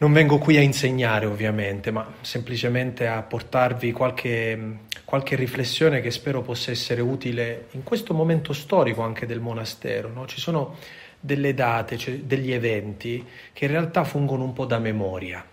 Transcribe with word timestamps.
Non 0.00 0.12
vengo 0.12 0.38
qui 0.38 0.56
a 0.56 0.60
insegnare 0.60 1.26
ovviamente, 1.26 1.90
ma 1.90 2.06
semplicemente 2.20 3.08
a 3.08 3.20
portarvi 3.22 3.90
qualche, 3.90 4.78
qualche 5.04 5.34
riflessione 5.34 6.00
che 6.00 6.12
spero 6.12 6.40
possa 6.40 6.70
essere 6.70 7.00
utile 7.00 7.66
in 7.72 7.82
questo 7.82 8.14
momento 8.14 8.52
storico 8.52 9.02
anche 9.02 9.26
del 9.26 9.40
monastero. 9.40 10.08
No? 10.08 10.24
Ci 10.26 10.38
sono 10.38 10.76
delle 11.18 11.52
date, 11.52 11.98
cioè 11.98 12.14
degli 12.20 12.52
eventi 12.52 13.26
che 13.52 13.64
in 13.64 13.72
realtà 13.72 14.04
fungono 14.04 14.44
un 14.44 14.52
po' 14.52 14.66
da 14.66 14.78
memoria. 14.78 15.44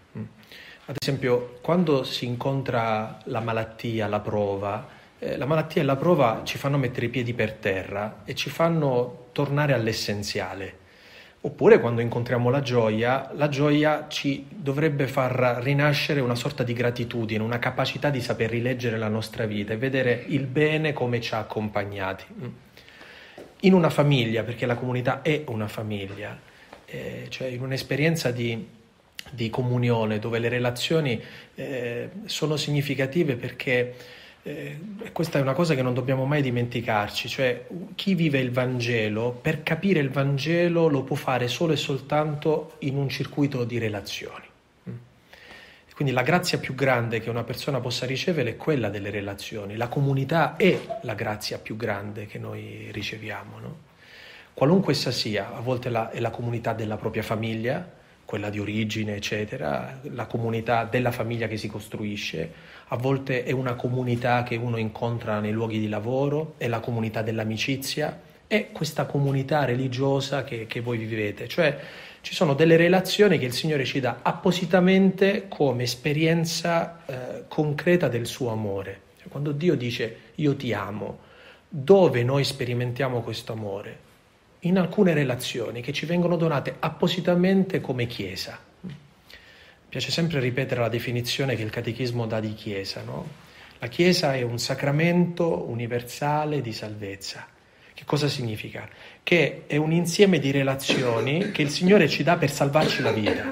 Ad 0.87 0.95
esempio, 1.01 1.57
quando 1.61 2.03
si 2.03 2.25
incontra 2.25 3.17
la 3.23 3.39
malattia, 3.39 4.07
la 4.07 4.19
prova, 4.19 4.87
eh, 5.17 5.37
la 5.37 5.47
malattia 5.47 5.81
e 5.81 5.85
la 5.85 5.95
prova 5.95 6.41
ci 6.43 6.59
fanno 6.59 6.77
mettere 6.77 7.07
i 7.07 7.09
piedi 7.09 7.33
per 7.33 7.53
terra 7.53 8.21
e 8.23 8.35
ci 8.35 8.51
fanno 8.51 9.29
tornare 9.31 9.73
all'essenziale. 9.73 10.83
Oppure 11.45 11.79
quando 11.79 12.01
incontriamo 12.01 12.49
la 12.49 12.61
gioia, 12.61 13.29
la 13.35 13.49
gioia 13.49 14.07
ci 14.09 14.47
dovrebbe 14.49 15.05
far 15.05 15.59
rinascere 15.61 16.19
una 16.19 16.33
sorta 16.33 16.63
di 16.63 16.73
gratitudine, 16.73 17.43
una 17.43 17.59
capacità 17.59 18.09
di 18.09 18.19
saper 18.19 18.49
rileggere 18.49 18.97
la 18.97 19.09
nostra 19.09 19.45
vita 19.45 19.71
e 19.71 19.77
vedere 19.77 20.23
il 20.29 20.47
bene 20.47 20.91
come 20.91 21.21
ci 21.21 21.35
ha 21.35 21.37
accompagnati. 21.37 22.25
In 23.59 23.73
una 23.75 23.91
famiglia, 23.91 24.41
perché 24.41 24.65
la 24.65 24.73
comunità 24.73 25.21
è 25.21 25.43
una 25.45 25.67
famiglia, 25.67 26.35
eh, 26.85 27.27
cioè 27.29 27.45
in 27.49 27.61
un'esperienza 27.61 28.31
di, 28.31 28.67
di, 29.29 29.47
comunione 29.51 30.17
dove 30.17 30.39
le 30.39 30.49
relazioni 30.49 31.21
eh, 31.53 32.09
sono 32.25 32.55
significative 32.55 33.35
perché 33.35 33.93
eh, 34.47 34.79
questa 35.11 35.39
è 35.39 35.41
una 35.41 35.53
cosa 35.53 35.73
che 35.73 35.81
non 35.81 35.95
dobbiamo 35.95 36.25
mai 36.25 36.43
dimenticarci, 36.43 37.27
cioè 37.27 37.65
chi 37.95 38.13
vive 38.13 38.37
il 38.37 38.51
Vangelo, 38.51 39.31
per 39.31 39.63
capire 39.63 39.99
il 39.99 40.11
Vangelo 40.11 40.87
lo 40.87 41.01
può 41.01 41.15
fare 41.15 41.47
solo 41.47 41.73
e 41.73 41.77
soltanto 41.77 42.75
in 42.79 42.95
un 42.95 43.09
circuito 43.09 43.63
di 43.63 43.79
relazioni. 43.79 44.45
Mm. 44.87 44.93
Quindi 45.95 46.13
la 46.13 46.21
grazia 46.21 46.59
più 46.59 46.75
grande 46.75 47.21
che 47.21 47.31
una 47.31 47.43
persona 47.43 47.79
possa 47.79 48.05
ricevere 48.05 48.51
è 48.51 48.55
quella 48.55 48.89
delle 48.89 49.09
relazioni, 49.09 49.75
la 49.77 49.87
comunità 49.87 50.57
è 50.57 50.79
la 51.01 51.15
grazia 51.15 51.57
più 51.57 51.75
grande 51.75 52.27
che 52.27 52.37
noi 52.37 52.89
riceviamo. 52.91 53.59
No? 53.59 53.77
Qualunque 54.53 54.93
essa 54.93 55.09
sia, 55.09 55.55
a 55.55 55.59
volte 55.59 55.89
la, 55.89 56.11
è 56.11 56.19
la 56.19 56.29
comunità 56.29 56.73
della 56.73 56.97
propria 56.97 57.23
famiglia, 57.23 57.93
quella 58.25 58.51
di 58.51 58.59
origine, 58.59 59.15
eccetera, 59.15 59.99
la 60.03 60.25
comunità 60.27 60.83
della 60.83 61.11
famiglia 61.11 61.47
che 61.47 61.57
si 61.57 61.67
costruisce, 61.67 62.73
a 62.87 62.97
volte 62.97 63.43
è 63.43 63.51
una 63.51 63.75
comunità 63.75 64.43
che 64.43 64.55
uno 64.55 64.77
incontra 64.77 65.39
nei 65.39 65.51
luoghi 65.51 65.79
di 65.79 65.89
lavoro, 65.89 66.55
è 66.57 66.67
la 66.67 66.79
comunità 66.79 67.21
dell'amicizia, 67.21 68.21
è 68.47 68.71
questa 68.71 69.05
comunità 69.05 69.65
religiosa 69.65 70.43
che, 70.43 70.67
che 70.67 70.81
voi 70.81 70.97
vivete, 70.97 71.47
cioè 71.47 71.77
ci 72.21 72.33
sono 72.33 72.53
delle 72.53 72.75
relazioni 72.75 73.37
che 73.37 73.45
il 73.45 73.53
Signore 73.53 73.85
ci 73.85 73.99
dà 73.99 74.19
appositamente 74.21 75.47
come 75.47 75.83
esperienza 75.83 76.99
eh, 77.05 77.43
concreta 77.47 78.07
del 78.07 78.25
suo 78.25 78.51
amore. 78.51 79.01
Cioè, 79.19 79.27
quando 79.29 79.51
Dio 79.51 79.75
dice 79.75 80.17
io 80.35 80.55
ti 80.55 80.73
amo, 80.73 81.19
dove 81.67 82.23
noi 82.23 82.43
sperimentiamo 82.43 83.21
questo 83.21 83.51
amore? 83.51 84.03
in 84.65 84.77
alcune 84.77 85.13
relazioni 85.13 85.81
che 85.81 85.93
ci 85.93 86.05
vengono 86.05 86.37
donate 86.37 86.75
appositamente 86.79 87.81
come 87.81 88.07
Chiesa. 88.07 88.57
Piace 89.95 90.11
sempre 90.11 90.41
ripetere 90.41 90.81
la 90.81 90.89
definizione 90.89 91.55
che 91.55 91.61
il 91.61 91.69
Catechismo 91.69 92.25
dà 92.25 92.41
di 92.41 92.53
Chiesa. 92.53 93.01
No? 93.01 93.25
La 93.79 93.87
Chiesa 93.87 94.35
è 94.35 94.41
un 94.41 94.59
sacramento 94.59 95.69
universale 95.69 96.59
di 96.59 96.73
salvezza. 96.73 97.47
Che 97.93 98.03
cosa 98.03 98.27
significa? 98.27 98.89
Che 99.23 99.63
è 99.67 99.77
un 99.77 99.93
insieme 99.93 100.39
di 100.39 100.51
relazioni 100.51 101.51
che 101.51 101.61
il 101.61 101.69
Signore 101.69 102.09
ci 102.09 102.23
dà 102.23 102.35
per 102.35 102.51
salvarci 102.51 103.01
la 103.01 103.13
vita. 103.13 103.49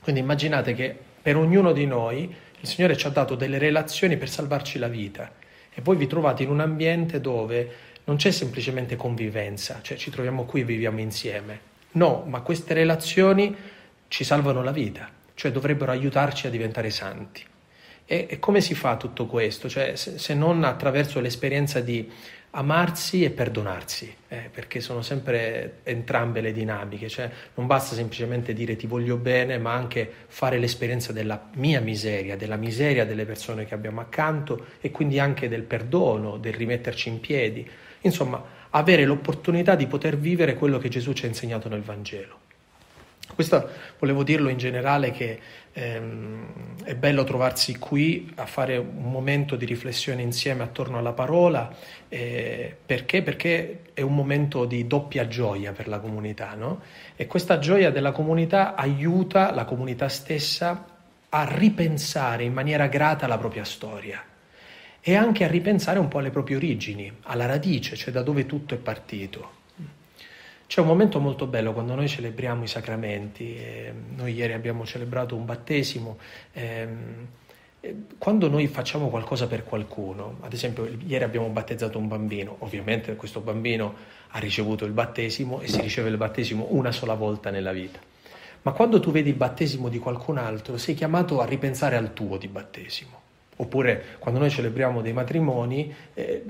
Quindi 0.00 0.22
immaginate 0.22 0.74
che 0.74 0.92
per 1.22 1.36
ognuno 1.36 1.70
di 1.70 1.86
noi 1.86 2.34
il 2.58 2.66
Signore 2.66 2.96
ci 2.96 3.06
ha 3.06 3.10
dato 3.10 3.36
delle 3.36 3.58
relazioni 3.58 4.16
per 4.16 4.28
salvarci 4.28 4.80
la 4.80 4.88
vita 4.88 5.30
e 5.72 5.80
voi 5.82 5.94
vi 5.94 6.08
trovate 6.08 6.42
in 6.42 6.50
un 6.50 6.58
ambiente 6.58 7.20
dove 7.20 7.70
non 8.06 8.16
c'è 8.16 8.32
semplicemente 8.32 8.96
convivenza, 8.96 9.78
cioè 9.82 9.96
ci 9.96 10.10
troviamo 10.10 10.46
qui 10.46 10.62
e 10.62 10.64
viviamo 10.64 10.98
insieme. 10.98 11.60
No, 11.92 12.24
ma 12.26 12.40
queste 12.40 12.74
relazioni 12.74 13.54
ci 14.08 14.24
salvano 14.24 14.60
la 14.60 14.72
vita, 14.72 15.22
cioè 15.34 15.50
dovrebbero 15.50 15.90
aiutarci 15.90 16.46
a 16.46 16.50
diventare 16.50 16.90
santi. 16.90 17.44
E, 18.06 18.26
e 18.28 18.38
come 18.38 18.60
si 18.60 18.74
fa 18.74 18.96
tutto 18.96 19.26
questo? 19.26 19.68
Cioè, 19.68 19.96
se, 19.96 20.18
se, 20.18 20.34
non 20.34 20.62
attraverso 20.64 21.20
l'esperienza 21.20 21.80
di 21.80 22.10
amarsi 22.50 23.24
e 23.24 23.30
perdonarsi, 23.30 24.14
eh, 24.28 24.48
perché 24.52 24.80
sono 24.80 25.02
sempre 25.02 25.78
entrambe 25.82 26.40
le 26.40 26.52
dinamiche, 26.52 27.08
cioè 27.08 27.28
non 27.54 27.66
basta 27.66 27.94
semplicemente 27.96 28.52
dire 28.52 28.76
ti 28.76 28.86
voglio 28.86 29.16
bene, 29.16 29.58
ma 29.58 29.72
anche 29.72 30.08
fare 30.28 30.58
l'esperienza 30.58 31.12
della 31.12 31.50
mia 31.54 31.80
miseria, 31.80 32.36
della 32.36 32.56
miseria 32.56 33.04
delle 33.04 33.24
persone 33.24 33.64
che 33.64 33.74
abbiamo 33.74 34.00
accanto 34.00 34.66
e 34.80 34.90
quindi 34.90 35.18
anche 35.18 35.48
del 35.48 35.62
perdono, 35.62 36.36
del 36.36 36.54
rimetterci 36.54 37.08
in 37.08 37.18
piedi. 37.20 37.68
Insomma, 38.02 38.42
avere 38.70 39.04
l'opportunità 39.04 39.74
di 39.74 39.86
poter 39.86 40.16
vivere 40.16 40.54
quello 40.54 40.78
che 40.78 40.88
Gesù 40.88 41.12
ci 41.12 41.24
ha 41.24 41.28
insegnato 41.28 41.68
nel 41.68 41.82
Vangelo. 41.82 42.43
Questo 43.32 43.68
volevo 43.98 44.22
dirlo 44.22 44.48
in 44.48 44.58
generale 44.58 45.10
che 45.10 45.40
ehm, 45.72 46.84
è 46.84 46.94
bello 46.94 47.24
trovarsi 47.24 47.78
qui 47.78 48.30
a 48.36 48.46
fare 48.46 48.76
un 48.76 49.10
momento 49.10 49.56
di 49.56 49.64
riflessione 49.64 50.22
insieme 50.22 50.62
attorno 50.62 50.98
alla 50.98 51.12
parola, 51.12 51.74
eh, 52.08 52.76
perché? 52.84 53.22
Perché 53.22 53.80
è 53.94 54.02
un 54.02 54.14
momento 54.14 54.66
di 54.66 54.86
doppia 54.86 55.26
gioia 55.26 55.72
per 55.72 55.88
la 55.88 55.98
comunità, 55.98 56.54
no? 56.54 56.82
E 57.16 57.26
questa 57.26 57.58
gioia 57.58 57.90
della 57.90 58.12
comunità 58.12 58.74
aiuta 58.74 59.52
la 59.52 59.64
comunità 59.64 60.08
stessa 60.08 60.86
a 61.28 61.44
ripensare 61.50 62.44
in 62.44 62.52
maniera 62.52 62.86
grata 62.86 63.26
la 63.26 63.38
propria 63.38 63.64
storia 63.64 64.22
e 65.00 65.16
anche 65.16 65.44
a 65.44 65.48
ripensare 65.48 65.98
un 65.98 66.08
po' 66.08 66.18
alle 66.18 66.30
proprie 66.30 66.56
origini, 66.56 67.12
alla 67.24 67.46
radice, 67.46 67.96
cioè 67.96 68.12
da 68.12 68.22
dove 68.22 68.46
tutto 68.46 68.74
è 68.74 68.78
partito. 68.78 69.62
C'è 70.74 70.80
un 70.80 70.88
momento 70.88 71.20
molto 71.20 71.46
bello 71.46 71.72
quando 71.72 71.94
noi 71.94 72.08
celebriamo 72.08 72.64
i 72.64 72.66
sacramenti, 72.66 73.54
eh, 73.54 73.94
noi 74.16 74.34
ieri 74.34 74.54
abbiamo 74.54 74.84
celebrato 74.84 75.36
un 75.36 75.44
battesimo, 75.44 76.18
ehm, 76.52 77.26
quando 78.18 78.48
noi 78.48 78.66
facciamo 78.66 79.06
qualcosa 79.08 79.46
per 79.46 79.62
qualcuno, 79.62 80.38
ad 80.40 80.52
esempio 80.52 80.84
ieri 81.06 81.22
abbiamo 81.22 81.46
battezzato 81.50 81.96
un 81.96 82.08
bambino, 82.08 82.56
ovviamente 82.58 83.14
questo 83.14 83.38
bambino 83.38 83.94
ha 84.30 84.40
ricevuto 84.40 84.84
il 84.84 84.90
battesimo 84.90 85.60
e 85.60 85.68
si 85.68 85.80
riceve 85.80 86.08
il 86.08 86.16
battesimo 86.16 86.66
una 86.70 86.90
sola 86.90 87.14
volta 87.14 87.50
nella 87.50 87.70
vita, 87.70 88.00
ma 88.62 88.72
quando 88.72 88.98
tu 88.98 89.12
vedi 89.12 89.28
il 89.28 89.36
battesimo 89.36 89.88
di 89.88 90.00
qualcun 90.00 90.38
altro 90.38 90.76
sei 90.76 90.96
chiamato 90.96 91.40
a 91.40 91.44
ripensare 91.44 91.94
al 91.94 92.12
tuo 92.12 92.36
di 92.36 92.48
battesimo. 92.48 93.13
Oppure 93.56 94.16
quando 94.18 94.40
noi 94.40 94.50
celebriamo 94.50 95.00
dei 95.00 95.12
matrimoni, 95.12 95.94
eh, 96.14 96.44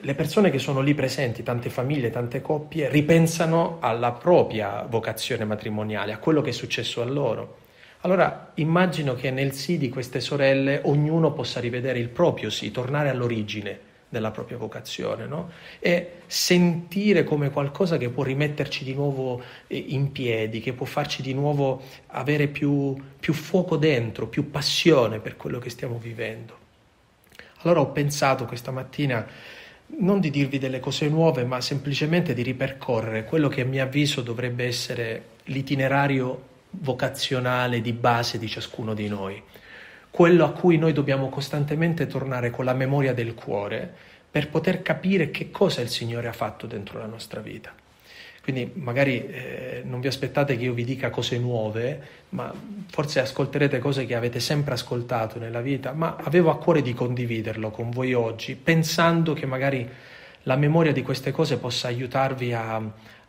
le 0.00 0.14
persone 0.14 0.50
che 0.50 0.58
sono 0.58 0.80
lì 0.80 0.94
presenti, 0.94 1.42
tante 1.42 1.70
famiglie, 1.70 2.10
tante 2.10 2.40
coppie, 2.42 2.88
ripensano 2.88 3.78
alla 3.80 4.12
propria 4.12 4.86
vocazione 4.88 5.44
matrimoniale, 5.44 6.12
a 6.12 6.18
quello 6.18 6.42
che 6.42 6.50
è 6.50 6.52
successo 6.52 7.00
a 7.02 7.06
loro. 7.06 7.58
Allora 8.00 8.52
immagino 8.54 9.14
che 9.14 9.30
nel 9.30 9.52
sì 9.52 9.76
di 9.76 9.88
queste 9.88 10.20
sorelle 10.20 10.80
ognuno 10.84 11.32
possa 11.32 11.60
rivedere 11.60 11.98
il 11.98 12.08
proprio 12.08 12.48
sì, 12.48 12.70
tornare 12.70 13.10
all'origine 13.10 13.88
della 14.10 14.32
propria 14.32 14.58
vocazione 14.58 15.26
no? 15.26 15.50
e 15.78 16.18
sentire 16.26 17.22
come 17.22 17.50
qualcosa 17.50 17.96
che 17.96 18.10
può 18.10 18.24
rimetterci 18.24 18.82
di 18.82 18.92
nuovo 18.92 19.40
eh, 19.68 19.76
in 19.76 20.10
piedi, 20.10 20.60
che 20.60 20.72
può 20.72 20.84
farci 20.84 21.22
di 21.22 21.32
nuovo 21.32 21.80
avere 22.08 22.48
più, 22.48 22.94
più 23.18 23.32
fuoco 23.32 23.76
dentro, 23.76 24.26
più 24.26 24.50
passione 24.50 25.20
per 25.20 25.36
quello 25.36 25.60
che 25.60 25.70
stiamo 25.70 25.96
vivendo. 25.96 26.58
Allora 27.62 27.80
ho 27.80 27.86
pensato 27.86 28.46
questa 28.46 28.72
mattina 28.72 29.24
non 29.98 30.20
di 30.20 30.30
dirvi 30.30 30.58
delle 30.58 30.80
cose 30.80 31.08
nuove, 31.08 31.44
ma 31.44 31.60
semplicemente 31.60 32.34
di 32.34 32.42
ripercorrere 32.42 33.24
quello 33.24 33.48
che 33.48 33.62
a 33.62 33.64
mio 33.64 33.82
avviso 33.82 34.22
dovrebbe 34.22 34.64
essere 34.64 35.24
l'itinerario 35.44 36.48
vocazionale 36.70 37.80
di 37.80 37.92
base 37.92 38.38
di 38.38 38.48
ciascuno 38.48 38.94
di 38.94 39.08
noi 39.08 39.42
quello 40.10 40.44
a 40.44 40.52
cui 40.52 40.76
noi 40.76 40.92
dobbiamo 40.92 41.28
costantemente 41.28 42.06
tornare 42.06 42.50
con 42.50 42.64
la 42.64 42.74
memoria 42.74 43.14
del 43.14 43.34
cuore 43.34 43.92
per 44.30 44.48
poter 44.48 44.82
capire 44.82 45.30
che 45.30 45.50
cosa 45.50 45.80
il 45.80 45.88
Signore 45.88 46.28
ha 46.28 46.32
fatto 46.32 46.66
dentro 46.66 46.98
la 46.98 47.06
nostra 47.06 47.40
vita. 47.40 47.72
Quindi 48.42 48.72
magari 48.74 49.26
eh, 49.26 49.82
non 49.84 50.00
vi 50.00 50.08
aspettate 50.08 50.56
che 50.56 50.64
io 50.64 50.72
vi 50.72 50.84
dica 50.84 51.10
cose 51.10 51.38
nuove, 51.38 52.00
ma 52.30 52.52
forse 52.88 53.20
ascolterete 53.20 53.78
cose 53.78 54.06
che 54.06 54.14
avete 54.14 54.40
sempre 54.40 54.74
ascoltato 54.74 55.38
nella 55.38 55.60
vita, 55.60 55.92
ma 55.92 56.16
avevo 56.16 56.50
a 56.50 56.58
cuore 56.58 56.80
di 56.80 56.94
condividerlo 56.94 57.70
con 57.70 57.90
voi 57.90 58.14
oggi, 58.14 58.56
pensando 58.56 59.34
che 59.34 59.46
magari 59.46 59.88
la 60.44 60.56
memoria 60.56 60.92
di 60.92 61.02
queste 61.02 61.32
cose 61.32 61.58
possa 61.58 61.88
aiutarvi 61.88 62.52
a, 62.54 62.76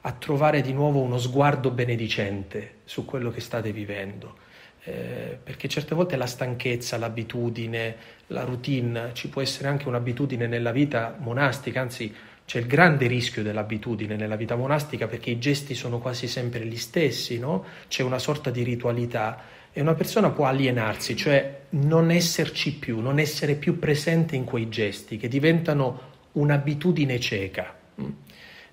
a 0.02 0.12
trovare 0.14 0.62
di 0.62 0.72
nuovo 0.72 1.02
uno 1.02 1.18
sguardo 1.18 1.72
benedicente 1.72 2.76
su 2.86 3.04
quello 3.06 3.32
che 3.32 3.42
state 3.42 3.72
vivendo 3.72 4.50
eh, 4.84 5.38
perché 5.42 5.68
certe 5.68 5.94
volte 5.94 6.16
la 6.16 6.26
stanchezza, 6.26 6.98
l'abitudine, 6.98 7.96
la 8.28 8.44
routine, 8.44 9.12
ci 9.14 9.30
può 9.30 9.42
essere 9.42 9.68
anche 9.68 9.88
un'abitudine 9.88 10.48
nella 10.48 10.72
vita 10.72 11.16
monastica, 11.20 11.82
anzi 11.82 12.14
C'è 12.52 12.60
il 12.60 12.68
grande 12.68 13.08
rischio 13.08 13.44
dell'abitudine 13.44 14.18
nella 14.18 14.36
vita 14.36 14.58
monastica 14.58 15.08
perché 15.08 15.30
i 15.30 15.40
gesti 15.40 15.74
sono 15.74 16.00
quasi 16.00 16.28
sempre 16.28 16.66
gli 16.66 16.76
stessi, 16.76 17.40
no? 17.40 17.64
C'è 17.88 18.04
una 18.04 18.20
sorta 18.20 18.50
di 18.50 18.64
ritualità 18.64 19.42
e 19.72 19.80
una 19.80 19.94
persona 19.94 20.32
può 20.32 20.46
alienarsi, 20.46 21.16
cioè 21.16 21.62
non 21.70 22.12
esserci 22.12 22.74
più, 22.74 23.00
non 23.00 23.20
essere 23.20 23.56
più 23.56 23.80
presente 23.80 24.36
in 24.36 24.44
quei 24.44 24.68
gesti 24.68 25.16
che 25.16 25.30
diventano 25.30 26.02
un'abitudine 26.34 27.22
cieca. 27.22 27.74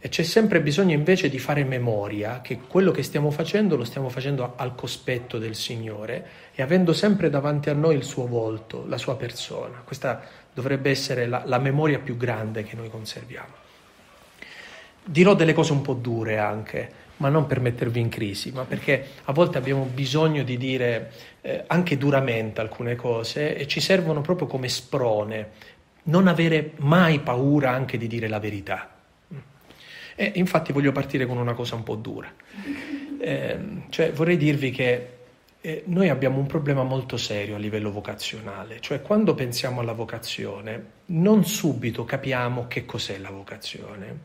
E 0.01 0.09
c'è 0.09 0.23
sempre 0.23 0.61
bisogno 0.61 0.95
invece 0.95 1.29
di 1.29 1.41
fare 1.41 1.65
memoria 1.65 2.41
che 2.41 2.61
quello 2.69 2.93
che 2.93 3.03
stiamo 3.03 3.33
facendo 3.33 3.75
lo 3.75 3.83
stiamo 3.83 4.09
facendo 4.09 4.53
al 4.55 4.77
cospetto 4.77 5.39
del 5.39 5.57
Signore 5.57 6.27
e 6.55 6.63
avendo 6.63 6.93
sempre 6.93 7.31
davanti 7.31 7.69
a 7.69 7.73
noi 7.73 7.97
il 7.97 8.05
suo 8.05 8.29
volto, 8.29 8.85
la 8.87 8.97
sua 8.97 9.17
persona. 9.17 9.83
Questa 9.85 10.23
dovrebbe 10.55 10.91
essere 10.91 11.27
la, 11.27 11.43
la 11.45 11.59
memoria 11.59 11.99
più 11.99 12.17
grande 12.17 12.63
che 12.63 12.77
noi 12.77 12.89
conserviamo. 12.89 13.67
Dirò 15.03 15.35
delle 15.35 15.53
cose 15.53 15.73
un 15.73 15.83
po' 15.83 15.95
dure 15.95 16.39
anche, 16.39 17.07
ma 17.17 17.29
non 17.29 17.47
per 17.47 17.59
mettervi 17.59 17.99
in 17.99 18.09
crisi, 18.09 18.53
ma 18.53 18.65
perché 18.65 19.05
a 19.25 19.33
volte 19.33 19.59
abbiamo 19.59 19.83
bisogno 19.83 20.45
di 20.45 20.57
dire 20.57 21.11
eh, 21.41 21.65
anche 21.67 21.99
duramente 21.99 22.61
alcune 22.61 22.95
cose 22.95 23.57
e 23.57 23.67
ci 23.67 23.81
servono 23.81 24.21
proprio 24.21 24.47
come 24.47 24.69
sprone, 24.69 25.49
non 26.05 26.29
avere 26.29 26.73
mai 26.77 27.19
paura 27.19 27.73
anche 27.73 27.99
di 27.99 28.07
dire 28.07 28.29
la 28.29 28.39
verità. 28.39 28.98
E 30.21 30.33
infatti 30.35 30.73
voglio 30.73 30.91
partire 30.91 31.27
con 31.27 31.37
una 31.37 31.55
cosa 31.55 31.77
un 31.77 31.85
po' 31.85 31.95
dura. 31.95 32.29
Eh, 33.21 33.59
cioè 33.89 34.11
vorrei 34.11 34.37
dirvi 34.37 34.73
che 34.73 35.11
eh, 35.61 35.85
noi 35.87 36.09
abbiamo 36.09 36.41
un 36.41 36.47
problema 36.47 36.83
molto 36.83 37.17
serio 37.17 37.55
a 37.55 37.59
livello 37.59 37.93
vocazionale, 37.93 38.81
cioè 38.81 39.01
quando 39.01 39.35
pensiamo 39.35 39.81
alla 39.81 39.93
vocazione 39.93 40.87
non 41.07 41.45
subito 41.45 42.05
capiamo 42.05 42.67
che 42.67 42.85
cos'è 42.85 43.17
la 43.19 43.31
vocazione, 43.31 44.19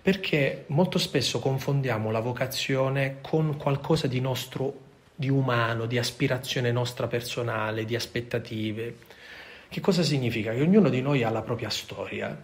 perché 0.00 0.64
molto 0.68 0.96
spesso 0.96 1.40
confondiamo 1.40 2.10
la 2.10 2.20
vocazione 2.20 3.18
con 3.20 3.58
qualcosa 3.58 4.06
di 4.06 4.20
nostro, 4.20 4.72
di 5.14 5.28
umano, 5.28 5.84
di 5.84 5.98
aspirazione 5.98 6.72
nostra 6.72 7.06
personale, 7.06 7.84
di 7.84 7.94
aspettative. 7.94 8.96
Che 9.68 9.80
cosa 9.80 10.02
significa? 10.02 10.54
Che 10.54 10.62
ognuno 10.62 10.88
di 10.88 11.02
noi 11.02 11.22
ha 11.22 11.28
la 11.28 11.42
propria 11.42 11.68
storia 11.68 12.34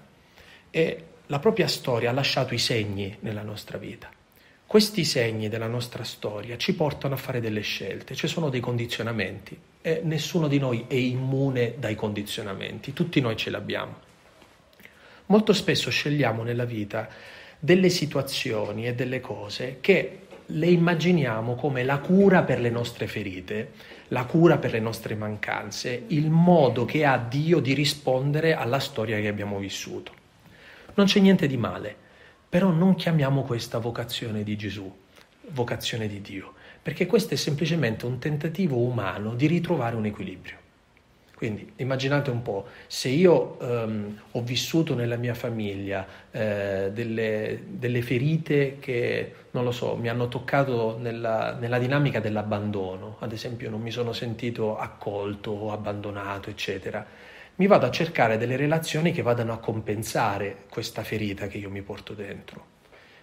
e 0.68 1.04
la 1.28 1.38
propria 1.38 1.68
storia 1.68 2.10
ha 2.10 2.12
lasciato 2.12 2.52
i 2.52 2.58
segni 2.58 3.16
nella 3.20 3.42
nostra 3.42 3.78
vita. 3.78 4.10
Questi 4.66 5.04
segni 5.04 5.48
della 5.48 5.68
nostra 5.68 6.04
storia 6.04 6.58
ci 6.58 6.74
portano 6.74 7.14
a 7.14 7.16
fare 7.16 7.40
delle 7.40 7.60
scelte, 7.60 8.14
ci 8.14 8.26
sono 8.26 8.50
dei 8.50 8.60
condizionamenti 8.60 9.58
e 9.80 10.00
nessuno 10.02 10.48
di 10.48 10.58
noi 10.58 10.84
è 10.88 10.94
immune 10.94 11.74
dai 11.78 11.94
condizionamenti, 11.94 12.92
tutti 12.92 13.20
noi 13.20 13.36
ce 13.36 13.50
li 13.50 13.56
abbiamo. 13.56 13.94
Molto 15.26 15.52
spesso 15.52 15.90
scegliamo 15.90 16.42
nella 16.42 16.64
vita 16.64 17.08
delle 17.58 17.88
situazioni 17.88 18.86
e 18.86 18.94
delle 18.94 19.20
cose 19.20 19.78
che 19.80 20.18
le 20.46 20.66
immaginiamo 20.66 21.54
come 21.54 21.84
la 21.84 21.98
cura 21.98 22.42
per 22.42 22.60
le 22.60 22.68
nostre 22.68 23.06
ferite, 23.06 23.72
la 24.08 24.24
cura 24.26 24.58
per 24.58 24.72
le 24.72 24.80
nostre 24.80 25.14
mancanze, 25.14 26.04
il 26.08 26.28
modo 26.28 26.84
che 26.84 27.06
ha 27.06 27.16
Dio 27.16 27.60
di 27.60 27.72
rispondere 27.72 28.54
alla 28.54 28.80
storia 28.80 29.18
che 29.20 29.28
abbiamo 29.28 29.58
vissuto. 29.58 30.23
Non 30.94 31.06
c'è 31.06 31.20
niente 31.20 31.46
di 31.46 31.56
male, 31.56 31.94
però 32.48 32.70
non 32.70 32.94
chiamiamo 32.94 33.42
questa 33.42 33.78
vocazione 33.78 34.44
di 34.44 34.56
Gesù, 34.56 34.92
vocazione 35.48 36.06
di 36.06 36.20
Dio, 36.20 36.52
perché 36.80 37.06
questo 37.06 37.34
è 37.34 37.36
semplicemente 37.36 38.06
un 38.06 38.18
tentativo 38.18 38.78
umano 38.78 39.34
di 39.34 39.46
ritrovare 39.46 39.96
un 39.96 40.06
equilibrio. 40.06 40.62
Quindi 41.34 41.72
immaginate 41.76 42.30
un 42.30 42.42
po', 42.42 42.68
se 42.86 43.08
io 43.08 43.56
um, 43.60 44.18
ho 44.30 44.42
vissuto 44.42 44.94
nella 44.94 45.16
mia 45.16 45.34
famiglia 45.34 46.06
eh, 46.30 46.90
delle, 46.92 47.60
delle, 47.66 48.02
ferite 48.02 48.76
che, 48.78 49.34
non 49.50 49.64
lo 49.64 49.72
so, 49.72 49.96
mi 49.96 50.08
hanno 50.08 50.28
toccato 50.28 50.96
nella, 50.96 51.56
nella, 51.58 51.78
dinamica 51.78 52.20
dell'abbandono, 52.20 53.16
ad 53.18 53.32
esempio 53.32 53.68
non 53.68 53.80
mi 53.80 53.90
sono 53.90 54.12
sentito 54.12 54.78
accolto 54.78 55.50
o 55.50 55.72
abbandonato, 55.72 56.50
eccetera, 56.50 57.04
mi 57.56 57.66
vado 57.66 57.86
a 57.86 57.90
cercare 57.90 58.36
delle 58.36 58.56
relazioni 58.56 59.12
che 59.12 59.22
vadano 59.22 59.52
a 59.52 59.58
compensare 59.58 60.64
questa 60.68 61.04
ferita 61.04 61.46
che 61.46 61.58
io 61.58 61.70
mi 61.70 61.82
porto 61.82 62.12
dentro. 62.12 62.72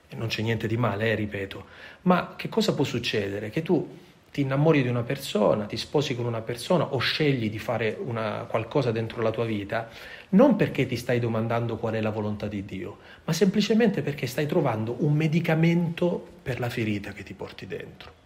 E 0.07 0.15
non 0.15 0.27
c'è 0.27 0.41
niente 0.41 0.67
di 0.67 0.77
male, 0.77 1.11
eh, 1.11 1.15
ripeto, 1.15 1.65
ma 2.03 2.35
che 2.37 2.49
cosa 2.49 2.73
può 2.73 2.83
succedere? 2.83 3.49
Che 3.49 3.61
tu 3.61 3.97
ti 4.31 4.41
innamori 4.41 4.81
di 4.81 4.87
una 4.87 5.03
persona, 5.03 5.65
ti 5.65 5.75
sposi 5.75 6.15
con 6.15 6.25
una 6.25 6.39
persona 6.39 6.93
o 6.93 6.97
scegli 6.99 7.49
di 7.49 7.59
fare 7.59 7.97
una, 7.99 8.45
qualcosa 8.47 8.91
dentro 8.91 9.21
la 9.21 9.31
tua 9.31 9.43
vita, 9.43 9.89
non 10.29 10.55
perché 10.55 10.85
ti 10.85 10.95
stai 10.95 11.19
domandando 11.19 11.75
qual 11.75 11.95
è 11.95 12.01
la 12.01 12.11
volontà 12.11 12.47
di 12.47 12.63
Dio, 12.63 12.99
ma 13.25 13.33
semplicemente 13.33 14.01
perché 14.01 14.27
stai 14.27 14.47
trovando 14.47 14.95
un 14.99 15.13
medicamento 15.13 16.25
per 16.41 16.61
la 16.61 16.69
ferita 16.69 17.11
che 17.11 17.23
ti 17.23 17.33
porti 17.33 17.67
dentro. 17.67 18.20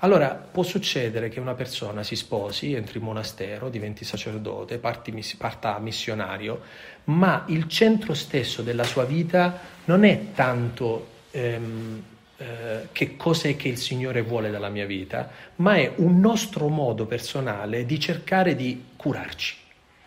Allora 0.00 0.28
può 0.28 0.62
succedere 0.62 1.30
che 1.30 1.40
una 1.40 1.54
persona 1.54 2.02
si 2.02 2.16
sposi, 2.16 2.74
entri 2.74 2.98
in 2.98 3.04
monastero, 3.04 3.70
diventi 3.70 4.04
sacerdote, 4.04 4.78
parti, 4.78 5.14
parta 5.38 5.78
missionario, 5.78 6.60
ma 7.04 7.44
il 7.48 7.66
centro 7.66 8.12
stesso 8.12 8.62
della 8.62 8.84
sua 8.84 9.04
vita 9.04 9.58
non 9.86 10.04
è 10.04 10.32
tanto 10.34 11.06
ehm, 11.30 12.02
eh, 12.36 12.88
che 12.92 13.16
cos'è 13.16 13.56
che 13.56 13.68
il 13.68 13.78
Signore 13.78 14.20
vuole 14.20 14.50
dalla 14.50 14.68
mia 14.68 14.84
vita, 14.84 15.30
ma 15.56 15.76
è 15.76 15.90
un 15.96 16.20
nostro 16.20 16.68
modo 16.68 17.06
personale 17.06 17.86
di 17.86 17.98
cercare 17.98 18.54
di 18.54 18.88
curarci, 18.96 19.56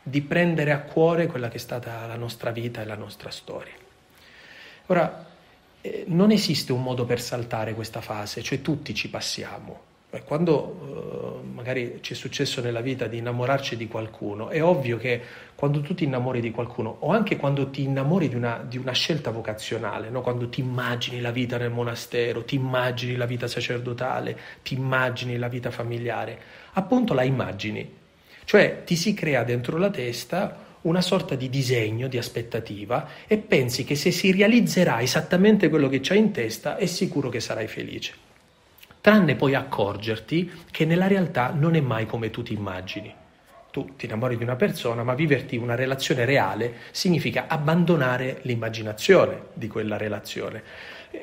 di 0.04 0.22
prendere 0.22 0.72
a 0.72 0.82
cuore 0.82 1.26
quella 1.26 1.50
che 1.50 1.58
è 1.58 1.60
stata 1.60 2.06
la 2.06 2.16
nostra 2.16 2.52
vita 2.52 2.82
e 2.82 2.86
la 2.86 2.96
nostra 2.96 3.32
storia. 3.32 3.74
Ora, 4.86 5.29
eh, 5.82 6.04
non 6.08 6.32
esiste 6.32 6.72
un 6.72 6.84
modo 6.84 7.06
per 7.06 7.22
saltare 7.22 7.74
questa 7.74 8.02
fase, 8.02 8.42
cioè 8.42 8.62
tutti 8.62 8.94
ci 8.94 9.10
passiamo. 9.10 9.88
Quando 10.26 11.44
eh, 11.44 11.48
magari 11.54 12.00
ci 12.02 12.14
è 12.14 12.16
successo 12.16 12.62
nella 12.62 12.82
vita 12.82 13.06
di 13.06 13.18
innamorarci 13.20 13.78
di 13.78 13.88
qualcuno, 13.88 14.50
è 14.50 14.64
ovvio 14.64 14.98
che 14.98 15.22
quando 15.54 15.82
tu 15.82 15.94
ti 15.94 16.06
innamori 16.06 16.42
di 16.42 16.50
qualcuno, 16.50 16.98
o 17.02 17.12
anche 17.12 17.38
quando 17.38 17.70
ti 17.70 17.84
innamori 17.84 18.28
di 18.28 18.36
una, 18.36 18.66
di 18.68 18.80
una 18.80 18.92
scelta 18.92 19.30
vocazionale, 19.30 20.10
no? 20.10 20.22
quando 20.22 20.50
ti 20.50 20.62
immagini 20.62 21.22
la 21.22 21.30
vita 21.30 21.58
nel 21.58 21.70
monastero, 21.70 22.44
ti 22.44 22.56
immagini 22.56 23.16
la 23.16 23.28
vita 23.28 23.48
sacerdotale, 23.48 24.40
ti 24.64 24.74
immagini 24.74 25.38
la 25.38 25.48
vita 25.48 25.70
familiare, 25.70 26.40
appunto 26.74 27.14
la 27.14 27.24
immagini. 27.24 27.98
Cioè 28.46 28.82
ti 28.84 28.96
si 28.96 29.14
crea 29.14 29.44
dentro 29.44 29.78
la 29.78 29.92
testa 29.92 30.69
una 30.82 31.02
sorta 31.02 31.36
di 31.36 31.50
disegno, 31.50 32.08
di 32.08 32.18
aspettativa 32.18 33.08
e 33.28 33.38
pensi 33.38 33.84
che 33.84 33.96
se 33.96 34.12
si 34.12 34.32
realizzerà 34.32 35.02
esattamente 35.02 35.70
quello 35.70 35.90
che 35.90 36.00
c'hai 36.02 36.20
in 36.20 36.32
testa 36.32 36.78
è 36.78 36.86
sicuro 36.86 37.30
che 37.30 37.40
sarai 37.40 37.68
felice. 37.68 38.14
Tranne 39.02 39.36
poi 39.36 39.56
accorgerti 39.56 40.52
che 40.72 40.86
nella 40.86 41.08
realtà 41.08 41.52
non 41.56 41.76
è 41.76 41.80
mai 41.80 42.06
come 42.06 42.30
tu 42.30 42.44
ti 42.44 42.54
immagini. 42.54 43.14
Tu 43.72 43.96
ti 43.96 44.06
innamori 44.06 44.36
di 44.36 44.44
una 44.44 44.56
persona, 44.56 45.04
ma 45.04 45.14
viverti 45.14 45.56
una 45.56 45.76
relazione 45.76 46.26
reale 46.26 46.74
significa 46.92 47.46
abbandonare 47.48 48.40
l'immaginazione 48.44 49.48
di 49.54 49.68
quella 49.68 49.96
relazione 49.96 50.64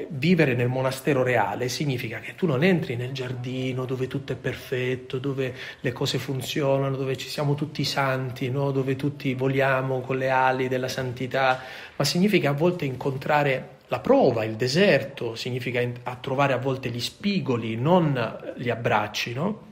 vivere 0.09 0.55
nel 0.55 0.69
monastero 0.69 1.23
reale 1.23 1.69
significa 1.69 2.19
che 2.19 2.35
tu 2.35 2.47
non 2.47 2.65
entri 2.65 2.97
nel 2.97 3.13
giardino 3.13 3.85
dove 3.85 4.09
tutto 4.09 4.33
è 4.33 4.37
perfetto, 4.37 5.19
dove 5.19 5.55
le 5.81 5.93
cose 5.93 6.19
funzionano, 6.19 6.97
dove 6.97 7.17
ci 7.17 7.29
siamo 7.29 7.55
tutti 7.55 7.85
santi, 7.85 8.51
no? 8.51 8.73
dove 8.73 8.97
tutti 8.97 9.35
voliamo 9.35 10.01
con 10.01 10.19
le 10.19 10.31
ali 10.31 10.69
della 10.69 10.89
santità, 10.89 11.61
ma 11.95 12.05
significa 12.05 12.51
a 12.51 12.55
volte 12.55 12.85
incontrare 12.85 13.75
la 13.89 14.01
prova, 14.01 14.45
il 14.45 14.57
deserto, 14.57 15.37
significa 15.37 15.81
trovare 16.21 16.53
a 16.53 16.59
volte 16.59 16.91
gli 16.91 17.01
spigoli, 17.01 17.77
non 17.77 18.55
gli 18.57 18.69
abbracci, 18.69 19.33
no? 19.33 19.65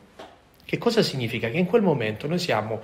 Che 0.64 0.78
cosa 0.78 1.02
significa? 1.02 1.50
Che 1.50 1.58
in 1.58 1.66
quel 1.66 1.82
momento 1.82 2.28
noi 2.28 2.38
siamo 2.38 2.80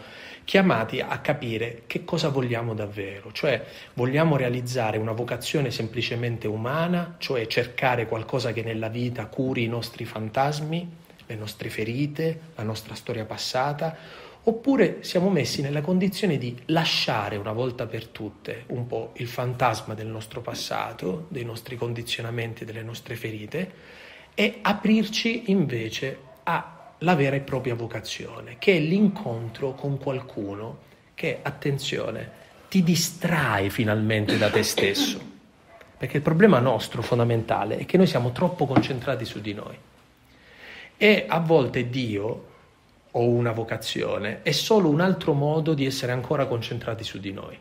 chiamati 0.50 0.98
a 0.98 1.20
capire 1.20 1.82
che 1.86 2.04
cosa 2.04 2.28
vogliamo 2.28 2.74
davvero, 2.74 3.30
cioè 3.30 3.64
vogliamo 3.94 4.36
realizzare 4.36 4.98
una 4.98 5.12
vocazione 5.12 5.70
semplicemente 5.70 6.48
umana, 6.48 7.14
cioè 7.18 7.46
cercare 7.46 8.08
qualcosa 8.08 8.52
che 8.52 8.64
nella 8.64 8.88
vita 8.88 9.26
curi 9.26 9.62
i 9.62 9.68
nostri 9.68 10.04
fantasmi, 10.04 10.90
le 11.24 11.34
nostre 11.36 11.70
ferite, 11.70 12.40
la 12.56 12.64
nostra 12.64 12.96
storia 12.96 13.24
passata, 13.24 13.96
oppure 14.42 15.04
siamo 15.04 15.30
messi 15.30 15.62
nella 15.62 15.82
condizione 15.82 16.36
di 16.36 16.60
lasciare 16.66 17.36
una 17.36 17.52
volta 17.52 17.86
per 17.86 18.08
tutte 18.08 18.64
un 18.70 18.88
po' 18.88 19.12
il 19.18 19.28
fantasma 19.28 19.94
del 19.94 20.08
nostro 20.08 20.40
passato, 20.40 21.26
dei 21.28 21.44
nostri 21.44 21.76
condizionamenti, 21.76 22.64
delle 22.64 22.82
nostre 22.82 23.14
ferite 23.14 23.70
e 24.34 24.58
aprirci 24.62 25.52
invece 25.52 26.18
a 26.42 26.79
la 27.00 27.14
vera 27.14 27.36
e 27.36 27.40
propria 27.40 27.74
vocazione, 27.74 28.56
che 28.58 28.76
è 28.76 28.78
l'incontro 28.78 29.74
con 29.74 29.98
qualcuno 29.98 30.78
che, 31.14 31.38
attenzione, 31.42 32.38
ti 32.68 32.82
distrae 32.82 33.70
finalmente 33.70 34.38
da 34.38 34.50
te 34.50 34.62
stesso. 34.62 35.20
Perché 35.96 36.16
il 36.16 36.22
problema 36.22 36.58
nostro 36.60 37.02
fondamentale 37.02 37.78
è 37.78 37.84
che 37.84 37.96
noi 37.96 38.06
siamo 38.06 38.32
troppo 38.32 38.66
concentrati 38.66 39.24
su 39.24 39.40
di 39.40 39.52
noi. 39.52 39.76
E 40.96 41.24
a 41.28 41.40
volte 41.40 41.90
Dio 41.90 42.48
o 43.10 43.24
una 43.26 43.52
vocazione 43.52 44.42
è 44.42 44.52
solo 44.52 44.88
un 44.88 45.00
altro 45.00 45.32
modo 45.32 45.74
di 45.74 45.84
essere 45.84 46.12
ancora 46.12 46.46
concentrati 46.46 47.04
su 47.04 47.18
di 47.18 47.32
noi. 47.32 47.58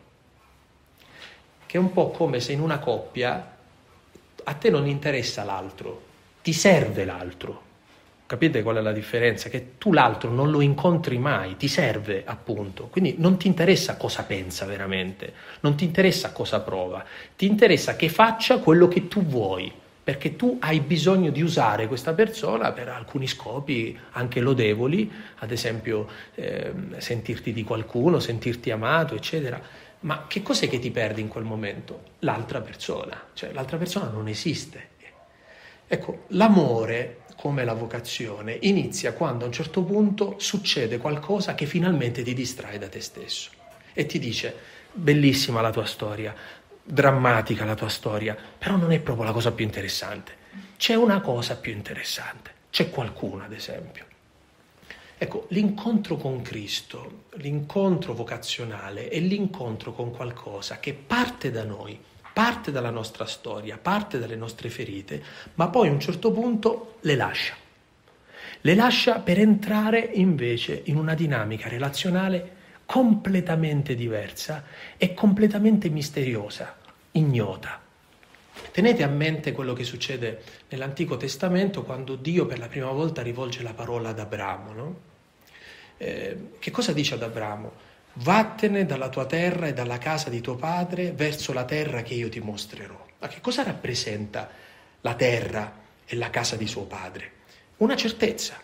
che 1.70 1.76
è 1.76 1.80
un 1.80 1.92
po' 1.92 2.10
come 2.10 2.40
se 2.40 2.50
in 2.50 2.60
una 2.60 2.80
coppia 2.80 3.56
a 4.42 4.54
te 4.54 4.70
non 4.70 4.88
interessa 4.88 5.44
l'altro, 5.44 6.02
ti 6.42 6.52
serve 6.52 7.04
l'altro. 7.04 7.62
Capite 8.30 8.62
qual 8.62 8.76
è 8.76 8.80
la 8.80 8.92
differenza? 8.92 9.48
Che 9.48 9.72
tu 9.76 9.92
l'altro 9.92 10.30
non 10.30 10.52
lo 10.52 10.60
incontri 10.60 11.18
mai, 11.18 11.56
ti 11.56 11.66
serve 11.66 12.22
appunto. 12.24 12.86
Quindi 12.86 13.16
non 13.18 13.36
ti 13.38 13.48
interessa 13.48 13.96
cosa 13.96 14.22
pensa 14.22 14.66
veramente, 14.66 15.32
non 15.62 15.74
ti 15.74 15.82
interessa 15.82 16.30
cosa 16.30 16.60
prova, 16.60 17.04
ti 17.34 17.46
interessa 17.46 17.96
che 17.96 18.08
faccia 18.08 18.58
quello 18.58 18.86
che 18.86 19.08
tu 19.08 19.24
vuoi, 19.24 19.72
perché 20.04 20.36
tu 20.36 20.58
hai 20.60 20.78
bisogno 20.78 21.30
di 21.30 21.42
usare 21.42 21.88
questa 21.88 22.12
persona 22.12 22.70
per 22.70 22.88
alcuni 22.90 23.26
scopi 23.26 23.98
anche 24.12 24.38
lodevoli, 24.38 25.10
ad 25.38 25.50
esempio 25.50 26.06
eh, 26.36 26.72
sentirti 26.98 27.52
di 27.52 27.64
qualcuno, 27.64 28.20
sentirti 28.20 28.70
amato, 28.70 29.16
eccetera. 29.16 29.60
Ma 30.02 30.26
che 30.28 30.40
cos'è 30.40 30.68
che 30.68 30.78
ti 30.78 30.92
perdi 30.92 31.20
in 31.20 31.26
quel 31.26 31.42
momento? 31.42 32.02
L'altra 32.20 32.60
persona, 32.60 33.20
cioè 33.32 33.50
l'altra 33.50 33.76
persona 33.76 34.08
non 34.08 34.28
esiste. 34.28 34.90
Ecco, 35.92 36.26
l'amore 36.28 37.19
come 37.40 37.64
la 37.64 37.72
vocazione, 37.72 38.58
inizia 38.60 39.14
quando 39.14 39.44
a 39.44 39.46
un 39.46 39.52
certo 39.54 39.82
punto 39.82 40.34
succede 40.36 40.98
qualcosa 40.98 41.54
che 41.54 41.64
finalmente 41.64 42.22
ti 42.22 42.34
distrae 42.34 42.76
da 42.76 42.86
te 42.86 43.00
stesso 43.00 43.48
e 43.94 44.04
ti 44.04 44.18
dice 44.18 44.54
bellissima 44.92 45.62
la 45.62 45.70
tua 45.70 45.86
storia, 45.86 46.34
drammatica 46.84 47.64
la 47.64 47.74
tua 47.74 47.88
storia, 47.88 48.36
però 48.58 48.76
non 48.76 48.92
è 48.92 49.00
proprio 49.00 49.24
la 49.24 49.32
cosa 49.32 49.52
più 49.52 49.64
interessante. 49.64 50.36
C'è 50.76 50.94
una 50.94 51.22
cosa 51.22 51.56
più 51.56 51.72
interessante, 51.72 52.50
c'è 52.68 52.90
qualcuno 52.90 53.42
ad 53.42 53.54
esempio. 53.54 54.04
Ecco, 55.16 55.46
l'incontro 55.48 56.16
con 56.16 56.42
Cristo, 56.42 57.22
l'incontro 57.36 58.12
vocazionale 58.12 59.08
è 59.08 59.18
l'incontro 59.18 59.94
con 59.94 60.10
qualcosa 60.10 60.78
che 60.78 60.92
parte 60.92 61.50
da 61.50 61.64
noi, 61.64 61.98
parte 62.32 62.70
dalla 62.70 62.90
nostra 62.90 63.26
storia, 63.26 63.78
parte 63.80 64.18
dalle 64.18 64.36
nostre 64.36 64.70
ferite, 64.70 65.22
ma 65.54 65.68
poi 65.68 65.88
a 65.88 65.92
un 65.92 66.00
certo 66.00 66.30
punto 66.32 66.96
le 67.00 67.14
lascia. 67.16 67.54
Le 68.62 68.74
lascia 68.74 69.20
per 69.20 69.38
entrare 69.38 70.10
invece 70.14 70.82
in 70.84 70.96
una 70.96 71.14
dinamica 71.14 71.68
relazionale 71.68 72.58
completamente 72.84 73.94
diversa 73.94 74.64
e 74.96 75.14
completamente 75.14 75.88
misteriosa, 75.88 76.76
ignota. 77.12 77.80
Tenete 78.72 79.02
a 79.02 79.08
mente 79.08 79.52
quello 79.52 79.72
che 79.72 79.84
succede 79.84 80.42
nell'Antico 80.68 81.16
Testamento 81.16 81.84
quando 81.84 82.16
Dio 82.16 82.46
per 82.46 82.58
la 82.58 82.68
prima 82.68 82.90
volta 82.90 83.22
rivolge 83.22 83.62
la 83.62 83.72
parola 83.72 84.10
ad 84.10 84.18
Abramo. 84.18 84.72
No? 84.72 85.00
Eh, 85.96 86.36
che 86.58 86.70
cosa 86.70 86.92
dice 86.92 87.14
ad 87.14 87.22
Abramo? 87.22 87.88
Vattene 88.12 88.86
dalla 88.86 89.08
tua 89.08 89.26
terra 89.26 89.68
e 89.68 89.72
dalla 89.72 89.98
casa 89.98 90.30
di 90.30 90.40
tuo 90.40 90.56
padre 90.56 91.12
verso 91.12 91.52
la 91.52 91.64
terra 91.64 92.02
che 92.02 92.14
io 92.14 92.28
ti 92.28 92.40
mostrerò. 92.40 93.06
Ma 93.20 93.28
che 93.28 93.40
cosa 93.40 93.62
rappresenta 93.62 94.50
la 95.00 95.14
terra 95.14 95.78
e 96.04 96.16
la 96.16 96.30
casa 96.30 96.56
di 96.56 96.66
suo 96.66 96.84
padre? 96.84 97.32
Una 97.78 97.96
certezza. 97.96 98.60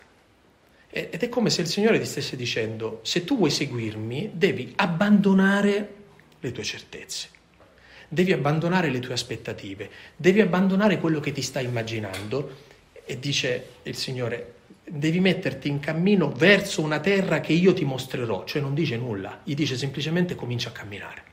Ed 0.88 1.22
è 1.22 1.28
come 1.28 1.50
se 1.50 1.60
il 1.60 1.66
Signore 1.66 1.98
ti 1.98 2.06
stesse 2.06 2.36
dicendo, 2.36 3.00
se 3.02 3.24
tu 3.24 3.36
vuoi 3.36 3.50
seguirmi, 3.50 4.30
devi 4.32 4.72
abbandonare 4.76 5.94
le 6.40 6.52
tue 6.52 6.62
certezze, 6.62 7.28
devi 8.08 8.32
abbandonare 8.32 8.88
le 8.88 8.98
tue 9.00 9.12
aspettative, 9.12 9.90
devi 10.16 10.40
abbandonare 10.40 10.98
quello 10.98 11.20
che 11.20 11.32
ti 11.32 11.42
stai 11.42 11.64
immaginando. 11.64 12.64
E 13.04 13.18
dice 13.18 13.68
il 13.84 13.94
Signore, 13.94 14.54
devi 14.88 15.18
metterti 15.18 15.68
in 15.68 15.80
cammino 15.80 16.30
verso 16.30 16.80
una 16.80 17.00
terra 17.00 17.40
che 17.40 17.52
io 17.52 17.72
ti 17.72 17.84
mostrerò, 17.84 18.44
cioè 18.44 18.62
non 18.62 18.74
dice 18.74 18.96
nulla, 18.96 19.40
gli 19.42 19.54
dice 19.54 19.76
semplicemente 19.76 20.34
comincia 20.34 20.68
a 20.68 20.72
camminare. 20.72 21.24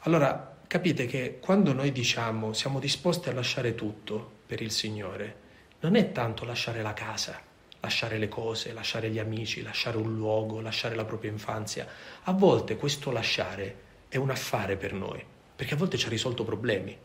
Allora 0.00 0.56
capite 0.66 1.06
che 1.06 1.38
quando 1.40 1.72
noi 1.72 1.92
diciamo 1.92 2.52
siamo 2.52 2.80
disposti 2.80 3.28
a 3.28 3.32
lasciare 3.32 3.74
tutto 3.74 4.32
per 4.46 4.60
il 4.60 4.70
Signore, 4.70 5.44
non 5.80 5.94
è 5.94 6.10
tanto 6.10 6.44
lasciare 6.44 6.82
la 6.82 6.92
casa, 6.92 7.40
lasciare 7.80 8.18
le 8.18 8.28
cose, 8.28 8.72
lasciare 8.72 9.10
gli 9.10 9.18
amici, 9.18 9.62
lasciare 9.62 9.96
un 9.96 10.16
luogo, 10.16 10.60
lasciare 10.60 10.96
la 10.96 11.04
propria 11.04 11.30
infanzia. 11.30 11.86
A 12.24 12.32
volte 12.32 12.76
questo 12.76 13.12
lasciare 13.12 13.84
è 14.08 14.16
un 14.16 14.30
affare 14.30 14.76
per 14.76 14.92
noi, 14.92 15.22
perché 15.54 15.74
a 15.74 15.76
volte 15.76 15.96
ci 15.96 16.06
ha 16.06 16.10
risolto 16.10 16.44
problemi. 16.44 16.96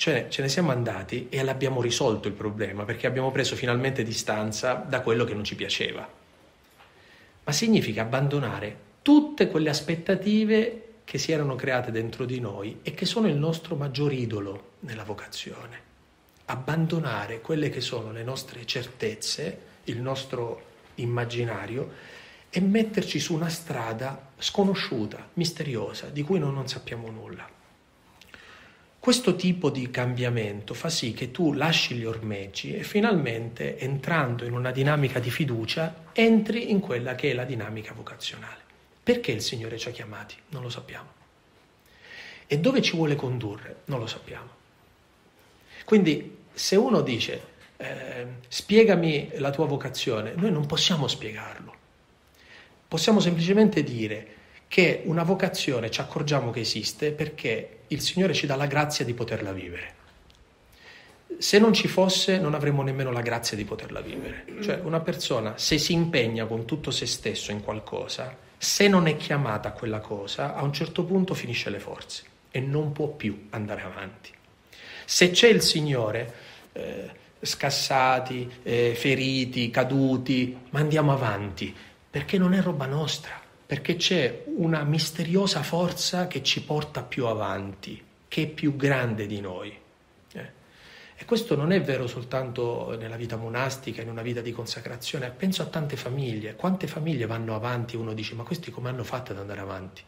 Cioè 0.00 0.28
ce 0.30 0.40
ne 0.40 0.48
siamo 0.48 0.70
andati 0.70 1.26
e 1.28 1.42
l'abbiamo 1.42 1.82
risolto 1.82 2.26
il 2.26 2.32
problema 2.32 2.84
perché 2.84 3.06
abbiamo 3.06 3.30
preso 3.30 3.54
finalmente 3.54 4.02
distanza 4.02 4.72
da 4.72 5.02
quello 5.02 5.24
che 5.24 5.34
non 5.34 5.44
ci 5.44 5.56
piaceva. 5.56 6.08
Ma 7.44 7.52
significa 7.52 8.00
abbandonare 8.00 8.74
tutte 9.02 9.48
quelle 9.48 9.68
aspettative 9.68 10.84
che 11.04 11.18
si 11.18 11.32
erano 11.32 11.54
create 11.54 11.90
dentro 11.90 12.24
di 12.24 12.40
noi 12.40 12.78
e 12.82 12.94
che 12.94 13.04
sono 13.04 13.28
il 13.28 13.36
nostro 13.36 13.76
maggior 13.76 14.10
idolo 14.10 14.76
nella 14.80 15.04
vocazione. 15.04 15.78
Abbandonare 16.46 17.42
quelle 17.42 17.68
che 17.68 17.82
sono 17.82 18.10
le 18.10 18.22
nostre 18.22 18.64
certezze, 18.64 19.58
il 19.84 20.00
nostro 20.00 20.62
immaginario 20.94 21.90
e 22.48 22.58
metterci 22.62 23.18
su 23.18 23.34
una 23.34 23.50
strada 23.50 24.30
sconosciuta, 24.38 25.28
misteriosa, 25.34 26.06
di 26.06 26.22
cui 26.22 26.38
non, 26.38 26.54
non 26.54 26.68
sappiamo 26.68 27.10
nulla. 27.10 27.59
Questo 29.00 29.34
tipo 29.34 29.70
di 29.70 29.90
cambiamento 29.90 30.74
fa 30.74 30.90
sì 30.90 31.14
che 31.14 31.30
tu 31.30 31.54
lasci 31.54 31.94
gli 31.94 32.04
ormeggi 32.04 32.74
e 32.74 32.82
finalmente, 32.82 33.78
entrando 33.78 34.44
in 34.44 34.52
una 34.52 34.72
dinamica 34.72 35.18
di 35.18 35.30
fiducia, 35.30 36.08
entri 36.12 36.70
in 36.70 36.80
quella 36.80 37.14
che 37.14 37.30
è 37.30 37.32
la 37.32 37.44
dinamica 37.44 37.94
vocazionale. 37.94 38.60
Perché 39.02 39.32
il 39.32 39.40
Signore 39.40 39.78
ci 39.78 39.88
ha 39.88 39.90
chiamati? 39.90 40.34
Non 40.50 40.60
lo 40.60 40.68
sappiamo. 40.68 41.08
E 42.46 42.58
dove 42.58 42.82
ci 42.82 42.94
vuole 42.94 43.16
condurre? 43.16 43.76
Non 43.86 44.00
lo 44.00 44.06
sappiamo. 44.06 44.48
Quindi 45.86 46.36
se 46.52 46.76
uno 46.76 47.00
dice 47.00 47.42
eh, 47.78 48.26
spiegami 48.48 49.30
la 49.36 49.50
tua 49.50 49.64
vocazione, 49.64 50.34
noi 50.34 50.52
non 50.52 50.66
possiamo 50.66 51.08
spiegarlo. 51.08 51.74
Possiamo 52.86 53.18
semplicemente 53.20 53.82
dire 53.82 54.36
che 54.70 55.02
una 55.06 55.24
vocazione 55.24 55.90
ci 55.90 56.00
accorgiamo 56.00 56.52
che 56.52 56.60
esiste 56.60 57.10
perché 57.10 57.78
il 57.88 58.00
Signore 58.00 58.34
ci 58.34 58.46
dà 58.46 58.54
la 58.54 58.66
grazia 58.66 59.04
di 59.04 59.14
poterla 59.14 59.50
vivere. 59.50 59.94
Se 61.38 61.58
non 61.58 61.72
ci 61.72 61.88
fosse 61.88 62.38
non 62.38 62.54
avremmo 62.54 62.82
nemmeno 62.82 63.10
la 63.10 63.20
grazia 63.20 63.56
di 63.56 63.64
poterla 63.64 64.00
vivere. 64.00 64.44
Cioè 64.62 64.78
una 64.84 65.00
persona 65.00 65.58
se 65.58 65.76
si 65.76 65.92
impegna 65.92 66.46
con 66.46 66.66
tutto 66.66 66.92
se 66.92 67.06
stesso 67.06 67.50
in 67.50 67.64
qualcosa, 67.64 68.36
se 68.56 68.86
non 68.86 69.08
è 69.08 69.16
chiamata 69.16 69.70
a 69.70 69.72
quella 69.72 69.98
cosa, 69.98 70.54
a 70.54 70.62
un 70.62 70.72
certo 70.72 71.02
punto 71.02 71.34
finisce 71.34 71.68
le 71.68 71.80
forze 71.80 72.22
e 72.52 72.60
non 72.60 72.92
può 72.92 73.08
più 73.08 73.48
andare 73.50 73.82
avanti. 73.82 74.30
Se 75.04 75.32
c'è 75.32 75.48
il 75.48 75.62
Signore, 75.62 76.32
eh, 76.74 77.10
scassati, 77.40 78.48
eh, 78.62 78.94
feriti, 78.96 79.68
caduti, 79.68 80.56
ma 80.70 80.78
andiamo 80.78 81.12
avanti, 81.12 81.74
perché 82.08 82.38
non 82.38 82.54
è 82.54 82.62
roba 82.62 82.86
nostra 82.86 83.39
perché 83.70 83.94
c'è 83.94 84.46
una 84.56 84.82
misteriosa 84.82 85.62
forza 85.62 86.26
che 86.26 86.42
ci 86.42 86.64
porta 86.64 87.04
più 87.04 87.26
avanti, 87.26 88.04
che 88.26 88.42
è 88.42 88.46
più 88.48 88.74
grande 88.74 89.28
di 89.28 89.40
noi. 89.40 89.72
Eh. 90.32 90.50
E 91.14 91.24
questo 91.24 91.54
non 91.54 91.70
è 91.70 91.80
vero 91.80 92.08
soltanto 92.08 92.96
nella 92.98 93.14
vita 93.14 93.36
monastica, 93.36 94.02
in 94.02 94.08
una 94.08 94.22
vita 94.22 94.40
di 94.40 94.50
consacrazione, 94.50 95.30
penso 95.30 95.62
a 95.62 95.66
tante 95.66 95.96
famiglie, 95.96 96.56
quante 96.56 96.88
famiglie 96.88 97.26
vanno 97.26 97.54
avanti 97.54 97.94
uno 97.94 98.12
dice 98.12 98.34
ma 98.34 98.42
questi 98.42 98.72
come 98.72 98.88
hanno 98.88 99.04
fatto 99.04 99.30
ad 99.30 99.38
andare 99.38 99.60
avanti? 99.60 100.02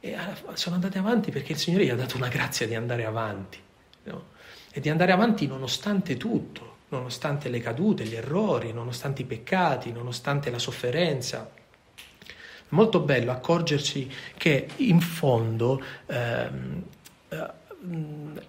E 0.00 0.16
sono 0.54 0.74
andate 0.74 0.98
avanti 0.98 1.30
perché 1.30 1.52
il 1.52 1.58
Signore 1.58 1.84
gli 1.84 1.90
ha 1.90 1.94
dato 1.94 2.16
una 2.16 2.26
grazia 2.26 2.66
di 2.66 2.74
andare 2.74 3.04
avanti, 3.04 3.60
no? 4.02 4.24
e 4.72 4.80
di 4.80 4.88
andare 4.88 5.12
avanti 5.12 5.46
nonostante 5.46 6.16
tutto, 6.16 6.78
nonostante 6.88 7.48
le 7.48 7.60
cadute, 7.60 8.02
gli 8.02 8.16
errori, 8.16 8.72
nonostante 8.72 9.22
i 9.22 9.24
peccati, 9.24 9.92
nonostante 9.92 10.50
la 10.50 10.58
sofferenza 10.58 11.48
molto 12.70 13.00
bello 13.00 13.30
accorgersi 13.30 14.10
che 14.36 14.68
in 14.76 15.00
fondo 15.00 15.82
ehm, 16.06 16.82
eh, 17.28 17.50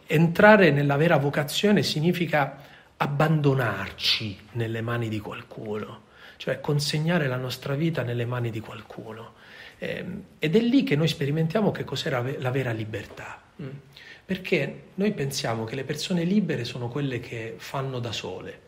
entrare 0.08 0.72
nella 0.72 0.96
vera 0.96 1.18
vocazione 1.18 1.84
significa 1.84 2.66
abbandonarci 2.98 4.38
nelle 4.54 4.82
mani 4.82 5.10
di 5.10 5.20
qualcuno, 5.20 6.02
cioè 6.38 6.60
consegnare 6.60 7.28
la 7.28 7.38
nostra 7.38 7.76
vita 7.76 8.02
nelle 8.02 8.26
mani 8.26 8.50
di 8.50 8.60
qualcuno. 8.60 9.34
Eh, 9.78 10.06
ed 10.40 10.56
è 10.56 10.60
lì 10.60 10.84
che 10.84 10.96
noi 10.96 11.08
sperimentiamo 11.08 11.72
che 11.72 11.84
cos'è 11.84 12.10
la 12.10 12.52
vera 12.52 12.72
libertà. 12.72 13.40
Mm. 13.62 13.70
Perché 14.26 14.84
noi 14.96 15.14
pensiamo 15.14 15.64
che 15.64 15.76
le 15.76 15.84
persone 15.84 16.24
libere 16.24 16.66
sono 16.66 16.90
quelle 16.90 17.20
che 17.20 17.56
fanno 17.58 18.00
da 18.00 18.12
sole. 18.12 18.66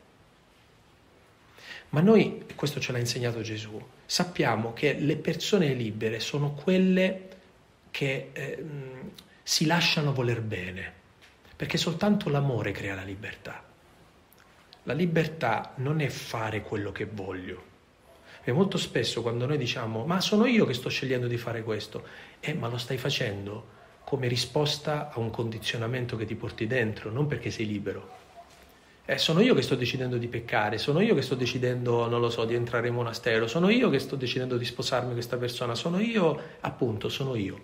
Ma 1.89 2.01
noi, 2.01 2.45
questo 2.55 2.79
ce 2.79 2.91
l'ha 2.91 2.99
insegnato 2.99 3.41
Gesù, 3.41 3.83
sappiamo 4.09 4.73
che 4.73 4.93
le 4.93 5.17
persone 5.17 5.71
libere 5.73 6.19
sono 6.19 6.53
quelle 6.53 7.27
che 7.91 8.31
eh, 8.33 8.65
si 9.43 9.67
lasciano 9.67 10.13
voler 10.13 10.41
bene, 10.41 10.91
perché 11.55 11.77
soltanto 11.77 12.27
l'amore 12.29 12.71
crea 12.71 12.95
la 12.95 13.03
libertà. 13.03 13.63
La 14.83 14.93
libertà 14.93 15.73
non 15.75 16.01
è 16.01 16.07
fare 16.07 16.63
quello 16.63 16.91
che 16.91 17.05
voglio. 17.05 17.63
Perché 18.37 18.51
molto 18.51 18.79
spesso 18.79 19.21
quando 19.21 19.45
noi 19.45 19.59
diciamo 19.59 20.03
ma 20.05 20.19
sono 20.21 20.47
io 20.47 20.65
che 20.65 20.73
sto 20.73 20.89
scegliendo 20.89 21.27
di 21.27 21.37
fare 21.37 21.61
questo, 21.61 22.03
eh 22.39 22.55
ma 22.55 22.67
lo 22.67 22.77
stai 22.79 22.97
facendo 22.97 23.77
come 24.05 24.27
risposta 24.27 25.11
a 25.11 25.19
un 25.19 25.29
condizionamento 25.29 26.17
che 26.17 26.25
ti 26.25 26.33
porti 26.33 26.65
dentro, 26.65 27.11
non 27.11 27.27
perché 27.27 27.51
sei 27.51 27.67
libero. 27.67 28.18
Eh, 29.09 29.17
sono 29.17 29.41
io 29.41 29.55
che 29.55 29.63
sto 29.63 29.73
decidendo 29.73 30.17
di 30.17 30.27
peccare, 30.27 30.77
sono 30.77 30.99
io 31.01 31.15
che 31.15 31.23
sto 31.23 31.33
decidendo, 31.33 32.07
non 32.07 32.21
lo 32.21 32.29
so, 32.29 32.45
di 32.45 32.53
entrare 32.53 32.89
in 32.89 32.93
monastero, 32.93 33.47
sono 33.47 33.69
io 33.69 33.89
che 33.89 33.97
sto 33.97 34.15
decidendo 34.15 34.55
di 34.55 34.65
sposarmi 34.65 35.13
questa 35.13 35.35
persona, 35.37 35.73
sono 35.73 35.99
io, 35.99 36.39
appunto, 36.59 37.09
sono 37.09 37.33
io. 37.33 37.59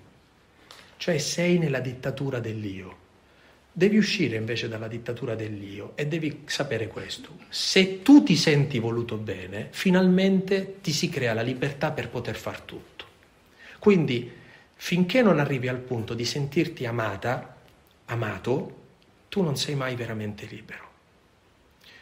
Cioè 0.98 1.20
sei 1.20 1.60
nella 1.60 1.82
dittatura 1.82 2.40
dell'io. 2.40 2.98
Devi 3.72 3.96
uscire 3.96 4.38
invece 4.38 4.68
dalla 4.68 4.88
dittatura 4.88 5.36
dell'io 5.36 5.92
e 5.94 6.08
devi 6.08 6.46
sapere 6.46 6.88
questo. 6.88 7.38
Se 7.50 8.02
tu 8.02 8.24
ti 8.24 8.36
senti 8.36 8.80
voluto 8.80 9.16
bene, 9.18 9.68
finalmente 9.70 10.78
ti 10.82 10.92
si 10.92 11.10
crea 11.10 11.36
la 11.36 11.44
libertà 11.44 11.92
per 11.92 12.10
poter 12.10 12.38
far 12.38 12.62
tutto. 12.62 13.06
Quindi, 13.78 14.32
finché 14.74 15.22
non 15.22 15.38
arrivi 15.38 15.68
al 15.68 15.78
punto 15.78 16.16
di 16.16 16.26
sentirti 16.26 16.88
amata, 16.88 17.56
amato, 18.06 18.76
tu 19.30 19.44
non 19.44 19.56
sei 19.56 19.76
mai 19.76 19.96
veramente 19.96 20.48
libero. 20.48 20.85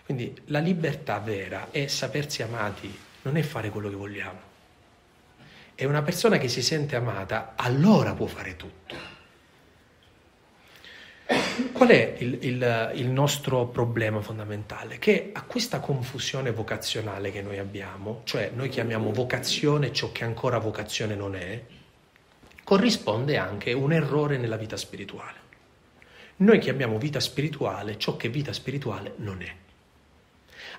Quindi 0.05 0.35
la 0.45 0.59
libertà 0.59 1.19
vera 1.19 1.69
è 1.71 1.87
sapersi 1.87 2.43
amati, 2.43 2.93
non 3.21 3.37
è 3.37 3.41
fare 3.41 3.69
quello 3.69 3.89
che 3.89 3.95
vogliamo. 3.95 4.51
E 5.75 5.85
una 5.85 6.01
persona 6.01 6.37
che 6.37 6.49
si 6.49 6.61
sente 6.61 6.95
amata, 6.95 7.53
allora 7.55 8.13
può 8.13 8.27
fare 8.27 8.55
tutto. 8.55 9.11
Qual 11.71 11.89
è 11.89 12.15
il, 12.19 12.37
il, 12.41 12.91
il, 12.95 13.07
nostro 13.07 13.67
problema 13.67 14.21
fondamentale? 14.21 14.99
Che 14.99 15.31
a 15.33 15.43
questa 15.43 15.79
confusione 15.79 16.51
vocazionale 16.51 17.31
che 17.31 17.41
noi 17.41 17.59
abbiamo, 17.59 18.21
cioè 18.25 18.51
noi 18.53 18.69
chiamiamo 18.69 19.11
vocazione 19.11 19.93
ciò 19.93 20.11
che 20.11 20.25
ancora 20.25 20.57
vocazione 20.57 21.15
non 21.15 21.35
è, 21.35 21.61
corrisponde 22.63 23.37
anche 23.37 23.71
un 23.71 23.93
errore 23.93 24.37
nella 24.37 24.57
vita 24.57 24.77
spirituale. 24.77 25.41
Noi 26.37 26.59
chiamiamo 26.59 26.97
vita 26.97 27.19
spirituale 27.19 27.97
ciò 27.97 28.17
che 28.17 28.29
vita 28.29 28.51
spirituale 28.51 29.13
non 29.17 29.41
è. 29.41 29.62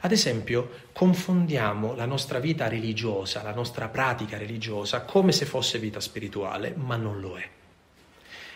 Ad 0.01 0.13
esempio, 0.13 0.83
confondiamo 0.93 1.95
la 1.95 2.05
nostra 2.05 2.39
vita 2.39 2.69
religiosa, 2.69 3.43
la 3.43 3.55
nostra 3.55 3.89
pratica 3.89 4.37
religiosa, 4.37 5.03
come 5.03 5.33
se 5.33 5.45
fosse 5.47 5.79
vita 5.79 6.01
spirituale, 6.01 6.75
ma 6.77 6.97
non 6.97 7.21
lo 7.21 7.37
è. 7.37 7.49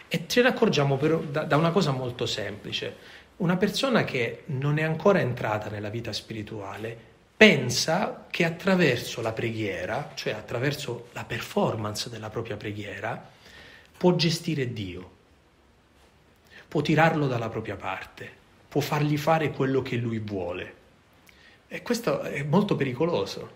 E 0.08 0.24
ce 0.26 0.42
ne 0.42 0.48
accorgiamo 0.48 0.96
però 0.96 1.18
da, 1.18 1.44
da 1.44 1.56
una 1.56 1.70
cosa 1.70 1.90
molto 1.90 2.26
semplice. 2.26 3.16
Una 3.38 3.56
persona 3.56 4.04
che 4.04 4.42
non 4.46 4.78
è 4.78 4.82
ancora 4.82 5.20
entrata 5.20 5.68
nella 5.68 5.90
vita 5.90 6.12
spirituale 6.12 6.96
pensa 7.36 8.26
che 8.30 8.44
attraverso 8.44 9.20
la 9.20 9.32
preghiera, 9.32 10.10
cioè 10.14 10.32
attraverso 10.32 11.08
la 11.12 11.24
performance 11.24 12.10
della 12.10 12.30
propria 12.30 12.56
preghiera, 12.56 13.30
può 13.96 14.16
gestire 14.16 14.72
Dio, 14.72 15.10
può 16.66 16.80
tirarlo 16.80 17.28
dalla 17.28 17.48
propria 17.48 17.76
parte, 17.76 18.28
può 18.68 18.80
fargli 18.80 19.16
fare 19.16 19.50
quello 19.50 19.82
che 19.82 19.96
lui 19.96 20.18
vuole. 20.18 20.74
E 21.68 21.82
questo 21.82 22.22
è 22.22 22.42
molto 22.42 22.76
pericoloso, 22.76 23.50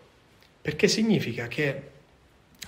perché 0.60 0.86
significa 0.86 1.48
che 1.48 1.90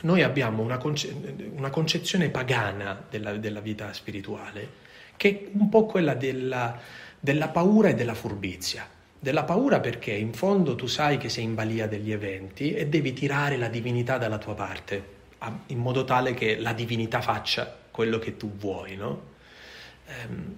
noi 0.03 0.23
abbiamo 0.23 0.63
una, 0.63 0.79
conce- 0.79 1.15
una 1.55 1.71
concezione 1.71 2.31
pagana 2.31 3.05
della, 3.09 3.37
della, 3.37 3.61
vita 3.61 3.93
spirituale, 3.93 4.83
che 5.17 5.29
è 5.29 5.49
un 5.53 5.69
po' 5.69 5.85
quella 5.87 6.15
della, 6.15 6.79
della 7.21 7.49
paura 7.49 7.89
e 7.89 7.95
della 7.95 8.15
furbizia. 8.15 8.89
Della 9.19 9.45
paura 9.45 9.81
perché 9.81 10.13
in 10.13 10.33
fondo 10.33 10.75
tu 10.75 10.87
sai 10.87 11.17
che 11.17 11.29
sei 11.29 11.45
in 11.45 11.55
balia 11.55 11.87
degli 11.87 12.13
eventi 12.13 12.75
e 12.75 12.87
devi 12.89 13.13
tirare 13.13 13.57
la 13.57 13.69
divinità 13.69 14.19
dalla 14.19 14.39
tua 14.39 14.55
parte, 14.55 15.13
in 15.67 15.79
modo 15.79 16.05
tale 16.05 16.35
che 16.35 16.59
la 16.59 16.73
divinità 16.73 17.21
faccia 17.21 17.83
quello 17.91 18.19
che 18.19 18.37
tu 18.37 18.51
vuoi, 18.57 18.97
no? 18.97 19.33
Ehm, 20.07 20.57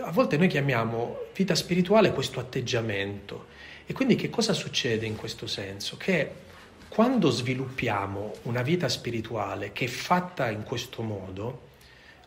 a 0.00 0.10
volte 0.10 0.36
noi 0.36 0.48
chiamiamo 0.48 1.18
vita 1.34 1.54
spirituale 1.54 2.12
questo 2.12 2.40
atteggiamento. 2.40 3.46
E 3.90 3.94
quindi 3.94 4.16
che 4.16 4.28
cosa 4.28 4.52
succede 4.52 5.06
in 5.06 5.16
questo 5.16 5.46
senso? 5.46 5.96
Che 5.96 6.30
quando 6.90 7.30
sviluppiamo 7.30 8.34
una 8.42 8.60
vita 8.60 8.86
spirituale 8.86 9.72
che 9.72 9.86
è 9.86 9.88
fatta 9.88 10.50
in 10.50 10.62
questo 10.62 11.00
modo, 11.00 11.68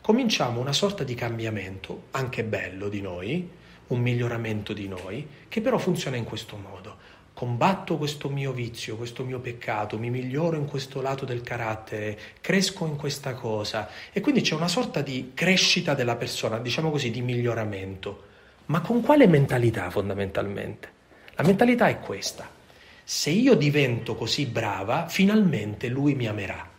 cominciamo 0.02 0.60
una 0.60 0.74
sorta 0.74 1.04
di 1.04 1.14
cambiamento, 1.14 2.06
anche 2.12 2.44
bello 2.44 2.90
di 2.90 3.00
noi, 3.02 3.48
un 3.90 4.00
miglioramento 4.00 4.74
di 4.74 4.88
noi, 4.88 5.28
che 5.48 5.62
però 5.62 5.78
funziona 5.78 6.18
in 6.18 6.24
questo 6.24 6.58
modo. 6.58 6.98
Combatto 7.32 7.96
questo 7.98 8.28
mio 8.28 8.54
vizio, 8.54 8.98
questo 8.98 9.24
mio 9.24 9.40
peccato, 9.40 10.00
mi 10.00 10.10
miglioro 10.10 10.58
in 10.58 10.66
questo 10.66 11.00
lato 11.00 11.26
del 11.26 11.42
carattere, 11.42 12.18
cresco 12.42 12.88
in 12.88 12.96
questa 12.96 13.36
cosa 13.36 13.88
e 14.12 14.20
quindi 14.20 14.42
c'è 14.42 14.56
una 14.56 14.68
sorta 14.68 15.04
di 15.04 15.34
crescita 15.36 15.94
della 15.94 16.16
persona, 16.16 16.58
diciamo 16.58 16.90
così, 16.90 17.12
di 17.12 17.22
miglioramento. 17.22 18.24
Ma 18.66 18.82
con 18.82 19.02
quale 19.02 19.28
mentalità 19.28 19.92
fondamentalmente? 19.92 21.01
La 21.42 21.48
mentalità 21.48 21.88
è 21.88 22.00
questa 22.00 22.48
se 23.04 23.32
io 23.32 23.56
divento 23.56 24.16
così 24.16 24.46
brava, 24.46 25.08
finalmente 25.08 25.88
lui 25.88 26.14
mi 26.14 26.28
amerà. 26.28 26.70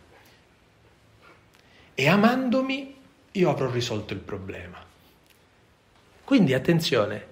E 1.93 2.07
amandomi 2.07 2.95
io 3.33 3.49
avrò 3.49 3.69
risolto 3.69 4.13
il 4.13 4.19
problema. 4.19 4.81
Quindi 6.23 6.53
attenzione, 6.53 7.27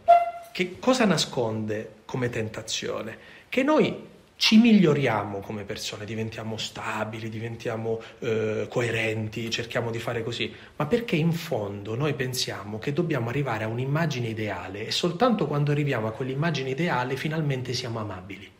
che 0.52 0.78
cosa 0.78 1.06
nasconde 1.06 2.02
come 2.04 2.30
tentazione? 2.30 3.18
Che 3.48 3.64
noi 3.64 4.10
ci 4.42 4.58
miglioriamo 4.58 5.40
come 5.40 5.66
persone, 5.66 6.04
diventiamo 6.04 6.58
stabili, 6.58 7.30
diventiamo 7.30 8.02
eh, 8.18 8.66
coerenti, 8.68 9.52
cerchiamo 9.52 9.92
di 9.92 10.00
fare 10.00 10.24
così, 10.24 10.52
ma 10.78 10.88
perché 10.88 11.16
in 11.16 11.32
fondo 11.32 11.94
noi 11.94 12.16
pensiamo 12.16 12.80
che 12.80 12.92
dobbiamo 12.92 13.30
arrivare 13.30 13.66
a 13.66 13.68
un'immagine 13.68 14.30
ideale 14.30 14.88
e 14.88 14.92
soltanto 14.92 15.46
quando 15.46 15.70
arriviamo 15.70 16.08
a 16.08 16.12
quell'immagine 16.12 16.72
ideale 16.72 17.18
finalmente 17.18 17.74
siamo 17.74 18.00
amabili. 18.00 18.52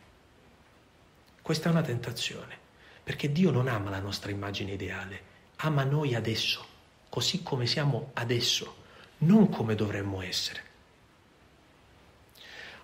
Questa 1.42 1.68
è 1.68 1.72
una 1.72 1.82
tentazione, 1.82 2.56
perché 3.02 3.32
Dio 3.32 3.50
non 3.50 3.66
ama 3.66 3.90
la 3.90 3.98
nostra 3.98 4.30
immagine 4.30 4.74
ideale, 4.74 5.20
ama 5.56 5.82
noi 5.82 6.14
adesso, 6.14 6.64
così 7.08 7.42
come 7.42 7.66
siamo 7.66 8.10
adesso, 8.12 8.76
non 9.18 9.48
come 9.48 9.74
dovremmo 9.74 10.22
essere. 10.22 10.71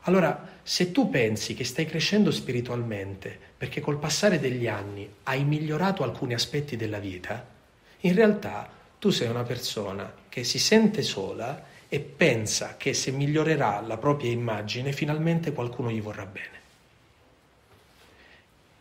Allora, 0.02 0.56
se 0.62 0.92
tu 0.92 1.10
pensi 1.10 1.54
che 1.54 1.64
stai 1.64 1.86
crescendo 1.86 2.30
spiritualmente 2.30 3.38
perché 3.56 3.80
col 3.80 3.98
passare 3.98 4.38
degli 4.38 4.66
anni 4.66 5.08
hai 5.24 5.44
migliorato 5.44 6.02
alcuni 6.02 6.34
aspetti 6.34 6.76
della 6.76 6.98
vita, 6.98 7.46
in 8.00 8.14
realtà 8.14 8.70
tu 8.98 9.10
sei 9.10 9.28
una 9.28 9.42
persona 9.42 10.12
che 10.28 10.44
si 10.44 10.58
sente 10.58 11.02
sola 11.02 11.64
e 11.88 12.00
pensa 12.00 12.76
che 12.76 12.92
se 12.92 13.10
migliorerà 13.10 13.80
la 13.80 13.96
propria 13.96 14.30
immagine 14.30 14.92
finalmente 14.92 15.52
qualcuno 15.52 15.90
gli 15.90 16.00
vorrà 16.00 16.26
bene. 16.26 16.56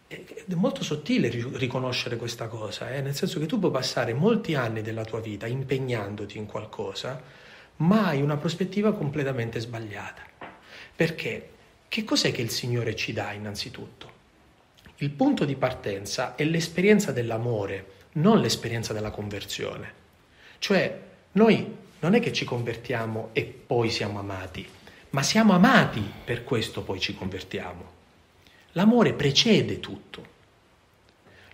È 0.08 0.54
molto 0.54 0.84
sottile 0.84 1.30
riconoscere 1.30 2.16
questa 2.16 2.48
cosa, 2.48 2.94
eh? 2.94 3.02
nel 3.02 3.16
senso 3.16 3.40
che 3.40 3.46
tu 3.46 3.60
puoi 3.60 3.72
passare 3.72 4.14
molti 4.14 4.56
anni 4.56 4.82
della 4.82 5.04
tua 5.04 5.20
vita 5.20 5.48
impegnandoti 5.48 6.38
in 6.38 6.46
qualcosa, 6.46 7.22
ma 7.78 8.08
hai 8.08 8.22
una 8.22 8.38
prospettiva 8.38 8.94
completamente 8.94 9.60
sbagliata. 9.60 10.37
Perché? 10.98 11.50
Che 11.88 12.04
cos'è 12.04 12.32
che 12.32 12.42
il 12.42 12.50
Signore 12.50 12.96
ci 12.96 13.14
dà 13.14 13.32
innanzitutto? 13.32 14.12
Il 14.96 15.12
punto 15.12 15.46
di 15.46 15.56
partenza 15.56 16.34
è 16.34 16.44
l'esperienza 16.44 17.12
dell'amore, 17.12 17.86
non 18.14 18.42
l'esperienza 18.42 18.94
della 18.94 19.12
conversione. 19.12 19.94
Cioè, 20.58 21.00
noi 21.34 21.76
non 22.00 22.16
è 22.16 22.20
che 22.20 22.34
ci 22.34 22.46
convertiamo 22.46 23.30
e 23.34 23.44
poi 23.44 23.92
siamo 23.92 24.18
amati, 24.18 24.68
ma 25.12 25.22
siamo 25.22 25.54
amati 25.54 26.02
per 26.26 26.44
questo 26.44 26.82
poi 26.82 27.00
ci 27.00 27.14
convertiamo. 27.14 27.92
L'amore 28.72 29.14
precede 29.14 29.80
tutto, 29.80 30.26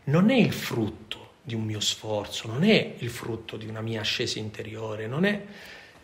non 0.06 0.30
è 0.30 0.38
il 0.38 0.54
frutto 0.54 1.32
di 1.44 1.54
un 1.54 1.66
mio 1.66 1.82
sforzo, 1.82 2.48
non 2.48 2.64
è 2.64 2.96
il 2.98 3.10
frutto 3.10 3.58
di 3.58 3.68
una 3.68 3.82
mia 3.82 4.00
ascesa 4.00 4.40
interiore, 4.40 5.06
non 5.06 5.26
è... 5.26 5.46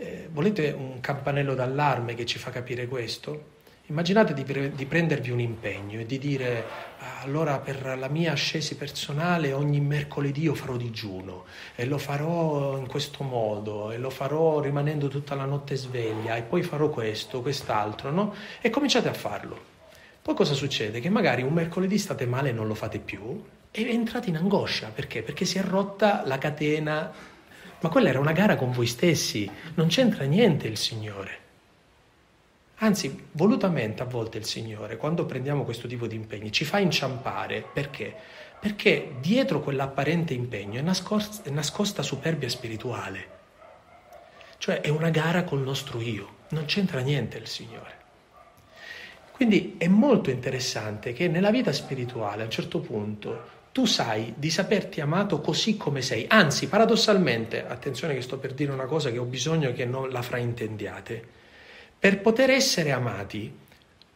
Eh, 0.02 0.30
volete 0.32 0.72
un 0.72 1.02
campanello 1.02 1.54
d'allarme 1.54 2.16
che 2.16 2.26
ci 2.26 2.40
fa 2.40 2.52
capire 2.52 2.88
questo? 2.88 3.58
Immaginate 3.88 4.34
di, 4.34 4.46
pre- 4.46 4.72
di, 4.74 4.86
prendervi 4.86 5.30
un 5.30 5.42
impegno 5.42 6.00
e 6.00 6.06
di 6.06 6.18
dire 6.18 6.64
ah, 7.00 7.20
allora 7.24 7.60
per 7.60 7.98
la 8.00 8.08
mia 8.08 8.32
ascesi 8.32 8.78
personale 8.78 9.52
ogni 9.52 9.82
mercoledì 9.82 10.44
io 10.44 10.54
farò 10.54 10.78
digiuno 10.78 11.44
e 11.76 11.86
lo 11.86 11.98
farò 11.98 12.78
in 12.78 12.88
questo 12.88 13.26
modo 13.26 13.92
e 13.92 13.98
lo 13.98 14.10
farò 14.10 14.62
rimanendo 14.62 15.10
tutta 15.10 15.36
la 15.36 15.44
notte 15.44 15.76
sveglia 15.76 16.38
e 16.38 16.44
poi 16.44 16.64
farò 16.64 16.88
questo, 16.88 17.42
quest'altro, 17.42 18.10
no? 18.10 18.34
E 18.62 18.70
cominciate 18.70 19.10
a 19.10 19.14
farlo. 19.14 19.60
Poi 20.22 20.34
cosa 20.34 20.54
succede? 20.54 21.02
Che 21.02 21.10
magari 21.10 21.42
un 21.42 21.52
mercoledì 21.52 21.98
state 21.98 22.26
male 22.26 22.50
e 22.50 22.54
non 22.54 22.68
lo 22.68 22.74
fate 22.74 23.00
più 23.00 23.44
e 23.70 23.90
entrate 23.90 24.30
in 24.30 24.38
angoscia. 24.38 24.92
Perché? 24.96 25.24
Perché 25.24 25.44
si 25.44 25.58
è 25.58 25.62
rotta 25.62 26.24
la 26.26 26.38
catena. 26.38 27.38
Ma 27.82 27.90
quella 27.90 28.10
era 28.10 28.20
una 28.20 28.34
gara 28.34 28.56
con 28.56 28.72
voi 28.72 28.88
stessi, 28.88 29.50
non 29.76 29.88
c'entra 29.88 30.26
niente 30.26 30.68
il 30.68 30.78
Signore. 30.78 31.38
Anzi, 32.82 33.28
volutamente 33.34 34.02
a 34.02 34.06
volte 34.06 34.38
il 34.38 34.46
Signore, 34.46 34.98
quando 34.98 35.26
prendiamo 35.26 35.64
questo 35.64 35.88
tipo 35.88 36.08
di 36.08 36.16
impegni, 36.16 36.52
ci 36.52 36.64
fa 36.66 36.80
inciampare. 36.80 37.66
Perché? 37.74 38.16
Perché 38.60 39.16
dietro 39.20 39.60
quell'apparente 39.62 40.34
impegno 40.34 40.80
è 40.80 40.82
nascosta, 40.82 41.48
è 41.48 41.52
nascosta 41.52 42.04
superbia 42.04 42.50
spirituale. 42.50 43.38
Cioè 44.58 44.82
è 44.82 44.90
una 44.90 45.10
gara 45.10 45.44
col 45.44 45.62
nostro 45.62 46.02
io, 46.02 46.36
non 46.50 46.66
c'entra 46.66 47.00
niente 47.00 47.38
il 47.38 47.48
Signore. 47.48 47.98
Quindi 49.32 49.76
è 49.78 49.88
molto 49.88 50.30
interessante 50.30 51.14
che 51.14 51.30
nella 51.30 51.52
vita 51.52 51.72
spirituale 51.72 52.42
a 52.42 52.46
un 52.46 52.52
certo 52.52 52.80
punto 52.80 53.58
tu 53.80 53.86
sai 53.86 54.34
di 54.36 54.50
saperti 54.50 55.00
amato 55.00 55.40
così 55.40 55.78
come 55.78 56.02
sei. 56.02 56.26
Anzi, 56.28 56.68
paradossalmente, 56.68 57.66
attenzione 57.66 58.14
che 58.14 58.22
sto 58.22 58.38
per 58.38 58.54
dire 58.54 58.74
una 58.74 58.84
cosa 58.84 59.10
che 59.10 59.18
ho 59.18 59.24
bisogno 59.24 59.72
che 59.72 59.86
non 59.86 60.10
la 60.10 60.22
fraintendiate 60.22 61.24
per 61.98 62.20
poter 62.20 62.50
essere 62.50 62.92
amati, 62.92 63.50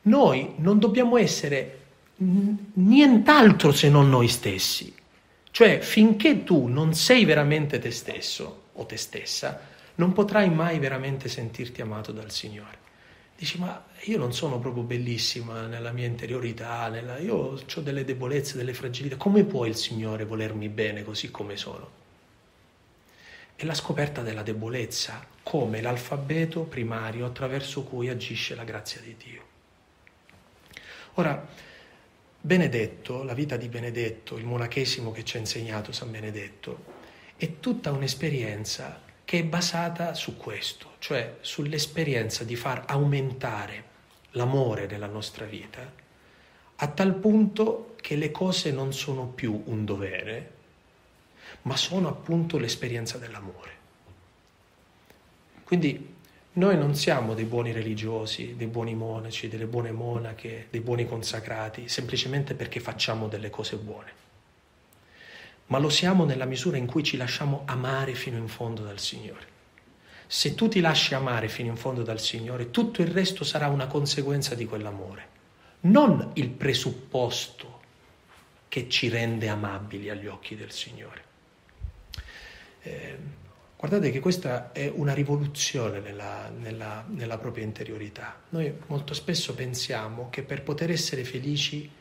noi 0.01 0.55
non 0.57 0.79
dobbiamo 0.79 1.15
essere 1.15 1.79
nient'altro 2.17 3.71
se 3.71 3.87
non 3.87 4.09
noi 4.09 4.27
stessi. 4.27 4.93
Cioè, 5.49 5.79
finché 5.79 6.43
tu 6.43 6.67
non 6.67 6.93
sei 6.93 7.23
veramente 7.23 7.79
te 7.79 7.91
stesso 7.91 8.63
o 8.73 8.85
te 8.85 8.97
stessa, 8.97 9.61
non 9.95 10.11
potrai 10.11 10.49
mai 10.49 10.77
veramente 10.77 11.29
sentirti 11.29 11.81
amato 11.81 12.11
dal 12.11 12.31
Signore. 12.31 12.82
Dici, 13.43 13.59
ma 13.59 13.83
io 14.03 14.17
non 14.17 14.31
sono 14.31 14.57
proprio 14.57 14.83
bellissima 14.83 15.67
nella 15.67 15.91
mia 15.91 16.05
interiorità, 16.07 16.87
nella... 16.87 17.17
io 17.17 17.35
ho 17.35 17.81
delle 17.81 18.05
debolezze, 18.05 18.55
delle 18.55 18.73
fragilità. 18.73 19.17
Come 19.17 19.43
può 19.43 19.65
il 19.65 19.75
Signore 19.75 20.23
volermi 20.23 20.69
bene 20.69 21.03
così 21.03 21.29
come 21.29 21.57
sono? 21.57 21.91
È 23.53 23.65
la 23.65 23.73
scoperta 23.73 24.21
della 24.21 24.43
debolezza 24.43 25.27
come 25.43 25.81
l'alfabeto 25.81 26.61
primario 26.61 27.25
attraverso 27.25 27.83
cui 27.83 28.07
agisce 28.07 28.55
la 28.55 28.63
grazia 28.63 29.01
di 29.01 29.13
Dio. 29.21 29.41
Ora, 31.15 31.45
Benedetto, 32.39 33.23
la 33.23 33.33
vita 33.33 33.57
di 33.57 33.67
Benedetto, 33.67 34.37
il 34.37 34.45
monachesimo 34.45 35.11
che 35.11 35.25
ci 35.25 35.35
ha 35.35 35.41
insegnato 35.41 35.91
San 35.91 36.11
Benedetto, 36.11 36.85
è 37.35 37.59
tutta 37.59 37.91
un'esperienza 37.91 39.01
che 39.33 39.39
è 39.39 39.43
basata 39.43 40.13
su 40.13 40.37
questo, 40.37 40.91
cioè 40.99 41.37
sull'esperienza 41.41 42.43
di 42.43 42.55
far 42.55 42.83
aumentare 42.85 43.83
l'amore 44.33 44.85
nella 44.85 45.07
nostra 45.07 45.45
vita 45.45 45.91
a 46.75 46.87
tal 46.89 47.15
punto 47.15 47.95
che 47.99 48.15
le 48.15 48.29
cose 48.29 48.71
non 48.71 48.93
sono 48.93 49.25
più 49.25 49.63
un 49.65 49.85
dovere, 49.85 50.51
ma 51.63 51.75
sono 51.75 52.09
appunto 52.09 52.59
l'esperienza 52.59 53.17
dell'amore. 53.17 53.71
Quindi 55.63 56.13
noi 56.53 56.77
non 56.77 56.93
siamo 56.93 57.33
dei 57.33 57.45
buoni 57.45 57.71
religiosi, 57.71 58.55
dei 58.55 58.67
buoni 58.67 58.93
monaci, 58.93 59.47
delle 59.47 59.65
buone 59.65 59.91
monache, 59.91 60.67
dei 60.69 60.81
buoni 60.81 61.07
consacrati, 61.07 61.89
semplicemente 61.89 62.53
perché 62.53 62.79
facciamo 62.79 63.27
delle 63.27 63.49
cose 63.49 63.77
buone, 63.77 64.11
ma 65.73 65.79
lo 65.79 65.89
siamo 65.89 66.23
nella 66.23 66.45
misura 66.45 66.77
in 66.77 66.85
cui 66.85 67.01
ci 67.01 67.17
lasciamo 67.17 67.63
amare 67.65 68.13
fino 68.13 68.37
in 68.37 68.47
fondo 68.47 68.83
dal 68.83 68.99
Signore. 68.99 69.47
Se 70.27 70.53
tu 70.53 70.67
ti 70.67 70.79
lasci 70.81 71.15
amare 71.15 71.47
fino 71.49 71.69
in 71.69 71.77
fondo 71.77 72.03
dal 72.03 72.19
Signore, 72.19 72.69
tutto 72.69 73.01
il 73.01 73.07
resto 73.07 73.43
sarà 73.43 73.69
una 73.69 73.87
conseguenza 73.87 74.53
di 74.53 74.65
quell'amore, 74.65 75.27
non 75.81 76.29
il 76.33 76.49
presupposto 76.49 77.81
che 78.67 78.87
ci 78.87 79.09
rende 79.09 79.49
amabili 79.49 80.11
agli 80.11 80.27
occhi 80.27 80.55
del 80.55 80.71
Signore. 80.71 81.23
Eh, 82.83 83.17
Guardate 83.75 84.11
che 84.11 84.19
questa 84.19 84.71
è 84.71 84.89
una 84.93 85.13
rivoluzione 85.13 85.99
nella, 85.99 86.49
nella, 86.55 87.03
nella, 87.09 87.37
propria 87.37 87.65
interiorità. 87.65 88.41
Noi 88.49 88.73
molto 88.87 89.13
spesso 89.13 89.55
pensiamo 89.55 90.29
che 90.29 90.43
per 90.43 90.61
poter 90.61 90.89
essere 90.89 91.25
felici 91.25 91.91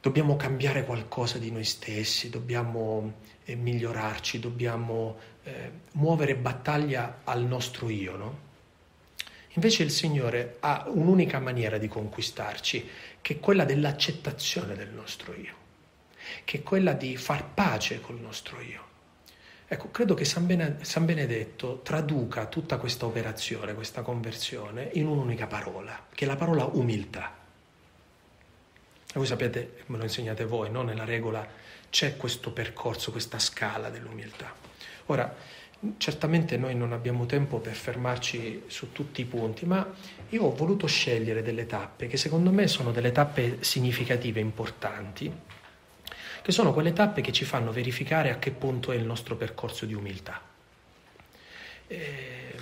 dobbiamo 0.00 0.36
cambiare 0.36 0.84
qualcosa 0.84 1.38
di 1.38 1.50
noi 1.50 1.64
stessi, 1.64 2.30
dobbiamo 2.30 3.14
eh, 3.44 3.54
migliorarci, 3.54 4.38
dobbiamo 4.38 5.18
eh, 5.44 5.70
muovere 5.92 6.36
battaglia 6.36 7.20
al 7.24 7.44
nostro 7.44 7.88
io, 7.88 8.16
no? 8.16 8.48
Invece 9.54 9.82
il 9.82 9.90
Signore 9.90 10.56
ha 10.60 10.84
un'unica 10.88 11.40
maniera 11.40 11.76
di 11.76 11.88
conquistarci, 11.88 12.88
che 13.20 13.34
è 13.34 13.40
quella 13.40 13.64
dell'accettazione 13.64 14.76
del 14.76 14.90
nostro 14.90 15.34
io, 15.34 15.54
che 16.44 16.58
è 16.58 16.62
quella 16.62 16.92
di 16.92 17.16
far 17.16 17.52
pace 17.52 18.00
col 18.00 18.20
nostro 18.20 18.60
io 18.60 18.88
Ecco, 19.72 19.92
credo 19.92 20.14
che 20.14 20.24
San, 20.24 20.46
Benedetto 20.46 21.80
traduca 21.84 22.46
tutta 22.46 22.76
questa 22.76 23.06
operazione, 23.06 23.72
questa 23.72 24.02
conversione, 24.02 24.90
in 24.94 25.06
un'unica 25.06 25.46
parola, 25.46 26.08
che 26.12 26.24
è 26.24 26.26
la 26.26 26.34
parola 26.34 26.64
umiltà. 26.64 27.39
E 29.12 29.18
voi 29.18 29.26
sapete, 29.26 29.82
me 29.86 29.96
lo 29.96 30.04
insegnate 30.04 30.44
voi, 30.44 30.70
no? 30.70 30.82
nella 30.82 31.04
regola 31.04 31.46
c'è 31.90 32.16
questo 32.16 32.52
percorso, 32.52 33.10
questa 33.10 33.40
scala 33.40 33.90
dell'umiltà. 33.90 34.54
Ora, 35.06 35.34
certamente 35.96 36.56
noi 36.56 36.76
non 36.76 36.92
abbiamo 36.92 37.26
tempo 37.26 37.58
per 37.58 37.74
fermarci 37.74 38.64
su 38.68 38.92
tutti 38.92 39.22
i 39.22 39.24
punti, 39.24 39.66
ma 39.66 39.84
io 40.28 40.44
ho 40.44 40.54
voluto 40.54 40.86
scegliere 40.86 41.42
delle 41.42 41.66
tappe 41.66 42.06
che 42.06 42.16
secondo 42.16 42.52
me 42.52 42.68
sono 42.68 42.92
delle 42.92 43.10
tappe 43.10 43.58
significative, 43.64 44.38
importanti, 44.38 45.32
che 46.42 46.52
sono 46.52 46.72
quelle 46.72 46.92
tappe 46.92 47.20
che 47.20 47.32
ci 47.32 47.44
fanno 47.44 47.72
verificare 47.72 48.30
a 48.30 48.38
che 48.38 48.52
punto 48.52 48.92
è 48.92 48.96
il 48.96 49.04
nostro 49.04 49.36
percorso 49.36 49.86
di 49.86 49.94
umiltà. 49.94 50.40
E, 51.88 52.54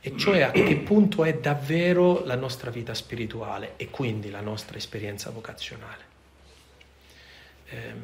e 0.00 0.16
cioè 0.16 0.42
a 0.42 0.50
che 0.50 0.76
punto 0.76 1.24
è 1.24 1.34
davvero 1.38 2.24
la 2.24 2.36
nostra 2.36 2.70
vita 2.70 2.94
spirituale 2.94 3.74
e 3.76 3.90
quindi 3.90 4.30
la 4.30 4.40
nostra 4.40 4.76
esperienza 4.76 5.30
vocazionale. 5.30 6.04
Eh, 7.66 7.94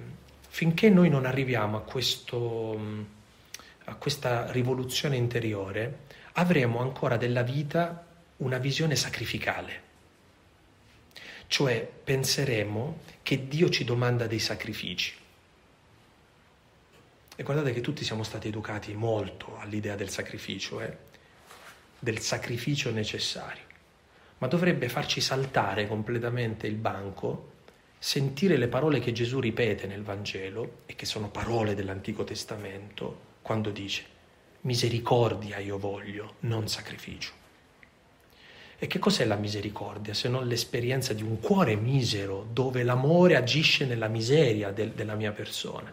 finché 0.49 0.91
noi 0.91 1.09
non 1.09 1.27
arriviamo 1.27 1.77
a, 1.77 1.81
questo, 1.81 2.79
a 3.85 3.95
questa 3.95 4.51
rivoluzione 4.53 5.17
interiore, 5.17 6.01
avremo 6.33 6.81
ancora 6.81 7.17
della 7.17 7.43
vita 7.43 8.05
una 8.39 8.59
visione 8.59 8.95
sacrificale 8.97 9.85
cioè 11.49 11.89
penseremo 12.05 13.01
che 13.23 13.49
Dio 13.49 13.69
ci 13.69 13.85
domanda 13.85 14.27
dei 14.27 14.39
sacrifici. 14.39 15.15
E 17.39 17.43
guardate 17.43 17.73
che 17.73 17.81
tutti 17.81 18.05
siamo 18.05 18.23
stati 18.23 18.49
educati 18.49 18.95
molto 18.95 19.59
all'idea 19.59 19.95
del 19.95 20.09
sacrificio, 20.09 20.81
eh? 20.81 21.05
Del 21.99 22.19
sacrificio 22.19 22.91
necessario, 22.91 23.65
ma 24.39 24.47
dovrebbe 24.47 24.89
farci 24.89 25.21
saltare 25.21 25.87
completamente 25.87 26.67
il 26.67 26.77
banco, 26.77 27.53
sentire 27.99 28.57
le 28.57 28.69
parole 28.69 29.01
che 29.01 29.13
Gesù 29.13 29.41
ripete 29.41 29.87
nel 29.87 30.03
Vangelo 30.03 30.83
e 30.87 30.95
che 30.95 31.07
sono 31.07 31.29
parole 31.29 31.75
dell'Antico 31.75 32.25
Testamento, 32.25 33.35
quando 33.43 33.71
dice 33.71 34.15
misericordia 34.67 35.59
io 35.59 35.79
voglio, 35.79 36.35
non 36.41 36.69
sacrificio. 36.69 37.33
E 38.79 38.87
che 38.89 38.99
cos'è 38.99 39.25
la 39.25 39.37
misericordia 39.37 40.13
se 40.13 40.29
non 40.29 40.47
l'esperienza 40.47 41.15
di 41.15 41.23
un 41.23 41.41
cuore 41.41 41.77
misero 41.77 42.47
dove 42.53 42.83
l'amore 42.83 43.37
agisce 43.37 43.87
nella 43.87 44.09
miseria 44.09 44.71
del, 44.71 44.91
della 44.91 45.15
mia 45.15 45.33
persona? 45.33 45.91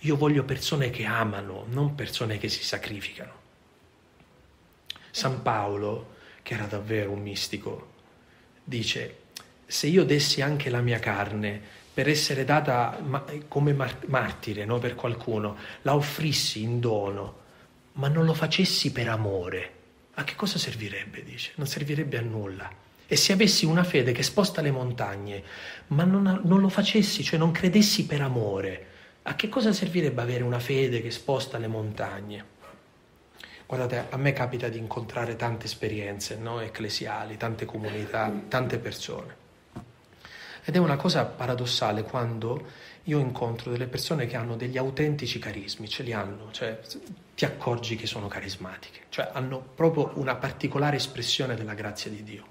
Io 0.00 0.16
voglio 0.16 0.44
persone 0.44 0.90
che 0.90 1.04
amano, 1.04 1.66
non 1.68 1.94
persone 1.94 2.38
che 2.38 2.48
si 2.48 2.64
sacrificano. 2.64 3.42
San 5.14 5.42
Paolo, 5.42 6.14
che 6.42 6.54
era 6.54 6.66
davvero 6.66 7.12
un 7.12 7.22
mistico, 7.22 7.92
dice, 8.64 9.18
se 9.64 9.86
io 9.86 10.04
dessi 10.04 10.42
anche 10.42 10.70
la 10.70 10.80
mia 10.80 10.98
carne 10.98 11.62
per 11.94 12.08
essere 12.08 12.44
data 12.44 12.98
come 13.46 13.76
martire 14.06 14.64
no, 14.64 14.80
per 14.80 14.96
qualcuno, 14.96 15.56
la 15.82 15.94
offrissi 15.94 16.64
in 16.64 16.80
dono, 16.80 17.42
ma 17.92 18.08
non 18.08 18.24
lo 18.24 18.34
facessi 18.34 18.90
per 18.90 19.08
amore, 19.08 19.72
a 20.14 20.24
che 20.24 20.34
cosa 20.34 20.58
servirebbe? 20.58 21.22
Dice, 21.22 21.52
non 21.54 21.68
servirebbe 21.68 22.18
a 22.18 22.22
nulla. 22.22 22.68
E 23.06 23.14
se 23.14 23.32
avessi 23.32 23.64
una 23.64 23.84
fede 23.84 24.10
che 24.10 24.24
sposta 24.24 24.62
le 24.62 24.72
montagne, 24.72 25.44
ma 25.88 26.02
non, 26.02 26.40
non 26.42 26.60
lo 26.60 26.68
facessi, 26.68 27.22
cioè 27.22 27.38
non 27.38 27.52
credessi 27.52 28.04
per 28.04 28.20
amore, 28.20 28.86
a 29.22 29.36
che 29.36 29.48
cosa 29.48 29.72
servirebbe 29.72 30.20
avere 30.20 30.42
una 30.42 30.58
fede 30.58 31.00
che 31.00 31.12
sposta 31.12 31.56
le 31.58 31.68
montagne? 31.68 32.53
Guardate, 33.66 34.06
a 34.10 34.16
me 34.18 34.32
capita 34.32 34.68
di 34.68 34.78
incontrare 34.78 35.36
tante 35.36 35.64
esperienze 35.66 36.36
no? 36.36 36.60
ecclesiali, 36.60 37.36
tante 37.36 37.64
comunità, 37.64 38.30
tante 38.48 38.78
persone. 38.78 39.42
Ed 40.66 40.74
è 40.74 40.78
una 40.78 40.96
cosa 40.96 41.24
paradossale 41.24 42.02
quando 42.02 42.66
io 43.04 43.18
incontro 43.18 43.70
delle 43.70 43.86
persone 43.86 44.26
che 44.26 44.36
hanno 44.36 44.56
degli 44.56 44.78
autentici 44.78 45.38
carismi, 45.38 45.88
ce 45.88 46.02
li 46.02 46.12
hanno, 46.12 46.50
cioè 46.52 46.78
ti 47.34 47.44
accorgi 47.44 47.96
che 47.96 48.06
sono 48.06 48.28
carismatiche, 48.28 49.00
cioè 49.10 49.30
hanno 49.32 49.60
proprio 49.60 50.12
una 50.14 50.36
particolare 50.36 50.96
espressione 50.96 51.54
della 51.54 51.74
grazia 51.74 52.10
di 52.10 52.22
Dio. 52.22 52.46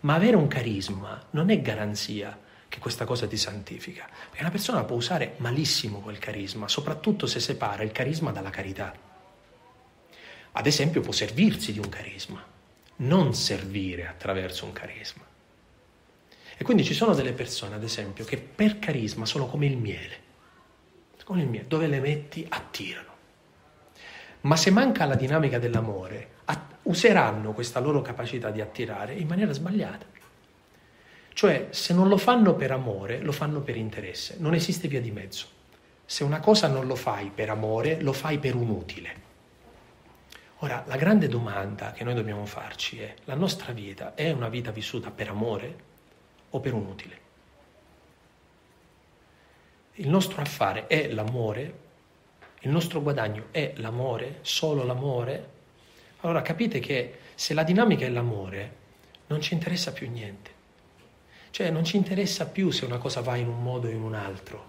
Ma 0.00 0.14
avere 0.14 0.36
un 0.36 0.48
carisma 0.48 1.26
non 1.30 1.50
è 1.50 1.60
garanzia 1.60 2.38
che 2.68 2.78
questa 2.78 3.04
cosa 3.04 3.26
ti 3.26 3.36
santifica, 3.36 4.08
perché 4.28 4.40
una 4.40 4.50
persona 4.50 4.84
può 4.84 4.96
usare 4.96 5.34
malissimo 5.38 6.00
quel 6.00 6.18
carisma, 6.18 6.68
soprattutto 6.68 7.26
se 7.26 7.38
separa 7.38 7.82
il 7.82 7.92
carisma 7.92 8.32
dalla 8.32 8.50
carità. 8.50 9.11
Ad 10.52 10.66
esempio 10.66 11.00
può 11.00 11.12
servirsi 11.12 11.72
di 11.72 11.78
un 11.78 11.88
carisma, 11.88 12.44
non 12.96 13.34
servire 13.34 14.06
attraverso 14.06 14.64
un 14.64 14.72
carisma. 14.72 15.22
E 16.56 16.64
quindi 16.64 16.84
ci 16.84 16.94
sono 16.94 17.14
delle 17.14 17.32
persone, 17.32 17.74
ad 17.74 17.82
esempio, 17.82 18.24
che 18.24 18.38
per 18.38 18.78
carisma 18.78 19.24
sono 19.24 19.46
come 19.46 19.66
il 19.66 19.76
miele. 19.76 20.20
Come 21.24 21.42
il 21.42 21.48
miele, 21.48 21.66
dove 21.66 21.86
le 21.86 22.00
metti 22.00 22.44
attirano. 22.48 23.10
Ma 24.42 24.56
se 24.56 24.70
manca 24.70 25.04
la 25.06 25.14
dinamica 25.14 25.58
dell'amore, 25.58 26.30
useranno 26.82 27.52
questa 27.52 27.80
loro 27.80 28.02
capacità 28.02 28.50
di 28.50 28.60
attirare 28.60 29.14
in 29.14 29.28
maniera 29.28 29.52
sbagliata. 29.52 30.06
Cioè, 31.32 31.68
se 31.70 31.94
non 31.94 32.08
lo 32.08 32.16
fanno 32.16 32.54
per 32.54 32.72
amore, 32.72 33.20
lo 33.20 33.32
fanno 33.32 33.60
per 33.60 33.76
interesse. 33.76 34.36
Non 34.38 34.54
esiste 34.54 34.88
via 34.88 35.00
di 35.00 35.10
mezzo. 35.10 35.46
Se 36.04 36.24
una 36.24 36.40
cosa 36.40 36.68
non 36.68 36.86
lo 36.86 36.94
fai 36.94 37.30
per 37.34 37.50
amore, 37.50 38.00
lo 38.00 38.12
fai 38.12 38.38
per 38.38 38.54
un 38.54 38.68
utile. 38.68 39.30
Ora, 40.62 40.84
la 40.86 40.94
grande 40.94 41.26
domanda 41.26 41.90
che 41.90 42.04
noi 42.04 42.14
dobbiamo 42.14 42.46
farci 42.46 43.00
è, 43.00 43.16
la 43.24 43.34
nostra 43.34 43.72
vita 43.72 44.14
è 44.14 44.30
una 44.30 44.48
vita 44.48 44.70
vissuta 44.70 45.10
per 45.10 45.28
amore 45.28 45.76
o 46.50 46.60
per 46.60 46.72
un 46.72 46.86
utile? 46.86 47.20
Il 49.94 50.08
nostro 50.08 50.40
affare 50.40 50.86
è 50.86 51.08
l'amore? 51.08 51.80
Il 52.60 52.70
nostro 52.70 53.02
guadagno 53.02 53.46
è 53.50 53.72
l'amore? 53.78 54.38
Solo 54.42 54.84
l'amore? 54.84 55.48
Allora 56.20 56.42
capite 56.42 56.78
che 56.78 57.18
se 57.34 57.54
la 57.54 57.64
dinamica 57.64 58.06
è 58.06 58.08
l'amore, 58.08 58.76
non 59.26 59.40
ci 59.40 59.54
interessa 59.54 59.92
più 59.92 60.08
niente. 60.08 60.50
Cioè 61.50 61.70
non 61.70 61.82
ci 61.82 61.96
interessa 61.96 62.46
più 62.46 62.70
se 62.70 62.84
una 62.84 62.98
cosa 62.98 63.20
va 63.20 63.34
in 63.34 63.48
un 63.48 63.60
modo 63.60 63.88
o 63.88 63.90
in 63.90 64.00
un 64.00 64.14
altro, 64.14 64.64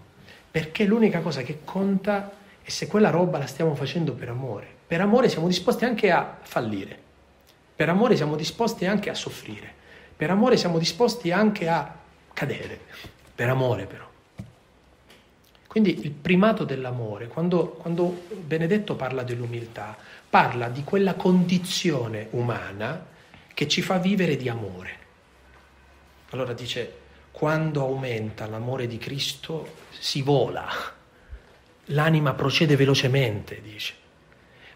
perché 0.50 0.86
l'unica 0.86 1.20
cosa 1.20 1.42
che 1.42 1.60
conta 1.62 2.32
è 2.60 2.68
se 2.68 2.88
quella 2.88 3.10
roba 3.10 3.38
la 3.38 3.46
stiamo 3.46 3.76
facendo 3.76 4.12
per 4.12 4.30
amore. 4.30 4.73
Per 4.86 5.00
amore 5.00 5.28
siamo 5.28 5.46
disposti 5.46 5.84
anche 5.84 6.10
a 6.10 6.38
fallire, 6.42 6.98
per 7.74 7.88
amore 7.88 8.16
siamo 8.16 8.36
disposti 8.36 8.86
anche 8.86 9.10
a 9.10 9.14
soffrire, 9.14 9.72
per 10.16 10.30
amore 10.30 10.56
siamo 10.56 10.78
disposti 10.78 11.32
anche 11.32 11.68
a 11.68 11.94
cadere, 12.32 12.80
per 13.34 13.48
amore 13.48 13.86
però. 13.86 14.12
Quindi 15.66 16.04
il 16.04 16.12
primato 16.12 16.62
dell'amore, 16.62 17.26
quando, 17.26 17.70
quando 17.70 18.26
Benedetto 18.30 18.94
parla 18.94 19.24
dell'umiltà, 19.24 19.96
parla 20.30 20.68
di 20.68 20.84
quella 20.84 21.14
condizione 21.14 22.28
umana 22.30 23.06
che 23.52 23.66
ci 23.66 23.82
fa 23.82 23.98
vivere 23.98 24.36
di 24.36 24.48
amore. 24.48 24.90
Allora 26.30 26.52
dice, 26.52 26.98
quando 27.32 27.80
aumenta 27.80 28.46
l'amore 28.46 28.86
di 28.86 28.98
Cristo 28.98 29.82
si 29.90 30.22
vola, 30.22 30.68
l'anima 31.86 32.34
procede 32.34 32.76
velocemente, 32.76 33.60
dice, 33.60 33.94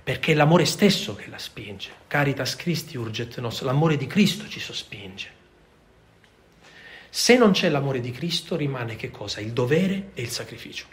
perché 0.08 0.32
è 0.32 0.34
l'amore 0.34 0.64
stesso 0.64 1.14
che 1.14 1.28
la 1.28 1.36
spinge. 1.36 1.90
Caritas 2.06 2.56
Christi 2.56 2.96
urget 2.96 3.40
nos, 3.40 3.60
l'amore 3.60 3.98
di 3.98 4.06
Cristo 4.06 4.48
ci 4.48 4.58
sospinge. 4.58 5.30
Se 7.10 7.36
non 7.36 7.50
c'è 7.50 7.68
l'amore 7.68 8.00
di 8.00 8.10
Cristo 8.10 8.56
rimane 8.56 8.96
che 8.96 9.10
cosa? 9.10 9.40
Il 9.40 9.52
dovere 9.52 10.12
e 10.14 10.22
il 10.22 10.30
sacrificio. 10.30 10.86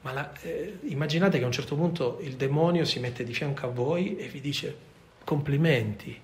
Ma 0.00 0.10
la, 0.10 0.32
eh, 0.40 0.80
immaginate 0.86 1.38
che 1.38 1.44
a 1.44 1.46
un 1.46 1.52
certo 1.52 1.76
punto 1.76 2.18
il 2.20 2.34
demonio 2.34 2.84
si 2.84 2.98
mette 2.98 3.22
di 3.22 3.32
fianco 3.32 3.66
a 3.66 3.68
voi 3.68 4.16
e 4.16 4.26
vi 4.26 4.40
dice 4.40 4.76
complimenti, 5.22 6.20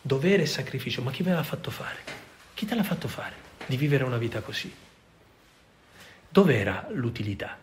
dovere 0.00 0.42
e 0.42 0.46
sacrificio, 0.46 1.00
ma 1.02 1.12
chi 1.12 1.22
ve 1.22 1.30
l'ha 1.30 1.44
fatto 1.44 1.70
fare? 1.70 2.00
Chi 2.54 2.66
te 2.66 2.74
l'ha 2.74 2.82
fatto 2.82 3.06
fare 3.06 3.36
di 3.66 3.76
vivere 3.76 4.02
una 4.02 4.18
vita 4.18 4.40
così? 4.40 4.74
Dov'era 6.28 6.88
l'utilità? 6.90 7.61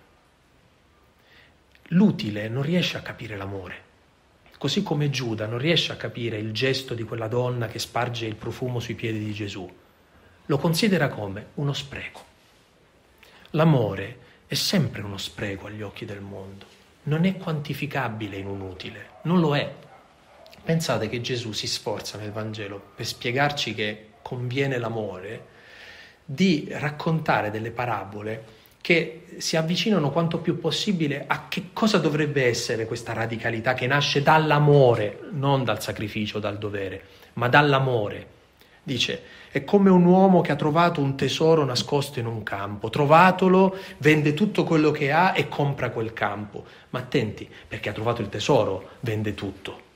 L'utile 1.93 2.49
non 2.49 2.61
riesce 2.61 2.97
a 2.97 3.01
capire 3.01 3.35
l'amore, 3.35 3.75
così 4.59 4.83
come 4.83 5.09
Giuda 5.09 5.47
non 5.47 5.57
riesce 5.57 5.91
a 5.91 5.95
capire 5.95 6.37
il 6.37 6.51
gesto 6.51 6.93
di 6.93 7.01
quella 7.01 7.27
donna 7.27 7.65
che 7.65 7.79
sparge 7.79 8.27
il 8.27 8.35
profumo 8.35 8.79
sui 8.79 8.93
piedi 8.93 9.17
di 9.17 9.33
Gesù. 9.33 9.67
Lo 10.45 10.57
considera 10.59 11.07
come 11.07 11.47
uno 11.55 11.73
spreco. 11.73 12.23
L'amore 13.51 14.17
è 14.45 14.53
sempre 14.53 15.01
uno 15.01 15.17
spreco 15.17 15.65
agli 15.65 15.81
occhi 15.81 16.05
del 16.05 16.21
mondo, 16.21 16.65
non 17.03 17.25
è 17.25 17.37
quantificabile 17.37 18.37
in 18.37 18.45
un 18.45 18.61
utile, 18.61 19.07
non 19.23 19.39
lo 19.39 19.55
è. 19.55 19.73
Pensate 20.63 21.09
che 21.09 21.21
Gesù 21.21 21.53
si 21.53 21.65
sforza 21.65 22.19
nel 22.19 22.31
Vangelo 22.31 22.91
per 22.93 23.07
spiegarci 23.07 23.73
che 23.73 24.09
conviene 24.21 24.77
l'amore, 24.77 25.47
di 26.23 26.67
raccontare 26.69 27.49
delle 27.49 27.71
parabole 27.71 28.57
che 28.81 29.25
si 29.37 29.55
avvicinano 29.55 30.09
quanto 30.09 30.39
più 30.39 30.59
possibile 30.59 31.25
a 31.27 31.47
che 31.47 31.69
cosa 31.73 31.97
dovrebbe 31.97 32.45
essere 32.45 32.85
questa 32.85 33.13
radicalità 33.13 33.73
che 33.73 33.87
nasce 33.87 34.21
dall'amore, 34.21 35.19
non 35.31 35.63
dal 35.63 35.81
sacrificio, 35.81 36.39
dal 36.39 36.57
dovere, 36.57 37.03
ma 37.33 37.47
dall'amore. 37.47 38.37
Dice, 38.83 39.21
è 39.51 39.63
come 39.63 39.89
un 39.89 40.05
uomo 40.05 40.41
che 40.41 40.51
ha 40.51 40.55
trovato 40.55 41.01
un 41.01 41.15
tesoro 41.15 41.63
nascosto 41.63 42.19
in 42.19 42.25
un 42.25 42.43
campo, 42.43 42.89
trovatolo, 42.89 43.77
vende 43.97 44.33
tutto 44.33 44.63
quello 44.63 44.91
che 44.91 45.11
ha 45.11 45.35
e 45.35 45.47
compra 45.47 45.91
quel 45.91 46.13
campo. 46.13 46.65
Ma 46.89 46.99
attenti, 46.99 47.49
perché 47.67 47.89
ha 47.89 47.93
trovato 47.93 48.21
il 48.21 48.29
tesoro, 48.29 48.91
vende 49.01 49.35
tutto. 49.35 49.87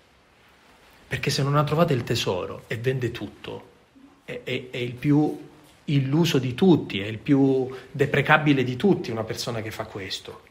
Perché 1.07 1.29
se 1.29 1.43
non 1.43 1.57
ha 1.57 1.63
trovato 1.63 1.93
il 1.93 2.03
tesoro 2.03 2.63
e 2.67 2.77
vende 2.77 3.11
tutto, 3.11 3.69
è, 4.25 4.41
è, 4.43 4.69
è 4.69 4.77
il 4.77 4.93
più 4.93 5.51
illuso 5.85 6.37
di 6.37 6.53
tutti, 6.53 6.99
è 6.99 7.07
il 7.07 7.17
più 7.17 7.69
deprecabile 7.91 8.63
di 8.63 8.75
tutti 8.75 9.11
una 9.11 9.23
persona 9.23 9.61
che 9.61 9.71
fa 9.71 9.85
questo. 9.85 10.41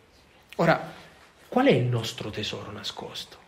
Ora, 0.57 0.92
qual 1.49 1.66
è 1.66 1.73
il 1.73 1.87
nostro 1.87 2.31
tesoro 2.31 2.71
nascosto? 2.73 3.40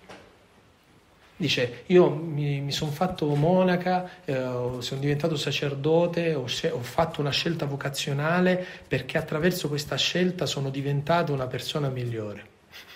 Dice, 1.36 1.82
io 1.86 2.10
mi, 2.10 2.60
mi 2.60 2.70
sono 2.70 2.92
fatto 2.92 3.26
monaca, 3.34 4.24
eh, 4.24 4.34
sono 4.78 5.00
diventato 5.00 5.36
sacerdote, 5.36 6.34
ho, 6.34 6.44
ho, 6.44 6.82
fatto 6.82 7.20
una 7.20 7.30
scelta 7.30 7.66
vocazionale 7.66 8.64
perché 8.86 9.18
attraverso 9.18 9.68
questa 9.68 9.96
scelta 9.96 10.46
sono 10.46 10.70
diventato 10.70 11.32
una 11.32 11.48
persona 11.48 11.88
migliore. 11.88 12.52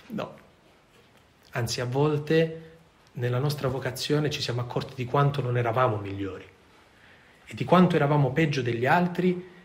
No, 0.08 0.34
anzi 1.50 1.80
a 1.80 1.84
volte 1.84 2.62
nella 3.12 3.38
nostra 3.40 3.66
vocazione 3.66 4.30
ci 4.30 4.40
siamo 4.40 4.60
accorti 4.60 4.94
di 4.94 5.04
quanto 5.04 5.42
non 5.42 5.58
eravamo 5.58 5.96
migliori 5.96 6.56
e 7.50 7.54
di 7.54 7.64
quanto 7.64 7.96
eravamo 7.96 8.30
peggio 8.30 8.60
degli 8.60 8.84
altri. 8.84 9.56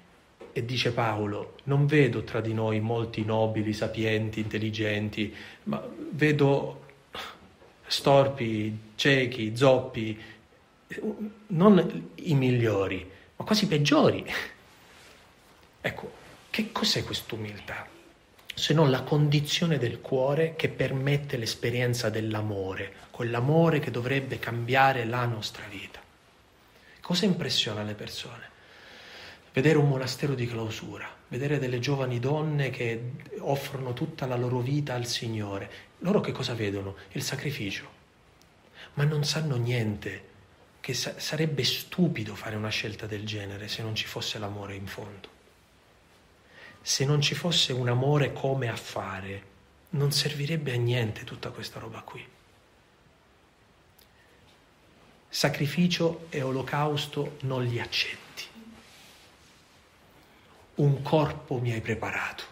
E 0.56 0.66
dice 0.66 0.92
Paolo, 0.92 1.56
non 1.64 1.86
vedo 1.86 2.24
tra 2.24 2.40
di 2.40 2.54
noi 2.54 2.80
molti 2.80 3.26
nobili, 3.26 3.74
sapienti, 3.74 4.40
intelligenti, 4.40 5.36
ma 5.64 5.84
vedo 6.12 6.86
storpi, 7.88 8.92
ciechi, 8.96 9.56
zoppi, 9.58 10.20
non 11.48 12.10
i 12.16 12.36
migliori, 12.36 13.10
ma 13.36 13.46
quasi 13.46 13.66
i 13.66 13.68
peggiori. 13.68 14.24
Ecco, 15.82 16.12
che 16.52 16.72
cos'è 16.72 17.04
quest'umiltà? 17.04 17.88
Se 18.54 18.76
non 18.76 18.92
la 18.92 19.02
condizione 19.02 19.80
del 19.80 20.00
cuore 20.02 20.54
che 20.56 20.70
permette 20.70 21.38
l'esperienza 21.38 22.12
dell'amore, 22.12 22.94
quell'amore 23.10 23.80
che 23.80 23.90
dovrebbe 23.90 24.38
cambiare 24.38 25.04
la 25.06 25.26
nostra 25.26 25.66
vita. 25.68 26.03
Cosa 27.04 27.26
impressiona 27.26 27.84
le 27.84 27.96
persone? 27.96 28.50
Vedere 29.52 29.78
un 29.78 29.90
monastero 29.90 30.36
di 30.36 30.48
clausura, 30.48 31.06
vedere 31.28 31.60
delle 31.60 31.80
giovani 31.80 32.18
donne 32.18 32.70
che 32.70 33.12
offrono 33.40 33.92
tutta 33.92 34.26
la 34.26 34.38
loro 34.38 34.60
vita 34.60 34.94
al 34.94 35.06
Signore. 35.06 35.70
Loro 35.98 36.22
che 36.22 36.32
cosa 36.32 36.54
vedono? 36.54 36.96
Il 37.12 37.22
sacrificio. 37.22 37.90
Ma 38.94 39.04
non 39.04 39.26
sanno 39.26 39.58
niente, 39.58 40.30
che 40.80 40.94
sa- 40.94 41.20
sarebbe 41.20 41.66
stupido 41.66 42.36
fare 42.36 42.56
una 42.56 42.70
scelta 42.70 43.06
del 43.06 43.26
genere 43.26 43.68
se 43.68 43.82
non 43.82 43.96
ci 43.96 44.06
fosse 44.06 44.40
l'amore 44.40 44.76
in 44.76 44.88
fondo. 44.88 45.28
Se 46.82 47.04
non 47.04 47.20
ci 47.20 47.36
fosse 47.36 47.74
un 47.74 47.90
amore 47.90 48.32
come 48.32 48.70
a 48.70 48.78
fare, 48.78 49.44
non 49.90 50.14
servirebbe 50.14 50.72
a 50.72 50.78
niente 50.78 51.26
tutta 51.26 51.50
questa 51.50 51.80
roba 51.80 52.00
qui. 52.00 52.26
Sacrificio 55.34 56.28
e 56.30 56.44
olocausto 56.44 57.38
non 57.42 57.64
li 57.64 57.80
accetti 57.80 58.24
un 60.76 61.02
corpo 61.04 61.60
mi 61.60 61.72
hai 61.72 61.82
preparato. 61.82 62.44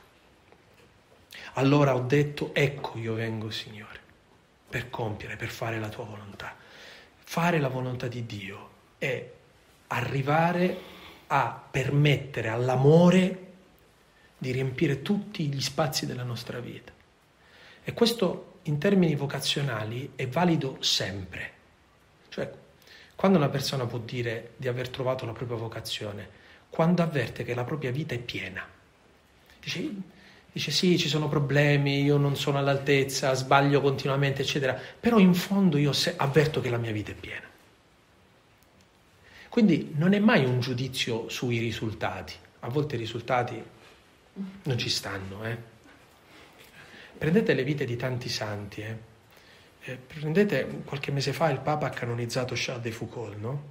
Allora 1.53 1.95
ho 1.95 2.01
detto, 2.01 2.53
ecco 2.53 2.97
io 2.97 3.13
vengo 3.13 3.49
Signore, 3.49 3.99
per 4.69 4.89
compiere, 4.89 5.37
per 5.37 5.49
fare 5.49 5.79
la 5.79 5.89
tua 5.89 6.05
volontà. 6.05 6.55
Fare 7.17 7.59
la 7.59 7.67
volontà 7.69 8.07
di 8.07 8.25
Dio 8.25 8.69
è 8.97 9.31
arrivare 9.87 10.89
a 11.27 11.63
permettere 11.71 12.49
all'amore 12.49 13.49
di 14.37 14.51
riempire 14.51 15.01
tutti 15.01 15.47
gli 15.47 15.61
spazi 15.61 16.05
della 16.05 16.23
nostra 16.23 16.59
vita. 16.59 16.91
E 17.83 17.93
questo 17.93 18.59
in 18.63 18.77
termini 18.77 19.15
vocazionali 19.15 20.11
è 20.15 20.27
valido 20.27 20.77
sempre. 20.81 21.59
Quando 23.21 23.37
una 23.37 23.49
persona 23.49 23.85
può 23.85 23.99
dire 23.99 24.53
di 24.57 24.67
aver 24.67 24.89
trovato 24.89 25.27
la 25.27 25.31
propria 25.31 25.55
vocazione, 25.55 26.27
quando 26.71 27.03
avverte 27.03 27.43
che 27.43 27.53
la 27.53 27.63
propria 27.63 27.91
vita 27.91 28.15
è 28.15 28.17
piena. 28.17 28.67
Dice, 29.59 29.91
dice 30.51 30.71
sì, 30.71 30.97
ci 30.97 31.07
sono 31.07 31.29
problemi, 31.29 32.01
io 32.01 32.17
non 32.17 32.35
sono 32.35 32.57
all'altezza, 32.57 33.35
sbaglio 33.35 33.79
continuamente, 33.79 34.41
eccetera, 34.41 34.75
però 34.99 35.19
in 35.19 35.35
fondo 35.35 35.77
io 35.77 35.91
avverto 36.15 36.61
che 36.61 36.71
la 36.71 36.79
mia 36.79 36.91
vita 36.91 37.11
è 37.11 37.13
piena. 37.13 37.47
Quindi 39.49 39.91
non 39.97 40.13
è 40.13 40.19
mai 40.19 40.43
un 40.43 40.59
giudizio 40.59 41.29
sui 41.29 41.59
risultati, 41.59 42.33
a 42.61 42.69
volte 42.69 42.95
i 42.95 42.97
risultati 42.97 43.63
non 44.63 44.77
ci 44.79 44.89
stanno. 44.89 45.45
Eh? 45.45 45.57
Prendete 47.19 47.53
le 47.53 47.63
vite 47.63 47.85
di 47.85 47.97
tanti 47.97 48.29
santi, 48.29 48.81
eh? 48.81 49.09
Eh, 49.83 49.95
prendete 49.95 50.83
qualche 50.85 51.11
mese 51.11 51.33
fa 51.33 51.49
il 51.49 51.59
Papa 51.59 51.87
ha 51.87 51.89
canonizzato 51.89 52.53
Charles 52.55 52.83
de 52.83 52.91
Foucault, 52.91 53.37
no? 53.37 53.63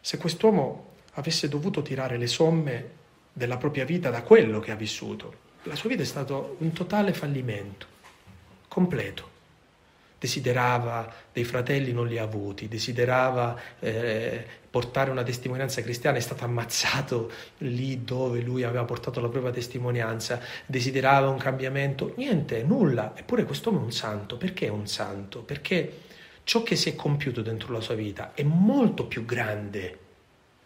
Se 0.00 0.18
quest'uomo 0.18 0.94
avesse 1.14 1.48
dovuto 1.48 1.82
tirare 1.82 2.16
le 2.18 2.26
somme 2.26 2.90
della 3.32 3.56
propria 3.56 3.84
vita 3.84 4.10
da 4.10 4.22
quello 4.22 4.60
che 4.60 4.70
ha 4.70 4.76
vissuto, 4.76 5.46
la 5.62 5.74
sua 5.74 5.88
vita 5.88 6.02
è 6.02 6.06
stato 6.06 6.56
un 6.58 6.72
totale 6.72 7.12
fallimento, 7.12 7.86
completo 8.68 9.36
desiderava 10.18 11.12
dei 11.32 11.44
fratelli, 11.44 11.92
non 11.92 12.06
li 12.06 12.18
ha 12.18 12.24
avuti, 12.24 12.68
desiderava 12.68 13.58
eh, 13.78 14.44
portare 14.70 15.10
una 15.10 15.22
testimonianza 15.22 15.80
cristiana, 15.82 16.18
è 16.18 16.20
stato 16.20 16.44
ammazzato 16.44 17.30
lì 17.58 18.04
dove 18.04 18.40
lui 18.40 18.64
aveva 18.64 18.84
portato 18.84 19.20
la 19.20 19.28
propria 19.28 19.52
testimonianza, 19.52 20.40
desiderava 20.66 21.28
un 21.28 21.38
cambiamento, 21.38 22.12
niente, 22.16 22.62
nulla. 22.62 23.12
Eppure 23.16 23.44
quest'uomo 23.44 23.80
è 23.80 23.82
un 23.82 23.92
santo. 23.92 24.36
Perché 24.36 24.66
è 24.66 24.70
un 24.70 24.86
santo? 24.86 25.40
Perché 25.42 26.00
ciò 26.44 26.62
che 26.62 26.76
si 26.76 26.90
è 26.90 26.94
compiuto 26.94 27.42
dentro 27.42 27.72
la 27.72 27.80
sua 27.80 27.94
vita 27.94 28.32
è 28.34 28.42
molto 28.42 29.06
più 29.06 29.24
grande, 29.24 29.98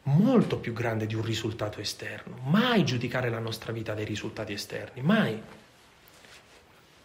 molto 0.04 0.58
più 0.58 0.72
grande 0.72 1.06
di 1.06 1.14
un 1.14 1.24
risultato 1.24 1.80
esterno. 1.80 2.38
Mai 2.44 2.84
giudicare 2.84 3.28
la 3.28 3.38
nostra 3.38 3.72
vita 3.72 3.94
dai 3.94 4.04
risultati 4.04 4.52
esterni, 4.52 5.02
mai. 5.02 5.40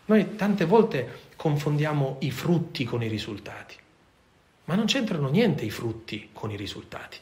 Noi 0.08 0.36
tante 0.36 0.66
volte 0.66 1.30
confondiamo 1.36 2.18
i 2.22 2.32
frutti 2.32 2.86
con 2.86 3.04
i 3.04 3.10
risultati, 3.10 3.76
ma 4.66 4.76
non 4.76 4.86
c'entrano 4.86 5.30
niente 5.30 5.66
i 5.66 5.70
frutti 5.70 6.30
con 6.32 6.50
i 6.50 6.56
risultati. 6.56 7.18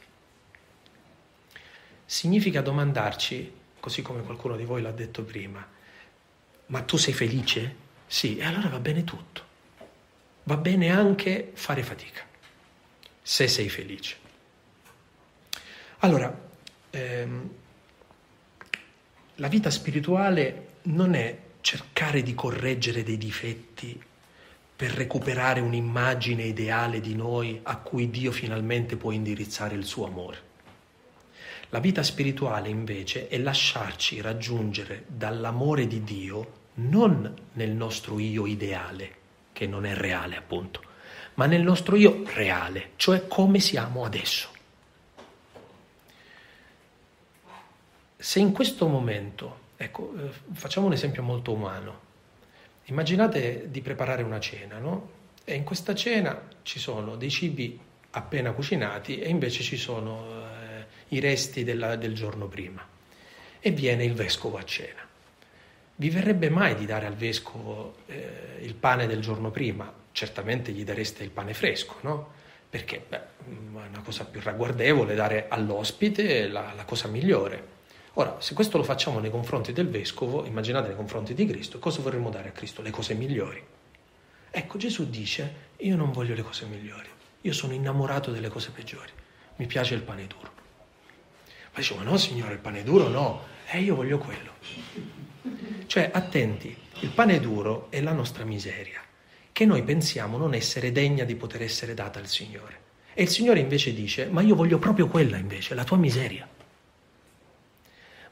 Significa 2.04 2.60
domandarci, 2.60 3.52
così 3.80 4.02
come 4.02 4.22
qualcuno 4.22 4.56
di 4.56 4.64
voi 4.64 4.82
l'ha 4.82 4.92
detto 4.92 5.24
prima, 5.24 5.66
ma 6.66 6.82
tu 6.82 6.96
sei 6.96 7.12
felice? 7.12 7.84
Sì, 8.06 8.36
e 8.36 8.44
allora 8.44 8.68
va 8.68 8.78
bene 8.78 9.02
tutto. 9.02 9.42
Va 10.44 10.56
bene 10.56 10.90
anche 10.90 11.50
fare 11.54 11.82
fatica, 11.82 12.24
se 13.20 13.48
sei 13.48 13.68
felice. 13.68 14.16
Allora, 15.98 16.48
ehm, 16.90 17.50
la 19.34 19.48
vita 19.48 19.70
spirituale 19.70 20.74
non 20.82 21.14
è 21.14 21.45
cercare 21.66 22.22
di 22.22 22.32
correggere 22.32 23.02
dei 23.02 23.18
difetti 23.18 24.00
per 24.76 24.92
recuperare 24.92 25.58
un'immagine 25.58 26.44
ideale 26.44 27.00
di 27.00 27.16
noi 27.16 27.58
a 27.64 27.78
cui 27.78 28.08
Dio 28.08 28.30
finalmente 28.30 28.94
può 28.94 29.10
indirizzare 29.10 29.74
il 29.74 29.84
suo 29.84 30.06
amore. 30.06 30.38
La 31.70 31.80
vita 31.80 32.04
spirituale 32.04 32.68
invece 32.68 33.26
è 33.26 33.36
lasciarci 33.38 34.20
raggiungere 34.20 35.06
dall'amore 35.08 35.88
di 35.88 36.04
Dio 36.04 36.52
non 36.74 37.34
nel 37.54 37.72
nostro 37.72 38.20
io 38.20 38.46
ideale, 38.46 39.14
che 39.52 39.66
non 39.66 39.84
è 39.86 39.94
reale 39.94 40.36
appunto, 40.36 40.80
ma 41.34 41.46
nel 41.46 41.62
nostro 41.62 41.96
io 41.96 42.22
reale, 42.26 42.90
cioè 42.94 43.26
come 43.26 43.58
siamo 43.58 44.04
adesso. 44.04 44.50
Se 48.16 48.38
in 48.38 48.52
questo 48.52 48.86
momento 48.86 49.64
Ecco, 49.76 50.14
eh, 50.16 50.30
facciamo 50.52 50.86
un 50.86 50.92
esempio 50.92 51.22
molto 51.22 51.52
umano. 51.52 52.04
Immaginate 52.84 53.70
di 53.70 53.80
preparare 53.82 54.22
una 54.22 54.40
cena, 54.40 54.78
no? 54.78 55.10
E 55.44 55.54
in 55.54 55.64
questa 55.64 55.94
cena 55.94 56.48
ci 56.62 56.78
sono 56.78 57.16
dei 57.16 57.30
cibi 57.30 57.78
appena 58.10 58.52
cucinati 58.52 59.18
e 59.18 59.28
invece 59.28 59.62
ci 59.62 59.76
sono 59.76 60.24
eh, 60.28 60.86
i 61.08 61.20
resti 61.20 61.62
della, 61.62 61.96
del 61.96 62.14
giorno 62.14 62.46
prima. 62.46 62.84
E 63.60 63.70
viene 63.70 64.04
il 64.04 64.14
vescovo 64.14 64.56
a 64.56 64.64
cena. 64.64 65.04
Vi 65.98 66.10
verrebbe 66.10 66.48
mai 66.50 66.74
di 66.74 66.86
dare 66.86 67.06
al 67.06 67.14
vescovo 67.14 67.96
eh, 68.06 68.58
il 68.60 68.74
pane 68.74 69.06
del 69.06 69.20
giorno 69.20 69.50
prima? 69.50 69.92
Certamente 70.12 70.72
gli 70.72 70.84
dareste 70.84 71.22
il 71.24 71.30
pane 71.30 71.54
fresco, 71.54 71.96
no? 72.02 72.32
Perché 72.68 73.04
beh, 73.06 73.16
è 73.16 73.22
una 73.72 74.02
cosa 74.02 74.24
più 74.24 74.40
ragguardevole 74.42 75.14
dare 75.14 75.46
all'ospite 75.48 76.48
la, 76.48 76.72
la 76.74 76.84
cosa 76.84 77.08
migliore. 77.08 77.74
Ora, 78.18 78.36
se 78.38 78.54
questo 78.54 78.78
lo 78.78 78.82
facciamo 78.82 79.18
nei 79.18 79.30
confronti 79.30 79.74
del 79.74 79.90
vescovo, 79.90 80.46
immaginate 80.46 80.88
nei 80.88 80.96
confronti 80.96 81.34
di 81.34 81.44
Cristo, 81.44 81.78
cosa 81.78 82.00
vorremmo 82.00 82.30
dare 82.30 82.48
a 82.48 82.52
Cristo? 82.52 82.80
Le 82.80 82.88
cose 82.88 83.12
migliori. 83.12 83.62
Ecco, 84.50 84.78
Gesù 84.78 85.10
dice, 85.10 85.54
io 85.76 85.96
non 85.96 86.12
voglio 86.12 86.34
le 86.34 86.40
cose 86.40 86.64
migliori, 86.64 87.08
io 87.42 87.52
sono 87.52 87.74
innamorato 87.74 88.30
delle 88.30 88.48
cose 88.48 88.70
peggiori, 88.70 89.10
mi 89.56 89.66
piace 89.66 89.92
il 89.92 90.00
pane 90.00 90.26
duro. 90.26 90.50
Ma 91.44 91.78
dice, 91.78 91.94
ma 91.94 92.04
no 92.04 92.16
signore, 92.16 92.54
il 92.54 92.58
pane 92.58 92.82
duro 92.82 93.08
no, 93.08 93.42
eh, 93.66 93.80
io 93.80 93.94
voglio 93.94 94.16
quello. 94.16 94.52
Cioè, 95.84 96.10
attenti, 96.10 96.74
il 97.00 97.10
pane 97.10 97.38
duro 97.38 97.88
è 97.90 98.00
la 98.00 98.12
nostra 98.12 98.46
miseria, 98.46 99.02
che 99.52 99.66
noi 99.66 99.82
pensiamo 99.82 100.38
non 100.38 100.54
essere 100.54 100.90
degna 100.90 101.24
di 101.24 101.34
poter 101.34 101.60
essere 101.60 101.92
data 101.92 102.18
al 102.18 102.28
Signore. 102.28 102.80
E 103.12 103.24
il 103.24 103.28
Signore 103.28 103.60
invece 103.60 103.92
dice, 103.92 104.24
ma 104.24 104.40
io 104.40 104.54
voglio 104.54 104.78
proprio 104.78 105.06
quella 105.06 105.36
invece, 105.36 105.74
la 105.74 105.84
tua 105.84 105.98
miseria 105.98 106.48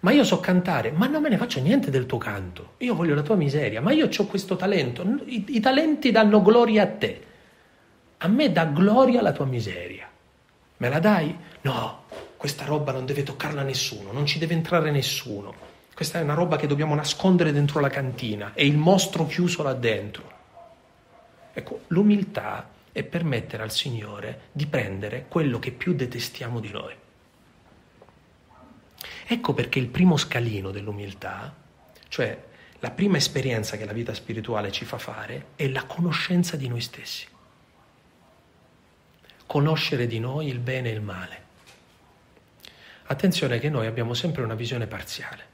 ma 0.05 0.13
io 0.13 0.23
so 0.23 0.39
cantare, 0.39 0.91
ma 0.91 1.07
non 1.07 1.23
me 1.23 1.31
ne 1.31 1.39
faccio 1.39 1.61
niente 1.61 1.91
del 1.91 2.05
tuo 2.05 2.19
canto, 2.19 2.75
io 2.79 2.95
voglio 2.95 3.15
la 3.15 3.23
tua 3.23 3.37
miseria, 3.37 3.81
ma 3.81 3.91
io 3.91 4.07
ho 4.15 4.27
questo 4.27 4.55
talento, 4.55 5.03
I, 5.25 5.47
i 5.49 5.61
talenti 5.61 6.11
danno 6.11 6.43
gloria 6.43 6.83
a 6.83 6.87
te, 6.89 7.25
a 8.19 8.29
me 8.29 8.53
dà 8.53 8.67
gloria 8.67 9.23
la 9.23 9.33
tua 9.33 9.47
miseria, 9.47 10.07
me 10.77 10.89
la 10.91 10.99
dai? 10.99 11.35
No, 11.63 12.03
questa 12.37 12.67
roba 12.67 12.93
non 12.93 13.07
deve 13.07 13.23
toccarla 13.23 13.63
nessuno, 13.63 14.13
non 14.13 14.27
ci 14.27 14.39
deve 14.39 14.53
entrare 14.53 14.91
nessuno, 14.91 15.55
questa 15.95 16.19
è 16.19 16.23
una 16.23 16.35
roba 16.35 16.57
che 16.57 16.67
dobbiamo 16.67 16.95
nascondere 16.95 17.51
dentro 17.51 17.81
la 17.81 17.89
cantina, 17.89 18.53
è 18.53 18.63
il 18.63 18.77
mostro 18.77 19.25
chiuso 19.25 19.63
là 19.63 19.73
dentro. 19.73 20.33
Ecco, 21.55 21.81
l'umiltà 21.87 22.69
è 22.93 23.03
permettere 23.05 23.63
al 23.63 23.71
Signore 23.71 24.49
di 24.53 24.67
prendere 24.67 25.25
quello 25.29 25.59
che 25.59 25.71
più 25.71 25.95
detestiamo 25.95 26.61
di 26.61 26.71
noi. 26.71 26.95
Ecco 29.27 29.55
perché 29.55 29.79
il 29.79 29.89
primo 29.89 30.17
scalino 30.17 30.71
dell'umiltà, 30.71 31.55
cioè 32.09 32.43
la 32.81 32.91
prima 32.91 33.17
esperienza 33.17 33.79
che 33.79 33.87
la 33.87 33.95
vita 33.95 34.13
spirituale 34.13 34.71
ci 34.71 34.85
fa 34.85 34.99
fare, 34.99 35.47
è 35.57 35.67
la 35.69 35.85
conoscenza 35.85 36.57
di 36.57 36.69
noi 36.69 36.83
stessi. 36.83 37.27
Conoscere 39.47 40.07
di 40.07 40.19
noi 40.19 40.49
il 40.49 40.59
bene 40.59 40.91
e 40.91 40.93
il 40.93 41.01
male. 41.01 41.43
Attenzione 43.07 43.59
che 43.59 43.71
noi 43.71 43.87
abbiamo 43.87 44.13
sempre 44.13 44.43
una 44.43 44.55
visione 44.55 44.87
parziale, 44.87 45.45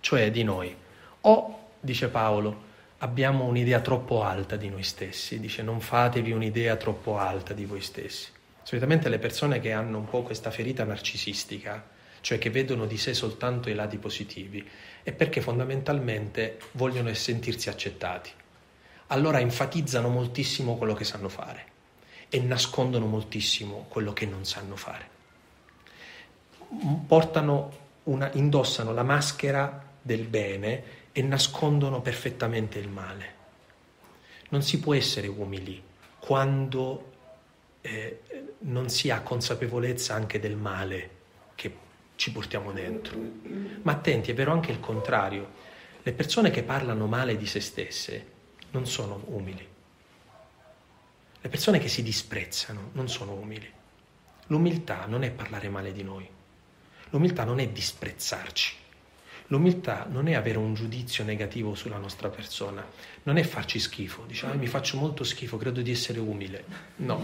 cioè 0.00 0.30
di 0.30 0.44
noi. 0.44 0.74
O, 1.22 1.70
dice 1.80 2.08
Paolo, 2.08 2.70
abbiamo 2.98 3.44
un'idea 3.44 3.80
troppo 3.80 4.22
alta 4.22 4.56
di 4.56 4.68
noi 4.68 4.84
stessi, 4.84 5.40
dice 5.40 5.62
non 5.62 5.80
fatevi 5.80 6.30
un'idea 6.30 6.76
troppo 6.76 7.18
alta 7.18 7.52
di 7.52 7.64
voi 7.64 7.80
stessi. 7.80 8.30
Solitamente 8.62 9.08
le 9.08 9.18
persone 9.18 9.58
che 9.58 9.72
hanno 9.72 9.98
un 9.98 10.04
po' 10.04 10.22
questa 10.22 10.52
ferita 10.52 10.84
narcisistica, 10.84 11.84
cioè 12.22 12.38
che 12.38 12.50
vedono 12.50 12.86
di 12.86 12.96
sé 12.96 13.14
soltanto 13.14 13.68
i 13.68 13.74
lati 13.74 13.98
positivi, 13.98 14.66
è 15.02 15.12
perché 15.12 15.40
fondamentalmente 15.40 16.58
vogliono 16.72 17.12
sentirsi 17.12 17.68
accettati. 17.68 18.30
Allora 19.08 19.40
enfatizzano 19.40 20.08
moltissimo 20.08 20.76
quello 20.76 20.94
che 20.94 21.04
sanno 21.04 21.28
fare 21.28 21.66
e 22.28 22.40
nascondono 22.40 23.06
moltissimo 23.06 23.86
quello 23.88 24.12
che 24.12 24.24
non 24.24 24.44
sanno 24.44 24.76
fare. 24.76 25.10
Portano 27.06 27.80
una, 28.04 28.30
indossano 28.34 28.94
la 28.94 29.02
maschera 29.02 29.90
del 30.00 30.26
bene 30.26 31.00
e 31.12 31.22
nascondono 31.22 32.00
perfettamente 32.00 32.78
il 32.78 32.88
male. 32.88 33.34
Non 34.50 34.62
si 34.62 34.78
può 34.78 34.94
essere 34.94 35.26
umili 35.26 35.82
quando 36.20 37.10
eh, 37.80 38.20
non 38.60 38.88
si 38.88 39.10
ha 39.10 39.22
consapevolezza 39.22 40.14
anche 40.14 40.38
del 40.38 40.56
male 40.56 41.20
ci 42.16 42.32
portiamo 42.32 42.72
dentro. 42.72 43.18
Ma 43.82 43.92
attenti, 43.92 44.30
è 44.30 44.34
vero 44.34 44.52
anche 44.52 44.70
il 44.70 44.80
contrario. 44.80 45.70
Le 46.02 46.12
persone 46.12 46.50
che 46.50 46.62
parlano 46.62 47.06
male 47.06 47.36
di 47.36 47.46
se 47.46 47.60
stesse 47.60 48.26
non 48.70 48.86
sono 48.86 49.22
umili. 49.26 49.66
Le 51.40 51.48
persone 51.48 51.78
che 51.78 51.88
si 51.88 52.02
disprezzano 52.02 52.90
non 52.92 53.08
sono 53.08 53.32
umili. 53.32 53.70
L'umiltà 54.46 55.06
non 55.06 55.24
è 55.24 55.30
parlare 55.30 55.68
male 55.68 55.92
di 55.92 56.02
noi. 56.02 56.28
L'umiltà 57.10 57.44
non 57.44 57.58
è 57.58 57.68
disprezzarci. 57.68 58.76
L'umiltà 59.48 60.06
non 60.08 60.28
è 60.28 60.34
avere 60.34 60.56
un 60.56 60.72
giudizio 60.72 61.24
negativo 61.24 61.74
sulla 61.74 61.98
nostra 61.98 62.30
persona, 62.30 62.86
non 63.24 63.36
è 63.36 63.42
farci 63.42 63.78
schifo, 63.78 64.24
dice 64.26 64.46
ah, 64.46 64.54
mi 64.54 64.66
faccio 64.66 64.96
molto 64.96 65.24
schifo, 65.24 65.58
credo 65.58 65.82
di 65.82 65.90
essere 65.90 66.20
umile. 66.20 66.64
No. 66.96 67.20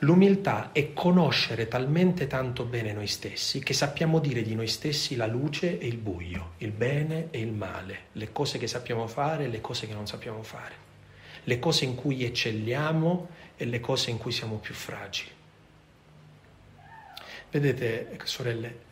L'umiltà 0.00 0.72
è 0.72 0.92
conoscere 0.92 1.66
talmente 1.66 2.26
tanto 2.26 2.64
bene 2.64 2.92
noi 2.92 3.06
stessi 3.06 3.60
che 3.60 3.72
sappiamo 3.72 4.18
dire 4.18 4.42
di 4.42 4.54
noi 4.54 4.66
stessi 4.66 5.16
la 5.16 5.26
luce 5.26 5.78
e 5.78 5.86
il 5.86 5.96
buio, 5.96 6.52
il 6.58 6.72
bene 6.72 7.28
e 7.30 7.40
il 7.40 7.52
male, 7.52 8.06
le 8.12 8.32
cose 8.32 8.58
che 8.58 8.66
sappiamo 8.66 9.06
fare 9.06 9.44
e 9.44 9.48
le 9.48 9.60
cose 9.60 9.86
che 9.86 9.94
non 9.94 10.06
sappiamo 10.06 10.42
fare, 10.42 10.74
le 11.44 11.58
cose 11.58 11.84
in 11.84 11.94
cui 11.94 12.22
eccelliamo 12.24 13.28
e 13.56 13.64
le 13.64 13.80
cose 13.80 14.10
in 14.10 14.18
cui 14.18 14.32
siamo 14.32 14.56
più 14.56 14.74
fragili. 14.74 15.30
Vedete, 17.50 18.18
sorelle, 18.24 18.88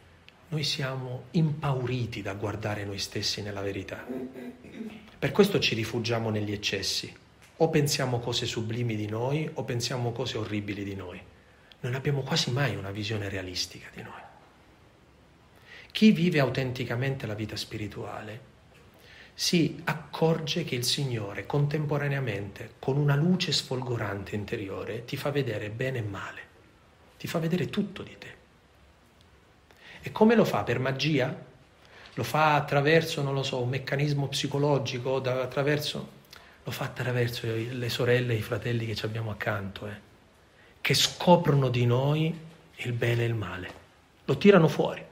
noi 0.48 0.64
siamo 0.64 1.24
impauriti 1.32 2.22
da 2.22 2.32
guardare 2.32 2.84
noi 2.84 2.98
stessi 2.98 3.42
nella 3.42 3.60
verità. 3.60 4.04
Per 5.18 5.30
questo 5.30 5.58
ci 5.58 5.74
rifugiamo 5.74 6.30
negli 6.30 6.52
eccessi. 6.52 7.14
O 7.60 7.70
pensiamo 7.70 8.20
cose 8.20 8.46
sublimi 8.46 8.94
di 8.94 9.08
noi 9.08 9.50
o 9.54 9.64
pensiamo 9.64 10.12
cose 10.12 10.38
orribili 10.38 10.84
di 10.84 10.94
noi. 10.94 11.20
Non 11.80 11.94
abbiamo 11.94 12.22
quasi 12.22 12.52
mai 12.52 12.76
una 12.76 12.92
visione 12.92 13.28
realistica 13.28 13.88
di 13.92 14.02
noi. 14.02 14.20
Chi 15.90 16.12
vive 16.12 16.38
autenticamente 16.38 17.26
la 17.26 17.34
vita 17.34 17.56
spirituale 17.56 18.56
si 19.34 19.80
accorge 19.84 20.64
che 20.64 20.76
il 20.76 20.84
Signore 20.84 21.46
contemporaneamente, 21.46 22.74
con 22.78 22.96
una 22.96 23.16
luce 23.16 23.52
sfolgorante 23.52 24.36
interiore, 24.36 25.04
ti 25.04 25.16
fa 25.16 25.30
vedere 25.30 25.70
bene 25.70 25.98
e 25.98 26.02
male, 26.02 26.40
ti 27.18 27.26
fa 27.26 27.38
vedere 27.38 27.70
tutto 27.70 28.02
di 28.02 28.16
te. 28.18 28.34
E 30.00 30.12
come 30.12 30.34
lo 30.36 30.44
fa? 30.44 30.62
Per 30.62 30.78
magia? 30.78 31.44
Lo 32.14 32.22
fa 32.22 32.54
attraverso, 32.54 33.22
non 33.22 33.34
lo 33.34 33.42
so, 33.42 33.60
un 33.60 33.68
meccanismo 33.68 34.28
psicologico, 34.28 35.16
attraverso... 35.16 36.16
Lo 36.68 36.74
fa 36.74 36.84
attraverso 36.84 37.46
le 37.46 37.88
sorelle 37.88 38.34
e 38.34 38.36
i 38.36 38.42
fratelli 38.42 38.84
che 38.84 38.94
ci 38.94 39.06
abbiamo 39.06 39.30
accanto, 39.30 39.86
eh, 39.86 39.94
che 40.82 40.92
scoprono 40.92 41.70
di 41.70 41.86
noi 41.86 42.38
il 42.76 42.92
bene 42.92 43.22
e 43.22 43.24
il 43.24 43.32
male. 43.32 43.70
Lo 44.26 44.36
tirano 44.36 44.68
fuori. 44.68 45.02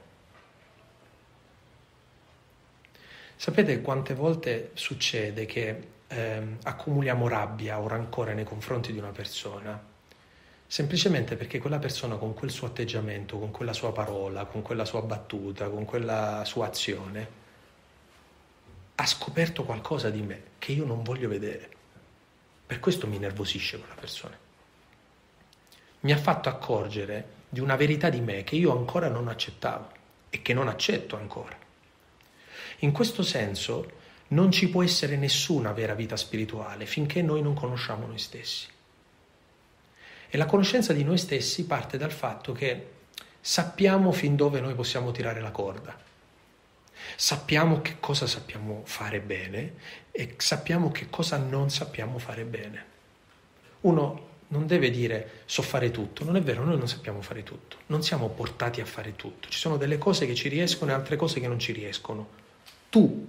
Sapete 3.35 3.81
quante 3.81 4.13
volte 4.13 4.69
succede 4.75 5.47
che 5.47 5.87
eh, 6.05 6.57
accumuliamo 6.61 7.27
rabbia 7.27 7.79
o 7.79 7.87
rancore 7.87 8.35
nei 8.35 8.45
confronti 8.45 8.91
di 8.91 8.99
una 8.99 9.09
persona 9.09 9.83
semplicemente 10.67 11.37
perché 11.37 11.57
quella 11.57 11.79
persona 11.79 12.17
con 12.17 12.35
quel 12.35 12.51
suo 12.51 12.67
atteggiamento, 12.67 13.39
con 13.39 13.49
quella 13.49 13.73
sua 13.73 13.91
parola, 13.91 14.45
con 14.45 14.61
quella 14.61 14.85
sua 14.85 15.01
battuta, 15.01 15.69
con 15.69 15.85
quella 15.85 16.43
sua 16.45 16.67
azione, 16.67 17.27
ha 18.93 19.05
scoperto 19.07 19.63
qualcosa 19.63 20.11
di 20.11 20.21
me 20.21 20.46
che 20.59 20.71
io 20.71 20.85
non 20.85 21.03
voglio 21.03 21.29
vedere. 21.29 21.69
Per 22.65 22.79
questo 22.79 23.07
mi 23.07 23.17
nervosisce 23.17 23.77
quella 23.77 23.95
persona. 23.95 24.37
Mi 26.01 26.11
ha 26.11 26.17
fatto 26.17 26.49
accorgere 26.49 27.35
di 27.49 27.59
una 27.59 27.75
verità 27.75 28.09
di 28.09 28.21
me 28.21 28.43
che 28.43 28.55
io 28.55 28.75
ancora 28.77 29.07
non 29.07 29.27
accettavo 29.27 29.89
e 30.29 30.41
che 30.41 30.53
non 30.53 30.67
accetto 30.67 31.15
ancora. 31.15 31.57
In 32.79 32.91
questo 32.91 33.23
senso 33.23 33.91
non 34.29 34.51
ci 34.51 34.69
può 34.69 34.83
essere 34.83 35.15
nessuna 35.15 35.71
vera 35.71 35.93
vita 35.93 36.17
spirituale 36.17 36.85
finché 36.85 37.21
noi 37.21 37.41
non 37.41 37.53
conosciamo 37.53 38.05
noi 38.05 38.19
stessi. 38.19 38.67
E 40.29 40.37
la 40.37 40.45
conoscenza 40.45 40.91
di 40.91 41.03
noi 41.03 41.17
stessi 41.17 41.65
parte 41.65 41.97
dal 41.97 42.11
fatto 42.11 42.51
che 42.51 42.91
sappiamo 43.39 44.11
fin 44.11 44.35
dove 44.35 44.59
noi 44.59 44.75
possiamo 44.75 45.11
tirare 45.11 45.39
la 45.39 45.51
corda. 45.51 45.97
Sappiamo 47.15 47.81
che 47.81 47.97
cosa 47.99 48.27
sappiamo 48.27 48.81
fare 48.85 49.21
bene 49.21 49.73
e 50.19 50.33
sappiamo 50.37 50.89
che 50.89 51.11
cosa 51.11 51.37
non 51.37 51.69
sappiamo 51.69 52.17
fare 52.17 52.43
bene. 52.43 52.85
Uno 53.81 54.29
non 54.47 54.65
deve 54.65 54.89
dire 54.89 55.43
so 55.45 55.61
fare 55.61 55.91
tutto, 55.91 56.23
non 56.23 56.35
è 56.35 56.41
vero, 56.41 56.63
noi 56.63 56.75
non 56.75 56.87
sappiamo 56.87 57.21
fare 57.21 57.43
tutto, 57.43 57.77
non 57.87 58.01
siamo 58.01 58.27
portati 58.29 58.81
a 58.81 58.85
fare 58.85 59.15
tutto, 59.15 59.47
ci 59.47 59.59
sono 59.59 59.77
delle 59.77 59.99
cose 59.99 60.25
che 60.25 60.33
ci 60.33 60.49
riescono 60.49 60.89
e 60.89 60.95
altre 60.95 61.17
cose 61.17 61.39
che 61.39 61.47
non 61.47 61.59
ci 61.59 61.71
riescono. 61.71 62.29
Tu 62.89 63.27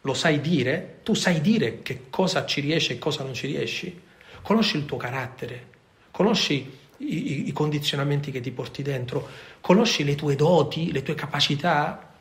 lo 0.00 0.14
sai 0.14 0.40
dire? 0.40 1.00
Tu 1.02 1.14
sai 1.14 1.40
dire 1.40 1.82
che 1.82 2.02
cosa 2.10 2.46
ci 2.46 2.60
riesce 2.60 2.92
e 2.92 2.98
cosa 3.00 3.24
non 3.24 3.34
ci 3.34 3.48
riesci? 3.48 4.00
Conosci 4.40 4.76
il 4.76 4.84
tuo 4.84 4.96
carattere, 4.96 5.66
conosci 6.12 6.78
i, 6.98 7.48
i, 7.48 7.52
condizionamenti 7.52 8.30
che 8.30 8.40
ti 8.40 8.52
porti 8.52 8.82
dentro, 8.82 9.28
conosci 9.60 10.04
le 10.04 10.14
tue 10.14 10.36
doti, 10.36 10.92
le 10.92 11.02
tue 11.02 11.16
capacità. 11.16 12.14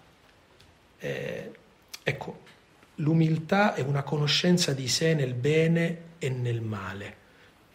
Eh, 0.98 1.52
ecco, 2.02 2.43
l'umiltà 2.96 3.74
è 3.74 3.82
una 3.82 4.04
conoscenza 4.04 4.74
di 4.74 4.88
sé 4.88 5.14
nel 5.14 5.34
bene 5.34 6.02
e 6.20 6.30
nel 6.30 6.62
male. 6.62 7.22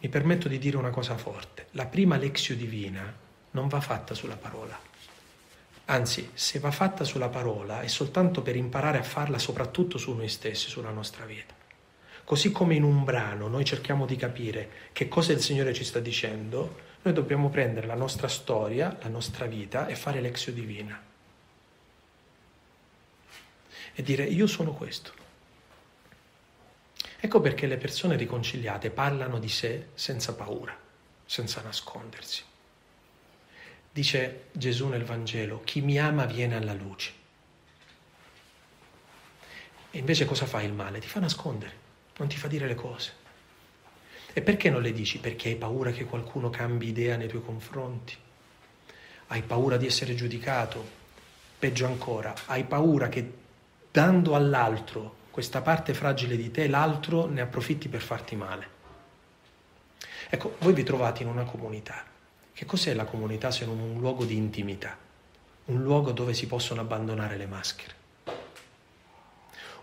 Mi 0.01 0.09
permetto 0.09 0.47
di 0.47 0.59
dire 0.59 0.77
una 0.77 0.91
cosa 0.91 1.17
forte, 1.17 1.67
la 1.73 1.87
prima 1.87 2.17
lexio 2.17 2.55
divina 2.55 3.13
non 3.51 3.67
va 3.67 3.81
fatta 3.81 4.15
sulla 4.15 4.37
parola. 4.37 4.79
Anzi, 5.87 6.31
se 6.35 6.59
va 6.59 6.71
fatta 6.71 7.03
sulla 7.03 7.29
parola 7.29 7.81
è 7.81 7.89
soltanto 7.89 8.43
per 8.43 8.55
imparare 8.55 8.99
a 8.99 9.03
farla 9.03 9.39
soprattutto 9.39 9.99
su 9.99 10.13
noi 10.13 10.29
stessi, 10.29 10.69
sulla 10.69 10.91
nostra 10.91 11.25
vita. 11.25 11.55
Così 12.25 12.53
come 12.53 12.75
in 12.75 12.83
un 12.83 13.05
brano 13.05 13.49
noi 13.49 13.65
cerchiamo 13.65 14.05
di 14.05 14.15
capire 14.15 14.69
che 14.93 15.09
cosa 15.09 15.33
il 15.33 15.41
Signore 15.41 15.73
ci 15.73 15.83
sta 15.83 15.99
dicendo, 15.99 16.87
noi 17.03 17.15
dobbiamo 17.15 17.49
prendere 17.49 17.87
la 17.87 17.95
nostra 17.95 18.29
storia, 18.29 18.97
la 19.01 19.09
nostra 19.09 19.47
vita 19.47 19.87
e 19.87 19.95
fare 19.97 20.21
l'exio 20.21 20.53
divina. 20.53 21.08
E 23.99 24.03
dire 24.03 24.23
io 24.23 24.47
sono 24.47 24.73
questo. 24.73 25.13
Ecco 27.19 27.41
perché 27.41 27.67
le 27.67 27.79
persone 27.79 28.15
riconciliate 28.17 28.91
parlano 28.91 29.41
di 29.41 29.49
sé 29.49 29.89
senza 29.95 30.35
paura, 30.35 30.79
senza 31.27 31.61
nascondersi. 31.63 32.45
Dice 33.91 34.45
Gesù 34.53 34.87
nel 34.87 35.03
Vangelo, 35.03 35.63
chi 35.65 35.81
mi 35.81 35.99
ama 35.99 36.27
viene 36.27 36.55
alla 36.55 36.75
luce. 36.75 37.13
E 39.91 39.99
invece 39.99 40.27
cosa 40.27 40.47
fa 40.47 40.63
il 40.63 40.73
male? 40.73 41.01
Ti 41.01 41.09
fa 41.09 41.19
nascondere 41.19 41.87
non 42.19 42.29
ti 42.29 42.37
fa 42.37 42.49
dire 42.49 42.67
le 42.67 42.75
cose. 42.75 43.13
E 44.33 44.43
perché 44.43 44.71
non 44.71 44.83
le 44.83 44.93
dici? 44.93 45.19
Perché 45.19 45.49
hai 45.49 45.57
paura 45.57 45.91
che 45.91 46.05
qualcuno 46.05 46.51
cambi 46.51 46.89
idea 46.89 47.17
nei 47.17 47.29
tuoi 47.29 47.43
confronti. 47.43 48.15
Hai 49.29 49.43
paura 49.43 49.77
di 49.77 49.87
essere 49.87 50.15
giudicato. 50.15 50.97
Peggio 51.59 51.87
ancora, 51.87 52.35
hai 52.47 52.65
paura 52.65 53.09
che 53.09 53.33
dando 53.99 54.37
all'altro 54.37 55.27
questa 55.33 55.61
parte 55.61 55.93
fragile 55.93 56.37
di 56.37 56.53
te, 56.53 56.69
l'altro 56.69 57.27
ne 57.27 57.41
approfitti 57.41 57.89
per 57.89 58.01
farti 58.01 58.37
male. 58.37 58.69
Ecco, 60.31 60.55
voi 60.61 60.73
vi 60.73 60.85
trovate 60.85 61.25
in 61.25 61.29
una 61.29 61.43
comunità. 61.43 62.05
Che 62.53 62.65
cos'è 62.65 62.95
la 62.95 63.07
comunità 63.07 63.51
se 63.51 63.67
non 63.67 63.81
un 63.81 63.99
luogo 63.99 64.25
di 64.25 64.37
intimità? 64.37 64.97
Un 65.65 65.83
luogo 65.83 66.13
dove 66.13 66.33
si 66.33 66.47
possono 66.47 66.81
abbandonare 66.81 67.37
le 67.37 67.47
maschere. 67.47 67.95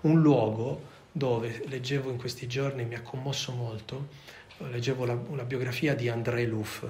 Un 0.02 0.22
luogo 0.22 0.94
dove 1.12 1.66
leggevo 1.68 2.10
in 2.10 2.18
questi 2.18 2.48
giorni, 2.48 2.86
mi 2.86 2.96
ha 2.96 3.02
commosso 3.02 3.52
molto, 3.52 4.08
leggevo 4.60 5.04
la, 5.04 5.18
la 5.34 5.44
biografia 5.44 5.94
di 5.94 6.08
André 6.08 6.46
Luff, 6.46 6.86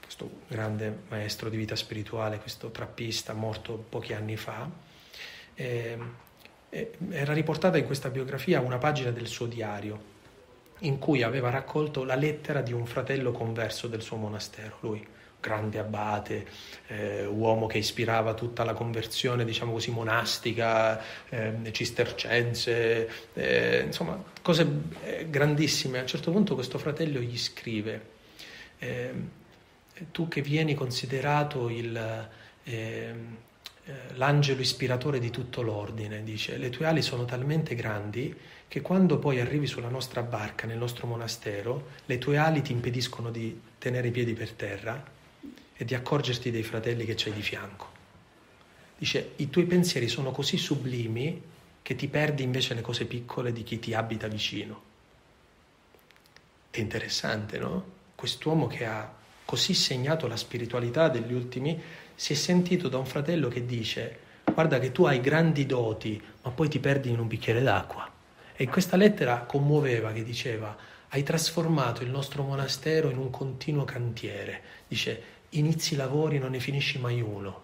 questo 0.00 0.30
grande 0.46 0.96
maestro 1.08 1.48
di 1.48 1.56
vita 1.56 1.74
spirituale, 1.74 2.38
questo 2.38 2.70
trappista 2.70 3.32
morto 3.32 3.84
pochi 3.88 4.12
anni 4.12 4.36
fa. 4.36 4.70
E, 5.54 5.98
e 6.00 6.27
era 6.70 7.32
riportata 7.32 7.78
in 7.78 7.86
questa 7.86 8.10
biografia 8.10 8.60
una 8.60 8.78
pagina 8.78 9.10
del 9.10 9.26
suo 9.26 9.46
diario 9.46 10.16
in 10.80 10.98
cui 10.98 11.22
aveva 11.22 11.50
raccolto 11.50 12.04
la 12.04 12.14
lettera 12.14 12.60
di 12.60 12.72
un 12.72 12.86
fratello 12.86 13.32
converso 13.32 13.88
del 13.88 14.02
suo 14.02 14.16
monastero, 14.16 14.76
lui 14.80 15.04
grande 15.40 15.78
abate, 15.78 16.46
eh, 16.88 17.24
uomo 17.24 17.66
che 17.66 17.78
ispirava 17.78 18.34
tutta 18.34 18.64
la 18.64 18.74
conversione, 18.74 19.44
diciamo 19.44 19.72
così, 19.72 19.90
monastica, 19.90 21.00
eh, 21.28 21.72
cistercense, 21.72 23.08
eh, 23.34 23.82
insomma, 23.86 24.22
cose 24.42 24.66
eh, 25.04 25.26
grandissime. 25.30 25.98
A 25.98 26.02
un 26.02 26.06
certo 26.08 26.32
punto 26.32 26.54
questo 26.54 26.78
fratello 26.78 27.20
gli 27.20 27.38
scrive, 27.38 28.06
ehm, 28.78 29.30
tu 30.10 30.28
che 30.28 30.42
vieni 30.42 30.74
considerato 30.74 31.68
il, 31.68 32.28
eh, 32.64 33.14
l'angelo 34.14 34.60
ispiratore 34.60 35.18
di 35.18 35.30
tutto 35.30 35.62
l'ordine, 35.62 36.22
dice, 36.22 36.56
le 36.56 36.70
tue 36.70 36.86
ali 36.86 37.02
sono 37.02 37.24
talmente 37.24 37.74
grandi 37.74 38.34
che 38.68 38.80
quando 38.82 39.18
poi 39.18 39.40
arrivi 39.40 39.66
sulla 39.66 39.88
nostra 39.88 40.22
barca, 40.22 40.66
nel 40.66 40.76
nostro 40.76 41.06
monastero, 41.06 41.88
le 42.04 42.18
tue 42.18 42.36
ali 42.36 42.60
ti 42.60 42.72
impediscono 42.72 43.30
di 43.30 43.58
tenere 43.78 44.08
i 44.08 44.10
piedi 44.10 44.34
per 44.34 44.52
terra 44.52 45.02
e 45.74 45.84
di 45.84 45.94
accorgerti 45.94 46.50
dei 46.50 46.62
fratelli 46.62 47.04
che 47.04 47.14
c'hai 47.16 47.32
di 47.32 47.42
fianco. 47.42 47.96
Dice, 48.98 49.32
i 49.36 49.48
tuoi 49.48 49.64
pensieri 49.64 50.08
sono 50.08 50.32
così 50.32 50.58
sublimi 50.58 51.40
che 51.80 51.94
ti 51.94 52.08
perdi 52.08 52.42
invece 52.42 52.74
le 52.74 52.82
cose 52.82 53.06
piccole 53.06 53.52
di 53.52 53.62
chi 53.62 53.78
ti 53.78 53.94
abita 53.94 54.26
vicino. 54.26 54.82
È 56.68 56.78
interessante, 56.78 57.58
no? 57.58 57.96
Quest'uomo 58.14 58.66
che 58.66 58.84
ha 58.84 59.10
così 59.44 59.72
segnato 59.72 60.26
la 60.26 60.36
spiritualità 60.36 61.08
degli 61.08 61.32
ultimi 61.32 61.80
si 62.18 62.32
è 62.32 62.36
sentito 62.36 62.88
da 62.88 62.98
un 62.98 63.06
fratello 63.06 63.46
che 63.46 63.64
dice, 63.64 64.18
guarda 64.52 64.80
che 64.80 64.90
tu 64.90 65.04
hai 65.04 65.20
grandi 65.20 65.66
doti, 65.66 66.20
ma 66.42 66.50
poi 66.50 66.68
ti 66.68 66.80
perdi 66.80 67.10
in 67.10 67.20
un 67.20 67.28
bicchiere 67.28 67.62
d'acqua. 67.62 68.10
E 68.56 68.66
questa 68.66 68.96
lettera 68.96 69.44
commuoveva 69.46 70.10
che 70.10 70.24
diceva, 70.24 70.76
hai 71.10 71.22
trasformato 71.22 72.02
il 72.02 72.10
nostro 72.10 72.42
monastero 72.42 73.08
in 73.08 73.18
un 73.18 73.30
continuo 73.30 73.84
cantiere. 73.84 74.62
Dice, 74.88 75.22
inizi 75.50 75.94
i 75.94 75.96
lavori, 75.96 76.38
non 76.38 76.50
ne 76.50 76.58
finisci 76.58 76.98
mai 76.98 77.20
uno. 77.20 77.62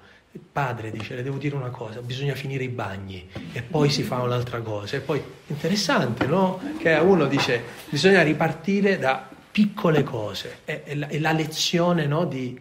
padre 0.52 0.92
dice, 0.92 1.16
le 1.16 1.24
devo 1.24 1.38
dire 1.38 1.56
una 1.56 1.70
cosa, 1.70 2.00
bisogna 2.00 2.36
finire 2.36 2.62
i 2.62 2.68
bagni 2.68 3.28
e 3.52 3.60
poi 3.62 3.90
si 3.90 4.04
fa 4.04 4.22
un'altra 4.22 4.60
cosa. 4.60 4.98
E 4.98 5.00
poi, 5.00 5.20
interessante, 5.48 6.26
no? 6.26 6.60
Che 6.78 6.94
uno 6.94 7.26
dice, 7.26 7.60
bisogna 7.88 8.22
ripartire 8.22 9.00
da 9.00 9.28
piccole 9.50 10.04
cose. 10.04 10.58
È, 10.64 10.84
è, 10.84 10.94
la, 10.94 11.08
è 11.08 11.18
la, 11.18 11.32
lezione 11.32 12.06
no, 12.06 12.24
di, 12.24 12.56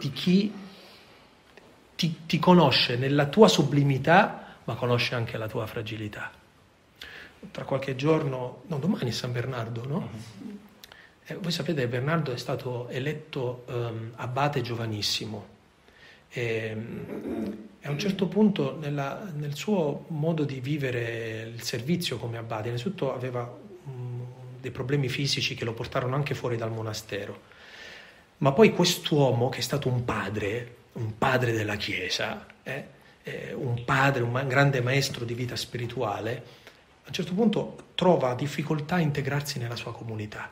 di, 0.00 0.10
chi 0.10 0.52
ti, 1.94 2.26
ti 2.26 2.38
conosce 2.38 2.96
nella 2.96 3.26
tua 3.26 3.48
sublimità, 3.48 4.56
ma 4.64 4.74
conosce 4.74 5.14
anche 5.14 5.36
la 5.36 5.48
tua 5.48 5.66
fragilità 5.66 6.30
tra 7.50 7.64
qualche 7.64 7.96
giorno, 7.96 8.62
no, 8.66 8.78
domani 8.78 9.10
è 9.10 9.12
San 9.12 9.32
Bernardo, 9.32 9.86
no? 9.86 9.96
Uh-huh. 9.96 10.58
Eh, 11.24 11.34
voi 11.36 11.50
sapete 11.50 11.82
che 11.82 11.88
Bernardo 11.88 12.32
è 12.32 12.36
stato 12.36 12.88
eletto 12.88 13.64
um, 13.68 14.12
abate 14.16 14.60
giovanissimo 14.60 15.46
e, 16.28 16.76
e, 17.80 17.86
a 17.86 17.90
un 17.90 17.98
certo 17.98 18.26
punto 18.26 18.76
nella, 18.80 19.30
nel 19.34 19.54
suo 19.54 20.04
modo 20.08 20.44
di 20.44 20.60
vivere 20.60 21.52
il 21.54 21.62
servizio 21.62 22.18
come 22.18 22.38
abate, 22.38 22.68
innanzitutto 22.68 23.14
aveva 23.14 23.42
um, 23.84 24.26
dei 24.60 24.70
problemi 24.70 25.08
fisici 25.08 25.54
che 25.54 25.64
lo 25.64 25.74
portarono 25.74 26.14
anche 26.16 26.34
fuori 26.34 26.56
dal 26.56 26.72
monastero, 26.72 27.50
ma 28.38 28.52
poi 28.52 28.72
quest'uomo 28.72 29.48
che 29.48 29.58
è 29.58 29.62
stato 29.62 29.88
un 29.88 30.04
padre, 30.04 30.76
un 30.92 31.16
padre 31.16 31.52
della 31.52 31.76
Chiesa, 31.76 32.46
eh, 32.62 32.86
eh, 33.22 33.52
un 33.54 33.84
padre, 33.84 34.22
un 34.22 34.44
grande 34.46 34.80
maestro 34.80 35.24
di 35.24 35.34
vita 35.34 35.56
spirituale, 35.56 36.60
a 37.04 37.08
un 37.08 37.12
certo 37.12 37.34
punto 37.34 37.90
trova 37.94 38.34
difficoltà 38.34 38.96
a 38.96 39.00
integrarsi 39.00 39.58
nella 39.58 39.76
sua 39.76 39.92
comunità. 39.92 40.50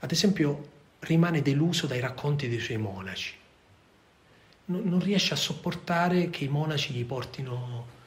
Ad 0.00 0.10
esempio, 0.10 0.68
rimane 1.00 1.42
deluso 1.42 1.86
dai 1.86 2.00
racconti 2.00 2.48
dei 2.48 2.60
suoi 2.60 2.78
monaci. 2.78 3.34
Non, 4.66 4.82
non 4.84 5.00
riesce 5.00 5.34
a 5.34 5.36
sopportare 5.36 6.30
che 6.30 6.44
i 6.44 6.48
monaci 6.48 6.92
gli 6.92 7.04
portino 7.04 8.00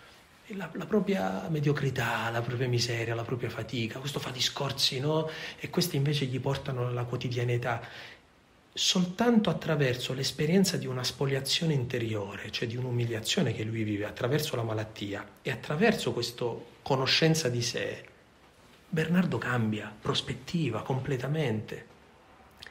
la, 0.47 0.69
la, 0.73 0.85
propria 0.85 1.47
mediocrità, 1.49 2.29
la 2.29 2.41
propria 2.41 2.67
miseria, 2.67 3.15
la 3.15 3.23
propria 3.23 3.49
fatica. 3.49 3.99
Questo 3.99 4.19
fa 4.19 4.29
discorsi, 4.29 4.99
no? 4.99 5.29
E 5.57 5.69
questi 5.69 5.95
invece 5.95 6.25
gli 6.25 6.39
portano 6.39 6.87
alla 6.87 7.03
quotidianità 7.03 7.81
soltanto 8.77 9.49
attraverso 9.49 10.13
l'esperienza 10.13 10.75
di 10.75 10.85
una 10.85 11.05
spoliazione 11.05 11.71
interiore, 11.71 12.51
cioè 12.51 12.67
di 12.67 12.75
un'umiliazione 12.75 13.53
che 13.53 13.63
lui 13.63 13.83
vive 13.83 14.03
attraverso 14.03 14.57
la 14.57 14.63
malattia 14.63 15.25
e 15.41 15.49
attraverso 15.49 16.11
questa 16.11 16.45
conoscenza 16.81 17.47
di 17.47 17.61
sé, 17.61 18.03
Bernardo 18.89 19.37
cambia 19.37 19.89
prospettiva 19.97 20.81
completamente. 20.81 21.93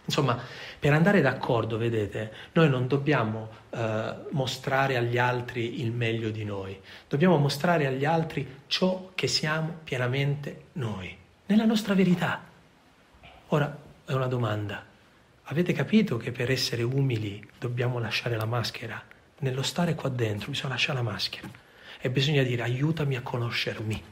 Insomma, 0.05 0.39
per 0.79 0.93
andare 0.93 1.23
d'accordo, 1.23 1.79
vedete, 1.79 2.33
noi 2.53 2.69
non 2.69 2.87
dobbiamo 2.87 3.49
eh, 3.71 4.15
mostrare 4.33 4.99
agli 4.99 5.17
altri 5.17 5.81
il 5.81 5.91
meglio 5.91 6.29
di 6.29 6.45
noi, 6.45 6.79
dobbiamo 7.09 7.39
mostrare 7.39 7.87
agli 7.87 8.05
altri 8.05 8.61
ciò 8.67 9.13
che 9.15 9.27
siamo 9.27 9.79
pienamente 9.83 10.65
noi, 10.73 11.17
nella 11.47 11.65
nostra 11.65 11.95
verità. 11.95 12.45
Ora 13.49 13.79
è 14.05 14.13
una 14.13 14.27
domanda 14.27 14.93
Avete 15.49 15.75
capito 15.75 16.17
che 16.17 16.33
per 16.33 16.51
essere 16.51 16.83
umili 16.83 17.47
dobbiamo 17.59 17.99
lasciare 17.99 18.35
la 18.35 18.47
maschera? 18.47 19.03
Nello 19.41 19.63
stare 19.63 19.95
qua 19.95 20.09
dentro 20.09 20.51
bisogna 20.51 20.71
lasciare 20.71 21.03
la 21.03 21.11
maschera 21.11 21.51
e 22.01 22.09
bisogna 22.09 22.43
dire 22.43 22.63
aiutami 22.63 23.15
a 23.17 23.21
conoscermi 23.21 24.03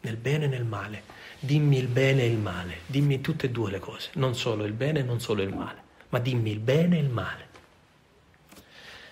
nel 0.00 0.16
bene 0.16 0.46
e 0.46 0.48
nel 0.48 0.64
male. 0.64 1.04
Dimmi 1.38 1.78
il 1.78 1.86
bene 1.86 2.22
e 2.22 2.26
il 2.26 2.36
male, 2.36 2.80
dimmi 2.86 3.20
tutte 3.20 3.46
e 3.46 3.50
due 3.50 3.70
le 3.70 3.78
cose, 3.78 4.10
non 4.14 4.34
solo 4.34 4.64
il 4.64 4.72
bene 4.72 5.00
e 5.00 5.02
non 5.04 5.20
solo 5.20 5.42
il 5.42 5.54
male, 5.54 5.82
ma 6.08 6.18
dimmi 6.18 6.50
il 6.50 6.58
bene 6.58 6.96
e 6.96 7.00
il 7.00 7.10
male. 7.10 7.46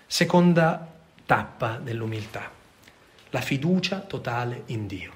Seconda 0.09 0.93
tappa 1.25 1.77
dell'umiltà, 1.77 2.51
la 3.31 3.41
fiducia 3.41 4.01
totale 4.01 4.65
in 4.67 4.89
Dio. 4.89 5.13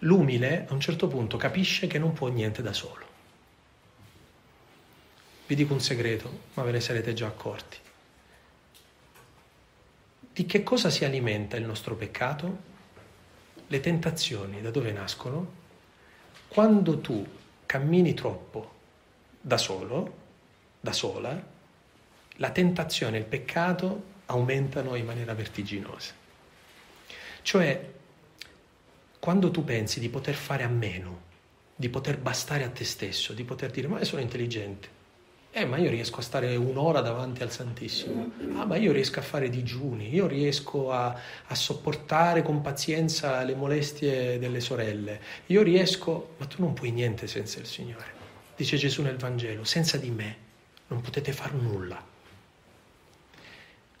L'umile 0.00 0.64
a 0.66 0.72
un 0.72 0.80
certo 0.80 1.06
punto 1.06 1.36
capisce 1.36 1.86
che 1.86 1.98
non 1.98 2.14
può 2.14 2.28
niente 2.28 2.62
da 2.62 2.72
solo 2.72 3.07
vi 5.48 5.54
dico 5.54 5.72
un 5.72 5.80
segreto, 5.80 6.40
ma 6.54 6.62
ve 6.62 6.72
ne 6.72 6.80
sarete 6.80 7.14
già 7.14 7.26
accorti. 7.26 7.78
Di 10.30 10.44
che 10.44 10.62
cosa 10.62 10.90
si 10.90 11.06
alimenta 11.06 11.56
il 11.56 11.64
nostro 11.64 11.94
peccato? 11.96 12.58
Le 13.66 13.80
tentazioni 13.80 14.60
da 14.60 14.70
dove 14.70 14.92
nascono? 14.92 15.52
Quando 16.48 17.00
tu 17.00 17.26
cammini 17.64 18.12
troppo 18.12 18.74
da 19.40 19.56
solo, 19.56 20.16
da 20.80 20.92
sola, 20.92 21.42
la 22.36 22.50
tentazione 22.50 23.16
e 23.16 23.20
il 23.20 23.26
peccato 23.26 24.16
aumentano 24.26 24.96
in 24.96 25.06
maniera 25.06 25.32
vertiginosa. 25.32 26.12
Cioè, 27.40 27.90
quando 29.18 29.50
tu 29.50 29.64
pensi 29.64 29.98
di 29.98 30.10
poter 30.10 30.34
fare 30.34 30.62
a 30.62 30.68
meno, 30.68 31.22
di 31.74 31.88
poter 31.88 32.18
bastare 32.18 32.64
a 32.64 32.68
te 32.68 32.84
stesso, 32.84 33.32
di 33.32 33.44
poter 33.44 33.70
dire 33.70 33.88
ma 33.88 33.98
io 33.98 34.04
sono 34.04 34.20
intelligente, 34.20 34.96
eh, 35.50 35.64
ma 35.64 35.78
io 35.78 35.88
riesco 35.88 36.18
a 36.20 36.22
stare 36.22 36.54
un'ora 36.56 37.00
davanti 37.00 37.42
al 37.42 37.50
Santissimo. 37.50 38.32
Ah, 38.54 38.66
ma 38.66 38.76
io 38.76 38.92
riesco 38.92 39.18
a 39.18 39.22
fare 39.22 39.48
digiuni, 39.48 40.14
io 40.14 40.26
riesco 40.26 40.92
a, 40.92 41.18
a, 41.46 41.54
sopportare 41.54 42.42
con 42.42 42.60
pazienza 42.60 43.42
le 43.42 43.54
molestie 43.54 44.38
delle 44.38 44.60
sorelle. 44.60 45.20
Io 45.46 45.62
riesco, 45.62 46.34
ma 46.36 46.46
tu 46.46 46.56
non 46.60 46.74
puoi 46.74 46.90
niente 46.90 47.26
senza 47.26 47.58
il 47.60 47.66
Signore. 47.66 48.16
Dice 48.56 48.76
Gesù 48.76 49.02
nel 49.02 49.16
Vangelo, 49.16 49.64
senza 49.64 49.96
di 49.96 50.10
me 50.10 50.36
non 50.88 51.00
potete 51.00 51.32
far 51.32 51.54
nulla. 51.54 52.04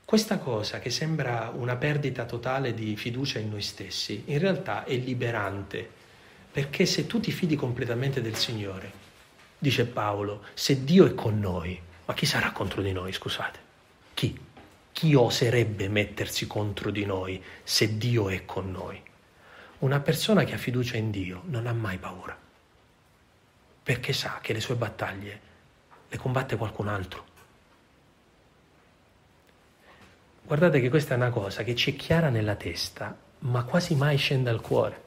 Questa 0.04 0.38
cosa 0.38 0.78
che 0.78 0.90
sembra 0.90 1.52
una 1.54 1.76
perdita 1.76 2.24
totale 2.24 2.72
di 2.72 2.96
fiducia 2.96 3.38
in 3.38 3.50
noi 3.50 3.62
stessi, 3.62 4.22
in 4.26 4.38
realtà 4.38 4.84
è 4.84 4.94
liberante, 4.96 5.86
perché 6.50 6.86
se 6.86 7.06
tu 7.06 7.20
ti 7.20 7.30
fidi 7.30 7.56
completamente 7.56 8.22
del 8.22 8.36
Signore, 8.36 9.06
dice 9.58 9.86
Paolo, 9.86 10.44
se 10.54 10.84
Dio 10.84 11.06
è 11.06 11.14
con 11.14 11.38
noi, 11.40 11.80
ma 12.04 12.14
chi 12.14 12.26
sarà 12.26 12.52
contro 12.52 12.80
di 12.80 12.92
noi, 12.92 13.12
scusate? 13.12 13.58
Chi? 14.14 14.46
Chi 14.92 15.14
oserebbe 15.14 15.88
mettersi 15.88 16.46
contro 16.46 16.90
di 16.90 17.04
noi 17.04 17.42
se 17.62 17.98
Dio 17.98 18.28
è 18.30 18.44
con 18.44 18.70
noi? 18.70 19.00
Una 19.78 20.00
persona 20.00 20.44
che 20.44 20.54
ha 20.54 20.58
fiducia 20.58 20.96
in 20.96 21.10
Dio 21.10 21.42
non 21.46 21.66
ha 21.66 21.72
mai 21.72 21.98
paura, 21.98 22.36
perché 23.82 24.12
sa 24.12 24.38
che 24.40 24.52
le 24.52 24.60
sue 24.60 24.74
battaglie 24.74 25.40
le 26.08 26.16
combatte 26.16 26.56
qualcun 26.56 26.88
altro. 26.88 27.26
Guardate 30.42 30.80
che 30.80 30.88
questa 30.88 31.14
è 31.14 31.16
una 31.16 31.30
cosa 31.30 31.62
che 31.62 31.74
ci 31.74 31.92
è 31.92 31.96
chiara 31.96 32.30
nella 32.30 32.54
testa, 32.54 33.16
ma 33.40 33.64
quasi 33.64 33.94
mai 33.94 34.16
scende 34.16 34.50
al 34.50 34.60
cuore 34.60 35.06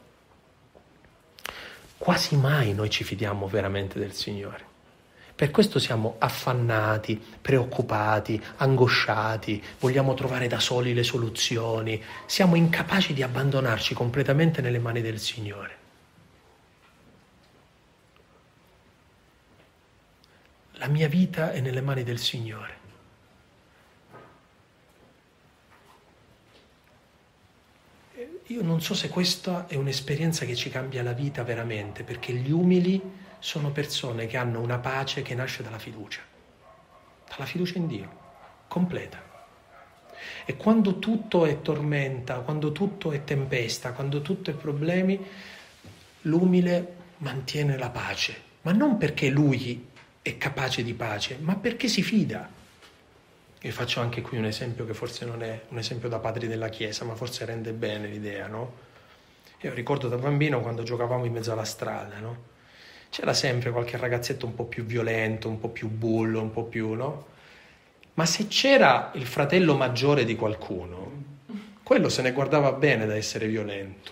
quasi 2.02 2.36
mai 2.36 2.74
noi 2.74 2.90
ci 2.90 3.04
fidiamo 3.04 3.48
veramente 3.48 4.00
del 4.00 4.14
Signore. 4.14 4.66
Per 5.36 5.52
questo 5.52 5.78
siamo 5.78 6.16
affannati, 6.18 7.24
preoccupati, 7.40 8.42
angosciati, 8.58 9.62
vogliamo 9.80 10.16
trovare 10.16 10.48
da 10.48 10.60
soli 10.60 10.96
le 10.96 11.04
soluzioni, 11.04 12.02
siamo 12.26 12.56
incapaci 12.56 13.14
di 13.14 13.22
abbandonarci 13.22 13.94
completamente 13.94 14.62
nelle 14.62 14.80
mani 14.80 15.02
del 15.02 15.20
Signore. 15.20 15.78
La 20.74 20.88
mia 20.88 21.08
vita 21.08 21.52
è 21.52 21.60
nelle 21.60 21.82
mani 21.82 22.02
del 22.02 22.18
Signore. 22.18 22.81
Io 28.52 28.62
non 28.64 28.82
so 28.82 28.94
se 28.94 29.08
questa 29.08 29.66
è 29.66 29.76
un'esperienza 29.76 30.44
che 30.44 30.56
ci 30.56 30.70
cambia 30.70 31.02
la 31.04 31.14
vita 31.14 31.42
veramente, 31.42 32.04
perché 32.04 32.34
gli 32.34 32.52
umili 32.52 33.02
sono 33.40 33.72
persone 33.72 34.28
che 34.28 34.36
hanno 34.36 34.60
una 34.60 34.78
pace 34.78 35.22
che 35.22 35.34
nasce 35.36 35.64
dalla 35.64 35.80
fiducia, 35.80 36.20
dalla 37.30 37.46
fiducia 37.46 37.78
in 37.78 37.88
Dio, 37.88 38.10
completa. 38.68 39.24
E 40.44 40.58
quando 40.58 41.00
tutto 41.00 41.46
è 41.46 41.62
tormenta, 41.62 42.40
quando 42.40 42.74
tutto 42.74 43.14
è 43.14 43.24
tempesta, 43.24 43.94
quando 43.94 44.22
tutto 44.22 44.50
è 44.50 44.54
problemi, 44.54 45.18
l'umile 46.24 46.96
mantiene 47.20 47.78
la 47.78 47.90
pace, 47.90 48.36
ma 48.64 48.74
non 48.74 48.98
perché 48.98 49.30
lui 49.30 49.88
è 50.22 50.38
capace 50.38 50.84
di 50.84 50.94
pace, 50.94 51.38
ma 51.40 51.56
perché 51.56 51.88
si 51.88 52.04
fida 52.04 52.50
io 53.64 53.72
faccio 53.72 54.00
anche 54.00 54.22
qui 54.22 54.40
un 54.40 54.46
esempio 54.46 54.86
che 54.88 54.96
forse 54.96 55.24
non 55.24 55.44
è 55.44 55.62
un 55.70 55.78
esempio 55.78 56.10
da 56.10 56.18
padri 56.18 56.48
della 56.48 56.70
Chiesa, 56.70 57.06
ma 57.06 57.14
forse 57.14 57.46
rende 57.46 57.74
bene 57.74 58.08
l'idea, 58.08 58.48
no? 58.48 58.74
Io 59.62 59.72
ricordo 59.76 60.08
da 60.08 60.16
bambino 60.16 60.62
quando 60.62 60.82
giocavamo 60.82 61.26
in 61.26 61.34
mezzo 61.34 61.52
alla 61.52 61.64
strada, 61.64 62.18
no? 62.18 62.50
C'era 63.10 63.34
sempre 63.34 63.70
qualche 63.70 63.98
ragazzetto 63.98 64.48
un 64.48 64.56
po' 64.56 64.64
più 64.64 64.84
violento, 64.84 65.48
un 65.48 65.60
po' 65.60 65.70
più 65.70 65.90
bullo, 65.90 66.42
un 66.42 66.50
po' 66.50 66.64
più, 66.64 66.94
no? 66.94 67.28
Ma 68.16 68.26
se 68.26 68.48
c'era 68.48 69.12
il 69.14 69.28
fratello 69.28 69.76
maggiore 69.76 70.26
di 70.26 70.36
qualcuno, 70.36 71.12
quello 71.84 72.10
se 72.10 72.24
ne 72.24 72.32
guardava 72.32 72.72
bene 72.72 73.06
da 73.06 73.16
essere 73.16 73.46
violento. 73.46 74.12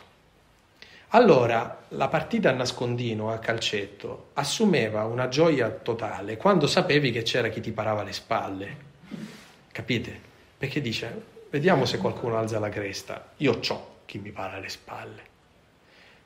Allora, 1.10 1.86
la 1.88 2.08
partita 2.08 2.52
a 2.52 2.54
nascondino, 2.54 3.32
a 3.32 3.40
calcetto, 3.40 4.30
assumeva 4.34 5.06
una 5.06 5.28
gioia 5.28 5.72
totale 5.72 6.38
quando 6.38 6.68
sapevi 6.68 7.12
che 7.12 7.24
c'era 7.24 7.50
chi 7.50 7.62
ti 7.62 7.72
parava 7.72 8.04
le 8.04 8.14
spalle. 8.14 8.89
Capite? 9.80 10.20
Perché 10.58 10.82
dice, 10.82 11.24
vediamo 11.50 11.86
se 11.86 12.00
qualcuno 12.00 12.38
alza 12.38 12.60
la 12.60 12.68
cresta, 12.68 13.32
io 13.38 13.62
ho 13.66 14.02
chi 14.04 14.20
mi 14.20 14.32
para 14.32 14.60
le 14.60 14.68
spalle. 14.68 15.24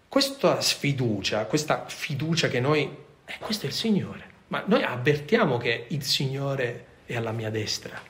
Questa 0.10 0.60
sfiducia, 0.60 1.46
questa 1.46 1.88
fiducia 1.88 2.48
che 2.48 2.60
noi, 2.60 2.90
eh, 3.24 3.38
questo 3.38 3.68
è 3.68 3.70
il 3.70 3.76
Signore, 3.76 4.32
ma 4.48 4.64
noi 4.66 4.82
avvertiamo 4.82 5.58
che 5.58 5.86
il 5.90 6.02
Signore 6.02 6.86
è 7.06 7.16
alla 7.16 7.32
mia 7.32 7.52
destra 7.52 8.02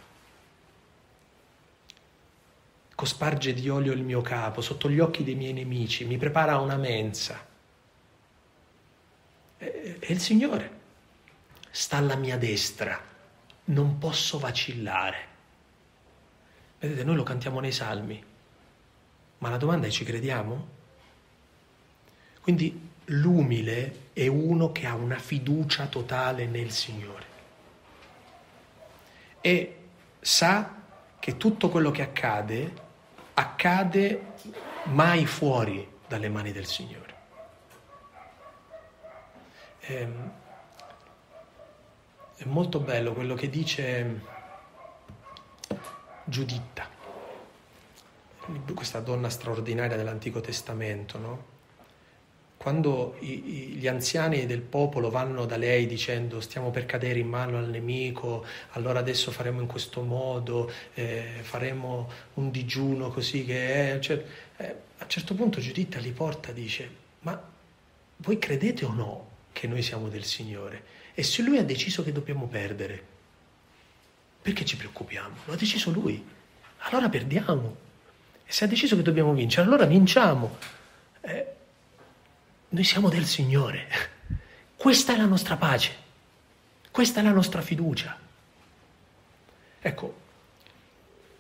cosparge 2.96 3.54
di 3.54 3.68
olio 3.68 3.92
il 3.92 4.02
mio 4.02 4.22
capo 4.22 4.62
sotto 4.62 4.90
gli 4.90 5.00
occhi 5.00 5.26
dei 5.26 5.36
miei 5.36 5.52
nemici, 5.52 6.06
mi 6.06 6.16
prepara 6.16 6.58
una 6.60 6.78
mensa. 6.78 7.46
E 9.58 10.00
il 10.08 10.20
Signore 10.22 10.80
sta 11.70 11.98
alla 11.98 12.16
mia 12.16 12.38
destra, 12.38 12.98
non 13.66 13.98
posso 13.98 14.40
vacillare. 14.40 15.33
Vedete, 16.84 17.06
noi 17.06 17.16
lo 17.16 17.24
cantiamo 17.24 17.62
nei 17.62 17.72
salmi, 17.72 18.22
ma 19.38 19.50
la 19.50 19.56
domanda 19.56 19.88
è 19.88 19.90
ci 19.90 20.04
crediamo? 20.04 20.68
Quindi 22.42 22.90
l'umile 23.06 24.10
è 24.12 24.28
uno 24.28 24.74
che 24.74 24.86
ha 24.86 24.94
una 24.94 25.18
fiducia 25.18 25.88
totale 25.88 26.46
nel 26.46 26.72
Signore 26.72 27.26
e 29.40 29.78
sa 30.20 30.76
che 31.20 31.38
tutto 31.38 31.70
quello 31.70 31.90
che 31.90 32.02
accade 32.02 32.74
accade 33.34 34.34
mai 34.88 35.26
fuori 35.26 35.90
dalle 36.06 36.28
mani 36.28 36.52
del 36.52 36.66
Signore. 36.66 37.16
Ehm, 39.80 40.32
è 42.36 42.44
molto 42.44 42.82
bello 42.82 43.14
quello 43.14 43.36
che 43.36 43.48
dice 43.50 44.32
Giuditta, 46.26 46.88
questa 48.74 49.00
donna 49.00 49.30
straordinaria 49.30 49.98
dell'Antico 49.98 50.42
Testamento, 50.42 51.18
no? 51.18 51.52
quando 52.64 53.18
i, 53.20 53.76
gli 53.76 53.88
anziani 53.88 54.46
del 54.46 54.62
popolo 54.62 55.10
vanno 55.10 55.46
da 55.46 55.58
lei 55.58 55.86
dicendo 55.86 56.40
stiamo 56.40 56.72
per 56.72 56.86
cadere 56.86 57.20
in 57.20 57.28
mano 57.28 57.58
al 57.58 57.70
nemico, 57.70 58.46
allora 58.72 59.00
adesso 59.00 59.32
faremo 59.32 59.60
in 59.60 59.68
questo 59.68 60.02
modo, 60.02 60.72
eh, 60.94 61.40
faremo 61.42 62.10
un 62.36 62.52
digiuno 62.52 63.10
così 63.10 63.44
che 63.44 63.96
è... 63.96 64.00
Cioè, 64.00 64.24
eh, 64.56 64.76
a 64.98 65.04
un 65.04 65.10
certo 65.10 65.36
punto 65.36 65.60
Giuditta 65.60 66.00
li 66.00 66.12
porta 66.12 66.52
e 66.52 66.54
dice 66.54 66.90
ma 67.20 67.52
voi 68.18 68.40
credete 68.40 68.86
o 68.86 68.94
no 68.94 69.28
che 69.52 69.68
noi 69.68 69.82
siamo 69.82 70.08
del 70.08 70.24
Signore? 70.24 70.84
E 71.14 71.22
se 71.22 71.42
lui 71.42 71.58
ha 71.58 71.66
deciso 71.66 72.02
che 72.02 72.14
dobbiamo 72.14 72.48
perdere, 72.48 73.12
perché 74.44 74.66
ci 74.66 74.76
preoccupiamo? 74.76 75.36
Lo 75.46 75.54
ha 75.54 75.56
deciso 75.56 75.90
lui, 75.90 76.24
allora 76.80 77.08
perdiamo. 77.08 77.78
E 78.46 78.52
se 78.52 78.66
ha 78.66 78.68
deciso 78.68 78.98
che 78.98 79.02
dobbiamo 79.02 79.34
vincere, 79.34 79.66
allora 79.66 79.86
vinciamo. 79.86 80.58
Eh, 81.22 81.46
noi 82.68 82.84
siamo 82.84 83.08
del 83.08 83.26
Signore. 83.26 83.88
Questa 84.76 85.14
è 85.14 85.18
la 85.18 85.26
nostra 85.26 85.56
pace. 85.56 85.96
Questa 86.92 87.22
è 87.22 87.24
la 87.24 87.32
nostra 87.32 87.62
fiducia. 87.62 88.20
Ecco, 89.80 90.20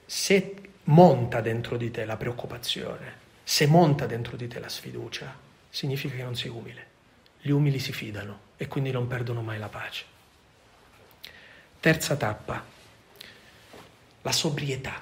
se 0.06 0.62
monta 0.86 1.42
dentro 1.42 1.76
di 1.76 1.92
te 1.92 2.06
la 2.06 2.16
preoccupazione, 2.16 3.22
se 3.44 3.68
monta 3.68 4.06
dentro 4.06 4.38
di 4.38 4.48
te 4.48 4.60
la 4.60 4.70
sfiducia, 4.70 5.38
significa 5.70 6.16
che 6.16 6.24
non 6.24 6.38
sei 6.38 6.52
umile. 6.52 6.88
Gli 7.42 7.50
umili 7.50 7.80
si 7.80 7.92
fidano 7.92 8.52
e 8.56 8.68
quindi 8.68 8.92
non 8.92 9.08
perdono 9.08 9.42
mai 9.42 9.60
la 9.60 9.68
pace. 9.68 10.06
Terza 11.82 12.16
tappa, 12.16 12.73
la 14.24 14.32
sobrietà. 14.32 15.02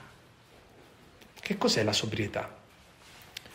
Che 1.40 1.58
cos'è 1.58 1.84
la 1.84 1.94
sobrietà? 1.94 2.60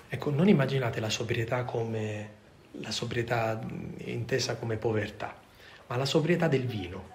Ecco, 0.09 0.31
non 0.31 0.49
immaginate 0.49 1.01
la 1.01 1.11
sobrietà 1.11 1.65
come 1.65 2.35
la 2.81 2.91
sobrietà 2.91 3.61
intesa 4.05 4.57
come 4.57 4.77
povertà, 4.77 5.39
ma 5.87 5.97
la 5.97 6.05
sobrietà 6.05 6.49
del 6.49 6.67
vino. 6.67 7.15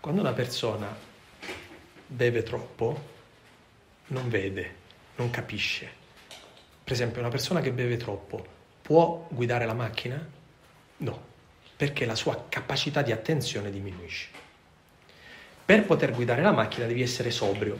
Quando 0.00 0.20
una 0.20 0.32
persona 0.32 0.94
beve 2.06 2.42
troppo, 2.42 3.14
non 4.08 4.28
vede, 4.28 4.74
non 5.16 5.30
capisce. 5.30 6.04
Per 6.84 6.92
esempio, 6.92 7.20
una 7.20 7.30
persona 7.30 7.60
che 7.60 7.72
beve 7.72 7.96
troppo 7.96 8.46
può 8.82 9.26
guidare 9.30 9.66
la 9.66 9.74
macchina? 9.74 10.24
No, 10.98 11.24
perché 11.76 12.04
la 12.04 12.14
sua 12.14 12.46
capacità 12.48 13.02
di 13.02 13.12
attenzione 13.12 13.70
diminuisce. 13.70 14.44
Per 15.66 15.84
poter 15.84 16.12
guidare 16.12 16.42
la 16.42 16.52
macchina 16.52 16.86
devi 16.86 17.02
essere 17.02 17.32
sobrio, 17.32 17.76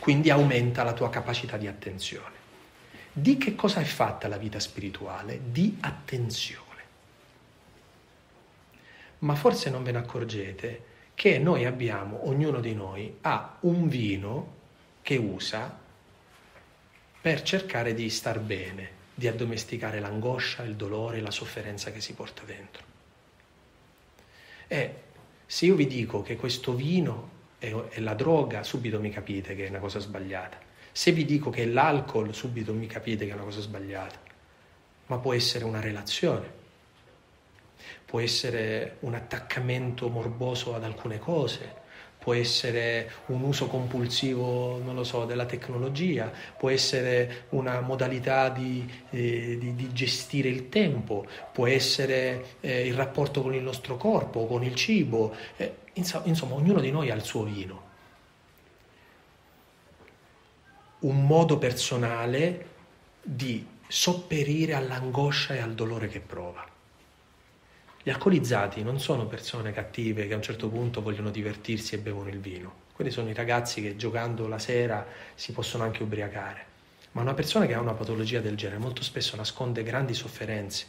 quindi 0.00 0.28
aumenta 0.28 0.82
la 0.82 0.92
tua 0.92 1.08
capacità 1.08 1.56
di 1.56 1.68
attenzione. 1.68 2.34
Di 3.12 3.38
che 3.38 3.54
cosa 3.54 3.80
è 3.80 3.84
fatta 3.84 4.26
la 4.26 4.38
vita 4.38 4.58
spirituale? 4.58 5.40
Di 5.52 5.76
attenzione. 5.82 6.82
Ma 9.20 9.36
forse 9.36 9.70
non 9.70 9.84
ve 9.84 9.92
ne 9.92 9.98
accorgete 9.98 10.84
che 11.14 11.38
noi 11.38 11.64
abbiamo, 11.64 12.26
ognuno 12.26 12.58
di 12.58 12.74
noi 12.74 13.18
ha 13.20 13.58
un 13.60 13.88
vino 13.88 14.54
che 15.02 15.16
usa 15.16 15.78
per 17.20 17.42
cercare 17.42 17.94
di 17.94 18.10
star 18.10 18.40
bene, 18.40 18.90
di 19.14 19.28
addomesticare 19.28 20.00
l'angoscia, 20.00 20.64
il 20.64 20.74
dolore, 20.74 21.20
la 21.20 21.30
sofferenza 21.30 21.92
che 21.92 22.00
si 22.00 22.14
porta 22.14 22.42
dentro. 22.44 22.82
E 24.66 24.94
se 25.50 25.66
io 25.66 25.74
vi 25.74 25.88
dico 25.88 26.22
che 26.22 26.36
questo 26.36 26.76
vino 26.76 27.28
è, 27.58 27.74
è 27.74 27.98
la 27.98 28.14
droga, 28.14 28.62
subito 28.62 29.00
mi 29.00 29.10
capite 29.10 29.56
che 29.56 29.66
è 29.66 29.68
una 29.68 29.80
cosa 29.80 29.98
sbagliata. 29.98 30.56
Se 30.92 31.10
vi 31.10 31.24
dico 31.24 31.50
che 31.50 31.66
l'alcol, 31.66 32.32
subito 32.32 32.72
mi 32.72 32.86
capite 32.86 33.24
che 33.24 33.32
è 33.32 33.34
una 33.34 33.42
cosa 33.42 33.60
sbagliata, 33.60 34.16
ma 35.06 35.18
può 35.18 35.32
essere 35.34 35.64
una 35.64 35.80
relazione, 35.80 36.48
può 38.04 38.20
essere 38.20 38.98
un 39.00 39.14
attaccamento 39.14 40.08
morboso 40.08 40.72
ad 40.76 40.84
alcune 40.84 41.18
cose, 41.18 41.74
può 42.20 42.34
essere 42.34 43.10
un 43.26 43.42
uso 43.42 43.66
compulsivo, 43.66 44.78
non 44.78 44.94
lo 44.94 45.04
so, 45.04 45.24
della 45.24 45.46
tecnologia, 45.46 46.30
può 46.56 46.68
essere 46.70 47.46
una 47.50 47.80
modalità 47.80 48.50
di, 48.50 48.88
eh, 49.10 49.56
di, 49.58 49.74
di 49.74 49.92
gestire 49.92 50.48
il 50.48 50.68
tempo, 50.68 51.26
può 51.52 51.66
essere 51.66 52.58
eh, 52.60 52.86
il 52.86 52.94
rapporto 52.94 53.42
con 53.42 53.54
il 53.54 53.62
nostro 53.62 53.96
corpo, 53.96 54.46
con 54.46 54.62
il 54.62 54.74
cibo, 54.74 55.34
eh, 55.56 55.74
insomma, 55.94 56.26
insomma 56.26 56.54
ognuno 56.54 56.80
di 56.80 56.90
noi 56.90 57.10
ha 57.10 57.14
il 57.14 57.22
suo 57.22 57.42
vino 57.42 57.88
un 61.00 61.24
modo 61.24 61.58
personale 61.58 62.66
di 63.22 63.66
sopperire 63.86 64.74
all'angoscia 64.74 65.54
e 65.54 65.60
al 65.60 65.74
dolore 65.74 66.08
che 66.08 66.20
prova. 66.20 66.69
Gli 68.02 68.08
alcolizzati 68.08 68.82
non 68.82 68.98
sono 68.98 69.26
persone 69.26 69.72
cattive 69.72 70.26
che 70.26 70.32
a 70.32 70.36
un 70.36 70.42
certo 70.42 70.70
punto 70.70 71.02
vogliono 71.02 71.28
divertirsi 71.28 71.94
e 71.94 71.98
bevono 71.98 72.30
il 72.30 72.40
vino. 72.40 72.88
Quelli 72.94 73.10
sono 73.10 73.28
i 73.28 73.34
ragazzi 73.34 73.82
che 73.82 73.96
giocando 73.96 74.48
la 74.48 74.58
sera 74.58 75.06
si 75.34 75.52
possono 75.52 75.84
anche 75.84 76.02
ubriacare. 76.02 76.64
Ma 77.12 77.20
una 77.20 77.34
persona 77.34 77.66
che 77.66 77.74
ha 77.74 77.80
una 77.80 77.92
patologia 77.92 78.40
del 78.40 78.56
genere 78.56 78.78
molto 78.78 79.02
spesso 79.02 79.36
nasconde 79.36 79.82
grandi 79.82 80.14
sofferenze 80.14 80.86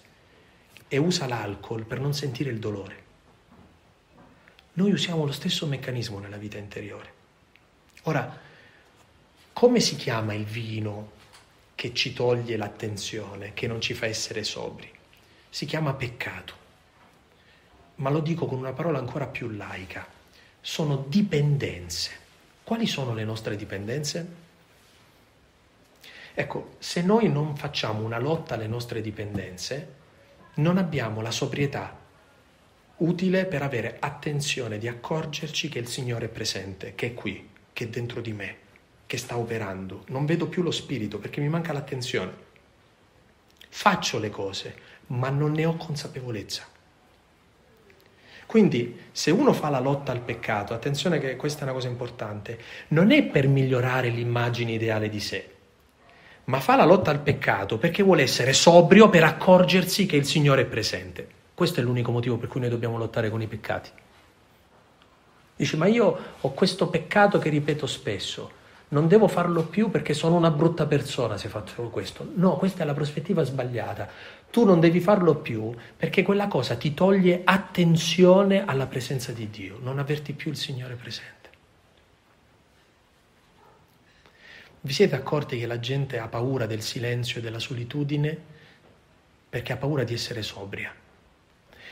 e 0.88 0.97
usa 0.97 1.28
l'alcol 1.28 1.84
per 1.84 1.99
non 1.99 2.14
sentire 2.14 2.49
il 2.49 2.59
dolore. 2.59 3.03
Noi 4.74 4.93
usiamo 4.93 5.26
lo 5.26 5.34
stesso 5.34 5.66
meccanismo 5.68 6.20
nella 6.20 6.38
vita 6.38 6.57
interiore. 6.57 7.14
Ora, 8.03 8.39
come 9.51 9.80
si 9.82 9.97
chiama 9.97 10.34
il 10.34 10.45
vino 10.45 11.12
che 11.76 11.93
ci 11.93 12.14
toglie 12.14 12.55
l'attenzione, 12.55 13.53
che 13.53 13.68
non 13.68 13.82
ci 13.82 13.93
fa 13.93 14.05
essere 14.05 14.45
sobri? 14.45 14.89
Si 15.49 15.66
chiama 15.66 15.93
peccato. 15.93 16.61
Ma 18.02 18.10
lo 18.10 18.20
dico 18.20 18.45
con 18.47 18.58
una 18.58 18.74
parola 18.74 18.97
ancora 18.97 19.28
più 19.28 19.49
laica. 19.49 20.06
Sono 20.60 21.06
dipendenze. 21.08 22.12
Quali 22.64 22.88
sono 22.88 23.14
le 23.14 23.24
nostre 23.24 23.56
dipendenze? 23.56 24.28
Ecco, 26.34 26.76
se 26.80 27.02
noi 27.02 27.30
non 27.30 27.56
facciamo 27.56 28.04
una 28.04 28.20
lotta 28.20 28.56
alle 28.56 28.68
nostre 28.68 29.02
dipendenze, 29.02 29.99
non 30.56 30.78
abbiamo 30.78 31.22
la 31.22 31.32
sobrietà 31.32 31.97
utile 32.97 33.45
per 33.45 33.62
avere 33.64 33.97
attenzione 33.99 34.78
di 34.78 34.88
accorgerci 34.88 35.70
che 35.70 35.80
il 35.80 35.88
Signore 35.88 36.26
è 36.26 36.30
presente, 36.30 36.95
che 36.95 37.08
è 37.08 37.14
qui, 37.14 37.49
che 37.74 37.86
è 37.86 37.88
dentro 37.88 38.22
di 38.22 38.34
me 38.34 38.58
che 39.12 39.18
sta 39.18 39.38
operando, 39.38 40.06
non 40.08 40.26
vedo 40.26 40.47
più 40.47 40.64
lo 40.64 40.72
spirito 40.72 41.20
perché 41.20 41.41
mi 41.41 41.49
manca 41.49 41.74
l'attenzione. 41.74 42.32
Faccio 43.68 44.20
le 44.20 44.30
cose, 44.30 44.76
ma 45.08 45.30
non 45.30 45.52
ne 45.52 45.66
ho 45.66 45.76
consapevolezza. 45.76 46.66
Quindi 48.52 48.97
se 49.14 49.32
uno 49.32 49.54
fa 49.54 49.70
la 49.70 49.80
lotta 49.80 50.12
al 50.12 50.20
peccato, 50.20 50.74
attenzione 50.74 51.20
che 51.20 51.38
questa 51.38 51.62
è 51.62 51.64
una 51.64 51.72
cosa 51.72 51.88
importante, 51.88 52.60
non 52.89 53.12
è 53.12 53.24
per 53.24 53.47
migliorare 53.47 54.10
l'immagine 54.10 54.74
ideale 54.74 55.08
di 55.08 55.22
sé, 55.22 55.49
ma 56.43 56.60
fa 56.60 56.76
la 56.76 56.84
lotta 56.84 57.12
al 57.12 57.22
peccato 57.22 57.78
perché 57.78 58.04
vuole 58.04 58.24
essere 58.24 58.52
sobrio 58.52 59.10
per 59.10 59.24
accorgersi 59.24 60.06
che 60.06 60.18
il 60.18 60.26
Signore 60.26 60.64
è 60.64 60.66
presente. 60.66 61.26
Questo 61.54 61.80
è 61.80 61.84
l'unico 61.84 62.12
motivo 62.12 62.36
per 62.36 62.49
cui 62.49 62.60
noi 62.60 62.70
dobbiamo 62.70 62.97
lottare 62.97 63.30
con 63.30 63.41
i 63.41 63.47
peccati. 63.47 63.89
Dice, 65.56 65.78
ma 65.78 65.86
io 65.86 66.18
ho 66.41 66.52
questo 66.52 66.89
peccato 66.89 67.39
che 67.39 67.47
ripeto 67.47 67.88
spesso, 67.88 68.52
non 68.91 69.08
devo 69.08 69.30
farlo 69.30 69.64
più 69.64 69.89
perché 69.89 70.14
sono 70.14 70.36
una 70.36 70.52
brutta 70.52 70.86
persona 70.86 71.38
se 71.38 71.47
faccio 71.47 71.84
questo. 71.84 72.28
No, 72.36 72.58
questa 72.58 72.84
è 72.84 72.86
la 72.86 72.93
prospettiva 72.93 73.43
sbagliata. 73.43 74.10
Tu 74.52 74.66
non 74.66 74.82
devi 74.82 74.99
farlo 74.99 75.36
più 75.36 75.74
perché 75.95 76.24
quella 76.24 76.47
cosa 76.47 76.76
ti 76.76 76.93
toglie 76.93 77.41
attenzione 77.45 78.66
alla 78.66 78.86
presenza 78.86 79.32
di 79.32 79.49
Dio, 79.49 79.80
non 79.82 79.97
averti 79.97 80.34
più 80.34 80.52
il 80.52 80.58
Signore 80.58 80.95
presente. 80.95 81.49
Vi 84.82 84.91
siete 84.91 85.16
accorti 85.16 85.58
che 85.58 85.68
la 85.68 85.80
gente 85.80 86.20
ha 86.20 86.28
paura 86.28 86.66
del 86.66 86.82
silenzio 86.82 87.39
e 87.39 87.41
della 87.41 87.60
solitudine 87.60 88.38
perché 89.49 89.72
ha 89.72 89.78
paura 89.78 90.04
di 90.04 90.14
essere 90.14 90.41
sobria, 90.41 90.93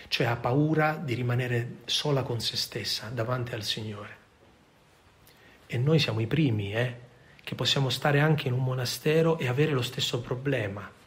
cioè 0.09 0.27
ha 0.27 0.35
paura 0.35 0.99
di 1.01 1.13
rimanere 1.13 1.77
sola 1.85 2.23
con 2.23 2.41
se 2.41 2.57
stessa 2.57 3.09
davanti 3.13 3.53
al 3.53 3.63
Signore. 3.63 4.17
E 5.65 5.77
noi 5.77 5.99
siamo 5.99 6.19
i 6.19 6.27
primi, 6.27 6.73
eh, 6.73 6.95
che 7.41 7.55
possiamo 7.55 7.89
stare 7.89 8.19
anche 8.19 8.47
in 8.47 8.53
un 8.53 8.63
monastero 8.63 9.37
e 9.37 9.47
avere 9.47 9.71
lo 9.71 9.81
stesso 9.81 10.19
problema, 10.19 10.98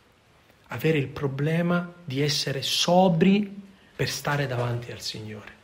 avere 0.73 0.99
il 0.99 1.09
problema 1.09 1.93
di 2.05 2.23
essere 2.23 2.63
sobri 2.63 3.61
per 3.95 4.09
stare 4.09 4.47
davanti 4.47 4.91
al 4.91 5.01
Signore. 5.01 5.61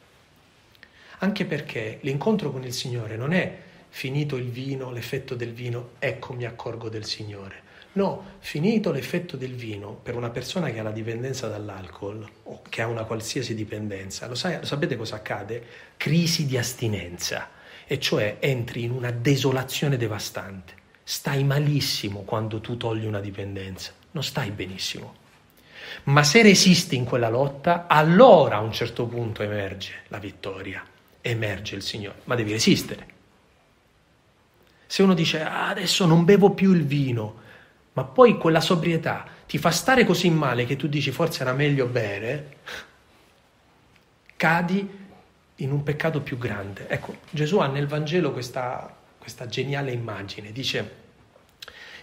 Anche 1.21 1.47
perché 1.47 1.99
l'incontro 2.03 2.51
con 2.53 2.65
il 2.65 2.73
Signore 2.73 3.17
non 3.17 3.33
è 3.33 3.59
finito 3.89 4.37
il 4.37 4.51
vino, 4.51 4.91
l'effetto 4.91 5.35
del 5.35 5.53
vino, 5.53 5.91
ecco 5.99 6.35
mi 6.35 6.45
accorgo 6.45 6.89
del 6.89 7.05
Signore. 7.05 7.67
No, 7.93 8.37
finito 8.39 8.93
l'effetto 8.93 9.37
del 9.37 9.55
vino, 9.55 9.95
per 9.95 10.15
una 10.15 10.29
persona 10.29 10.71
che 10.71 10.79
ha 10.79 10.83
la 10.83 10.93
dipendenza 10.93 11.49
dall'alcol 11.49 12.29
o 12.45 12.63
che 12.69 12.83
ha 12.83 12.87
una 12.87 13.05
qualsiasi 13.05 13.55
dipendenza, 13.55 14.29
lo, 14.29 14.35
sai, 14.35 14.59
lo 14.61 14.67
sapete 14.67 14.97
cosa 14.97 15.17
accade? 15.17 15.65
Crisi 15.97 16.47
di 16.47 16.59
astinenza, 16.59 17.49
e 17.87 17.99
cioè 17.99 18.37
entri 18.41 18.85
in 18.85 18.91
una 18.91 19.11
desolazione 19.11 19.97
devastante. 19.97 20.75
Stai 21.03 21.43
malissimo 21.43 22.21
quando 22.21 22.61
tu 22.61 22.77
togli 22.77 23.07
una 23.07 23.21
dipendenza, 23.21 23.93
non 24.13 24.23
stai 24.23 24.51
benissimo. 24.51 25.27
Ma 26.05 26.23
se 26.23 26.43
resisti 26.43 26.97
in 26.97 27.05
quella 27.05 27.29
lotta, 27.29 27.87
allora 27.87 28.57
a 28.57 28.61
un 28.61 28.73
certo 28.73 29.07
punto 29.07 29.43
emerge 29.43 30.05
la 30.09 30.19
vittoria, 30.19 30.85
emerge 31.21 31.75
il 31.75 31.83
Signore, 31.83 32.21
ma 32.25 32.35
devi 32.35 32.53
resistere. 32.53 33.17
Se 34.87 35.03
uno 35.03 35.15
dice 35.15 35.43
ah, 35.43 35.69
adesso 35.69 36.07
non 36.07 36.25
bevo 36.25 36.51
più 36.51 36.73
il 36.73 36.85
vino, 36.85 37.47
ma 37.93 38.05
poi 38.05 38.39
quella 38.39 38.61
sobrietà 38.61 39.27
ti 39.47 39.59
fa 39.59 39.71
stare 39.71 40.05
così 40.05 40.31
male 40.31 40.65
che 40.65 40.77
tu 40.77 40.87
dici 40.87 41.11
forse 41.11 41.43
era 41.43 41.53
meglio 41.53 41.87
bere, 41.87 42.57
cadi 44.37 45.07
in 45.57 45.73
un 45.73 45.83
peccato 45.83 46.21
più 46.21 46.39
grande. 46.39 46.89
Ecco, 46.89 47.17
Gesù 47.31 47.59
ha 47.59 47.67
nel 47.67 47.87
Vangelo 47.87 48.33
questa, 48.33 48.97
questa 49.19 49.47
geniale 49.47 49.93
immagine, 49.93 50.53
dice 50.53 51.07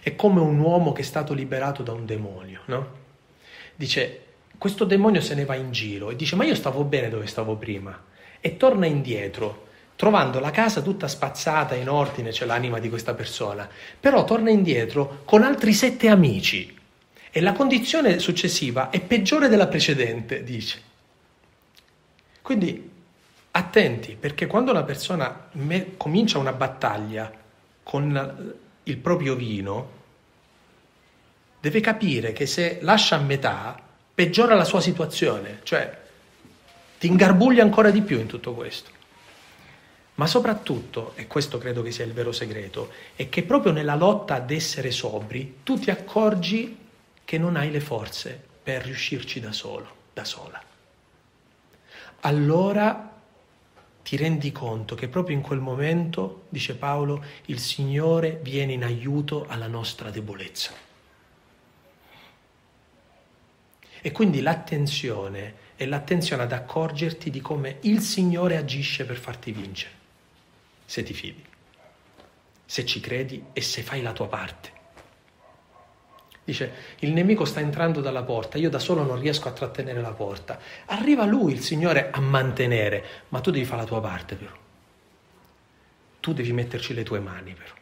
è 0.06 0.14
come 0.14 0.38
un 0.38 0.60
uomo 0.60 0.92
che 0.92 1.02
è 1.02 1.04
stato 1.04 1.34
liberato 1.34 1.82
da 1.82 1.90
un 1.90 2.06
demonio, 2.06 2.60
no? 2.66 2.90
Dice, 3.74 4.20
questo 4.56 4.84
demonio 4.84 5.20
se 5.20 5.34
ne 5.34 5.44
va 5.44 5.56
in 5.56 5.72
giro 5.72 6.10
e 6.10 6.14
dice, 6.14 6.36
ma 6.36 6.44
io 6.44 6.54
stavo 6.54 6.84
bene 6.84 7.08
dove 7.08 7.26
stavo 7.26 7.56
prima, 7.56 8.04
e 8.40 8.56
torna 8.56 8.86
indietro 8.86 9.66
trovando 9.96 10.38
la 10.38 10.52
casa 10.52 10.80
tutta 10.80 11.08
spazzata, 11.08 11.74
in 11.74 11.88
ordine, 11.88 12.30
c'è 12.30 12.46
l'anima 12.46 12.78
di 12.78 12.88
questa 12.88 13.14
persona, 13.14 13.68
però 13.98 14.22
torna 14.22 14.50
indietro 14.50 15.22
con 15.24 15.42
altri 15.42 15.72
sette 15.72 16.06
amici 16.06 16.72
e 17.28 17.40
la 17.40 17.52
condizione 17.52 18.20
successiva 18.20 18.90
è 18.90 19.00
peggiore 19.00 19.48
della 19.48 19.66
precedente, 19.66 20.44
dice. 20.44 20.80
Quindi 22.42 22.90
attenti, 23.50 24.16
perché 24.20 24.46
quando 24.46 24.70
una 24.70 24.84
persona 24.84 25.48
me- 25.54 25.96
comincia 25.96 26.38
una 26.38 26.52
battaglia 26.52 27.28
con 27.82 28.54
il 28.84 28.96
proprio 28.98 29.34
vino, 29.34 29.95
deve 31.66 31.80
capire 31.80 32.32
che 32.32 32.46
se 32.46 32.78
lascia 32.82 33.16
a 33.16 33.20
metà, 33.20 33.76
peggiora 34.14 34.54
la 34.54 34.62
sua 34.62 34.80
situazione, 34.80 35.58
cioè 35.64 35.98
ti 36.96 37.08
ingarbuglia 37.08 37.64
ancora 37.64 37.90
di 37.90 38.02
più 38.02 38.20
in 38.20 38.28
tutto 38.28 38.54
questo. 38.54 38.90
Ma 40.14 40.28
soprattutto, 40.28 41.12
e 41.16 41.26
questo 41.26 41.58
credo 41.58 41.82
che 41.82 41.90
sia 41.90 42.04
il 42.04 42.12
vero 42.12 42.30
segreto, 42.30 42.92
è 43.16 43.28
che 43.28 43.42
proprio 43.42 43.72
nella 43.72 43.96
lotta 43.96 44.36
ad 44.36 44.52
essere 44.52 44.92
sobri 44.92 45.58
tu 45.64 45.76
ti 45.76 45.90
accorgi 45.90 46.78
che 47.24 47.36
non 47.36 47.56
hai 47.56 47.72
le 47.72 47.80
forze 47.80 48.40
per 48.62 48.84
riuscirci 48.84 49.40
da 49.40 49.50
solo, 49.50 49.88
da 50.12 50.24
sola. 50.24 50.62
Allora 52.20 53.12
ti 54.04 54.16
rendi 54.16 54.52
conto 54.52 54.94
che 54.94 55.08
proprio 55.08 55.34
in 55.34 55.42
quel 55.42 55.58
momento, 55.58 56.44
dice 56.48 56.76
Paolo, 56.76 57.24
il 57.46 57.58
Signore 57.58 58.38
viene 58.40 58.72
in 58.72 58.84
aiuto 58.84 59.46
alla 59.48 59.66
nostra 59.66 60.10
debolezza. 60.10 60.85
E 64.00 64.12
quindi 64.12 64.40
l'attenzione 64.40 65.64
è 65.76 65.84
l'attenzione 65.84 66.42
ad 66.42 66.52
accorgerti 66.52 67.30
di 67.30 67.40
come 67.40 67.78
il 67.82 68.00
Signore 68.00 68.56
agisce 68.56 69.04
per 69.04 69.16
farti 69.16 69.52
vincere 69.52 69.94
se 70.86 71.02
ti 71.02 71.12
fidi, 71.12 71.44
se 72.64 72.86
ci 72.86 73.00
credi 73.00 73.46
e 73.52 73.60
se 73.60 73.82
fai 73.82 74.00
la 74.00 74.12
tua 74.12 74.28
parte. 74.28 74.74
Dice, 76.44 76.72
il 77.00 77.12
nemico 77.12 77.44
sta 77.44 77.58
entrando 77.58 78.00
dalla 78.00 78.22
porta, 78.22 78.56
io 78.56 78.70
da 78.70 78.78
solo 78.78 79.02
non 79.02 79.20
riesco 79.20 79.48
a 79.48 79.52
trattenere 79.52 80.00
la 80.00 80.12
porta. 80.12 80.60
Arriva 80.86 81.24
lui, 81.24 81.52
il 81.52 81.60
Signore, 81.60 82.10
a 82.12 82.20
mantenere, 82.20 83.04
ma 83.30 83.40
tu 83.40 83.50
devi 83.50 83.64
fare 83.64 83.80
la 83.80 83.86
tua 83.88 84.00
parte 84.00 84.36
però. 84.36 84.52
Tu 86.20 86.32
devi 86.32 86.52
metterci 86.52 86.94
le 86.94 87.02
tue 87.02 87.18
mani 87.18 87.52
però. 87.52 87.74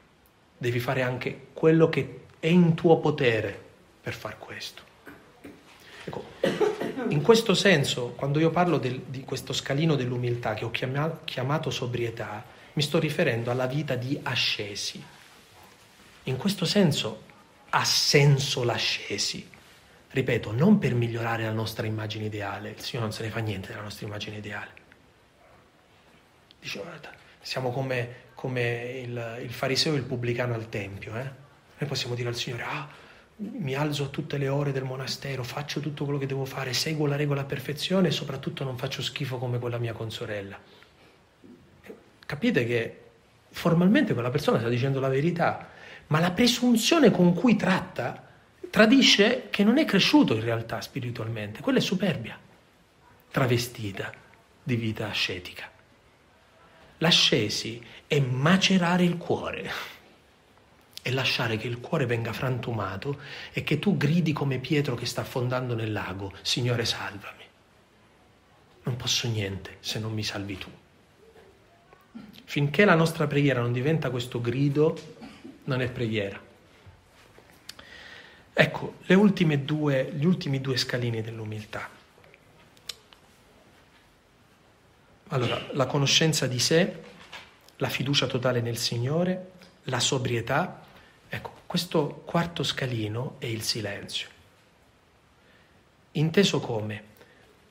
Devi 0.56 0.78
fare 0.78 1.02
anche 1.02 1.48
quello 1.52 1.90
che 1.90 2.20
è 2.40 2.46
in 2.46 2.72
tuo 2.74 2.98
potere 2.98 3.60
per 4.00 4.14
far 4.14 4.38
questo. 4.38 4.92
Ecco, 6.04 6.24
in 7.08 7.22
questo 7.22 7.54
senso, 7.54 8.12
quando 8.16 8.38
io 8.38 8.50
parlo 8.50 8.78
del, 8.78 9.00
di 9.06 9.24
questo 9.24 9.52
scalino 9.52 9.94
dell'umiltà 9.94 10.54
che 10.54 10.64
ho 10.64 10.70
chiamato, 10.70 11.20
chiamato 11.24 11.70
sobrietà, 11.70 12.44
mi 12.74 12.82
sto 12.82 12.98
riferendo 12.98 13.50
alla 13.50 13.66
vita 13.66 13.94
di 13.94 14.18
ascesi. 14.22 15.02
In 16.24 16.36
questo 16.36 16.64
senso 16.64 17.22
ha 17.70 17.84
senso 17.84 18.64
l'ascesi. 18.64 19.50
Ripeto, 20.10 20.52
non 20.52 20.78
per 20.78 20.94
migliorare 20.94 21.42
la 21.44 21.52
nostra 21.52 21.86
immagine 21.86 22.26
ideale, 22.26 22.70
il 22.70 22.80
Signore 22.80 23.08
non 23.08 23.16
se 23.16 23.24
ne 23.24 23.30
fa 23.30 23.40
niente 23.40 23.68
della 23.68 23.82
nostra 23.82 24.06
immagine 24.06 24.36
ideale. 24.36 24.70
Dice, 26.60 26.78
guarda, 26.78 27.12
siamo 27.40 27.72
come, 27.72 28.14
come 28.34 29.00
il, 29.04 29.40
il, 29.42 29.52
fariseo 29.52 29.94
e 29.94 29.96
il 29.96 30.04
pubblicano 30.04 30.54
al 30.54 30.68
Tempio. 30.68 31.16
Eh? 31.16 31.30
Noi 31.78 31.88
possiamo 31.88 32.14
dire 32.14 32.28
al 32.28 32.36
Signore, 32.36 32.62
ah, 32.62 32.88
mi 33.36 33.74
alzo 33.74 34.04
a 34.04 34.08
tutte 34.08 34.38
le 34.38 34.48
ore 34.48 34.70
del 34.70 34.84
monastero, 34.84 35.42
faccio 35.42 35.80
tutto 35.80 36.04
quello 36.04 36.18
che 36.18 36.26
devo 36.26 36.44
fare, 36.44 36.72
seguo 36.72 37.06
la 37.06 37.16
regola 37.16 37.40
a 37.40 37.44
perfezione 37.44 38.08
e 38.08 38.12
soprattutto 38.12 38.62
non 38.62 38.76
faccio 38.76 39.02
schifo 39.02 39.38
come 39.38 39.58
quella 39.58 39.78
mia 39.78 39.92
consorella. 39.92 40.58
Capite 42.26 42.64
che 42.64 43.00
formalmente 43.50 44.12
quella 44.12 44.30
persona 44.30 44.58
sta 44.58 44.68
dicendo 44.68 45.00
la 45.00 45.08
verità, 45.08 45.68
ma 46.08 46.20
la 46.20 46.30
presunzione 46.30 47.10
con 47.10 47.34
cui 47.34 47.56
tratta 47.56 48.22
tradisce 48.70 49.48
che 49.50 49.64
non 49.64 49.78
è 49.78 49.84
cresciuto 49.84 50.34
in 50.34 50.42
realtà 50.42 50.80
spiritualmente, 50.80 51.60
quella 51.60 51.78
è 51.78 51.82
superbia, 51.82 52.38
travestita 53.30 54.12
di 54.62 54.76
vita 54.76 55.08
ascetica. 55.08 55.70
L'ascesi 56.98 57.84
è 58.06 58.20
macerare 58.20 59.02
il 59.02 59.16
cuore 59.16 59.93
e 61.06 61.12
lasciare 61.12 61.58
che 61.58 61.66
il 61.66 61.80
cuore 61.80 62.06
venga 62.06 62.32
frantumato 62.32 63.20
e 63.52 63.62
che 63.62 63.78
tu 63.78 63.98
gridi 63.98 64.32
come 64.32 64.58
Pietro 64.58 64.94
che 64.94 65.04
sta 65.04 65.20
affondando 65.20 65.74
nel 65.74 65.92
lago, 65.92 66.32
Signore 66.40 66.86
salvami. 66.86 67.44
Non 68.84 68.96
posso 68.96 69.28
niente 69.28 69.76
se 69.80 69.98
non 69.98 70.14
mi 70.14 70.22
salvi 70.22 70.56
tu. 70.56 70.70
Finché 72.44 72.86
la 72.86 72.94
nostra 72.94 73.26
preghiera 73.26 73.60
non 73.60 73.72
diventa 73.72 74.08
questo 74.08 74.40
grido, 74.40 74.96
non 75.64 75.82
è 75.82 75.90
preghiera. 75.90 76.40
Ecco, 78.54 78.94
due, 79.62 80.10
gli 80.14 80.24
ultimi 80.24 80.60
due 80.62 80.76
scalini 80.78 81.20
dell'umiltà. 81.20 81.86
Allora, 85.28 85.60
la 85.72 85.84
conoscenza 85.84 86.46
di 86.46 86.58
sé, 86.58 87.02
la 87.76 87.90
fiducia 87.90 88.26
totale 88.26 88.62
nel 88.62 88.78
Signore, 88.78 89.50
la 89.84 90.00
sobrietà. 90.00 90.82
Ecco, 91.34 91.52
questo 91.66 92.22
quarto 92.24 92.62
scalino 92.62 93.34
è 93.38 93.46
il 93.46 93.62
silenzio. 93.62 94.28
Inteso 96.12 96.60
come? 96.60 97.02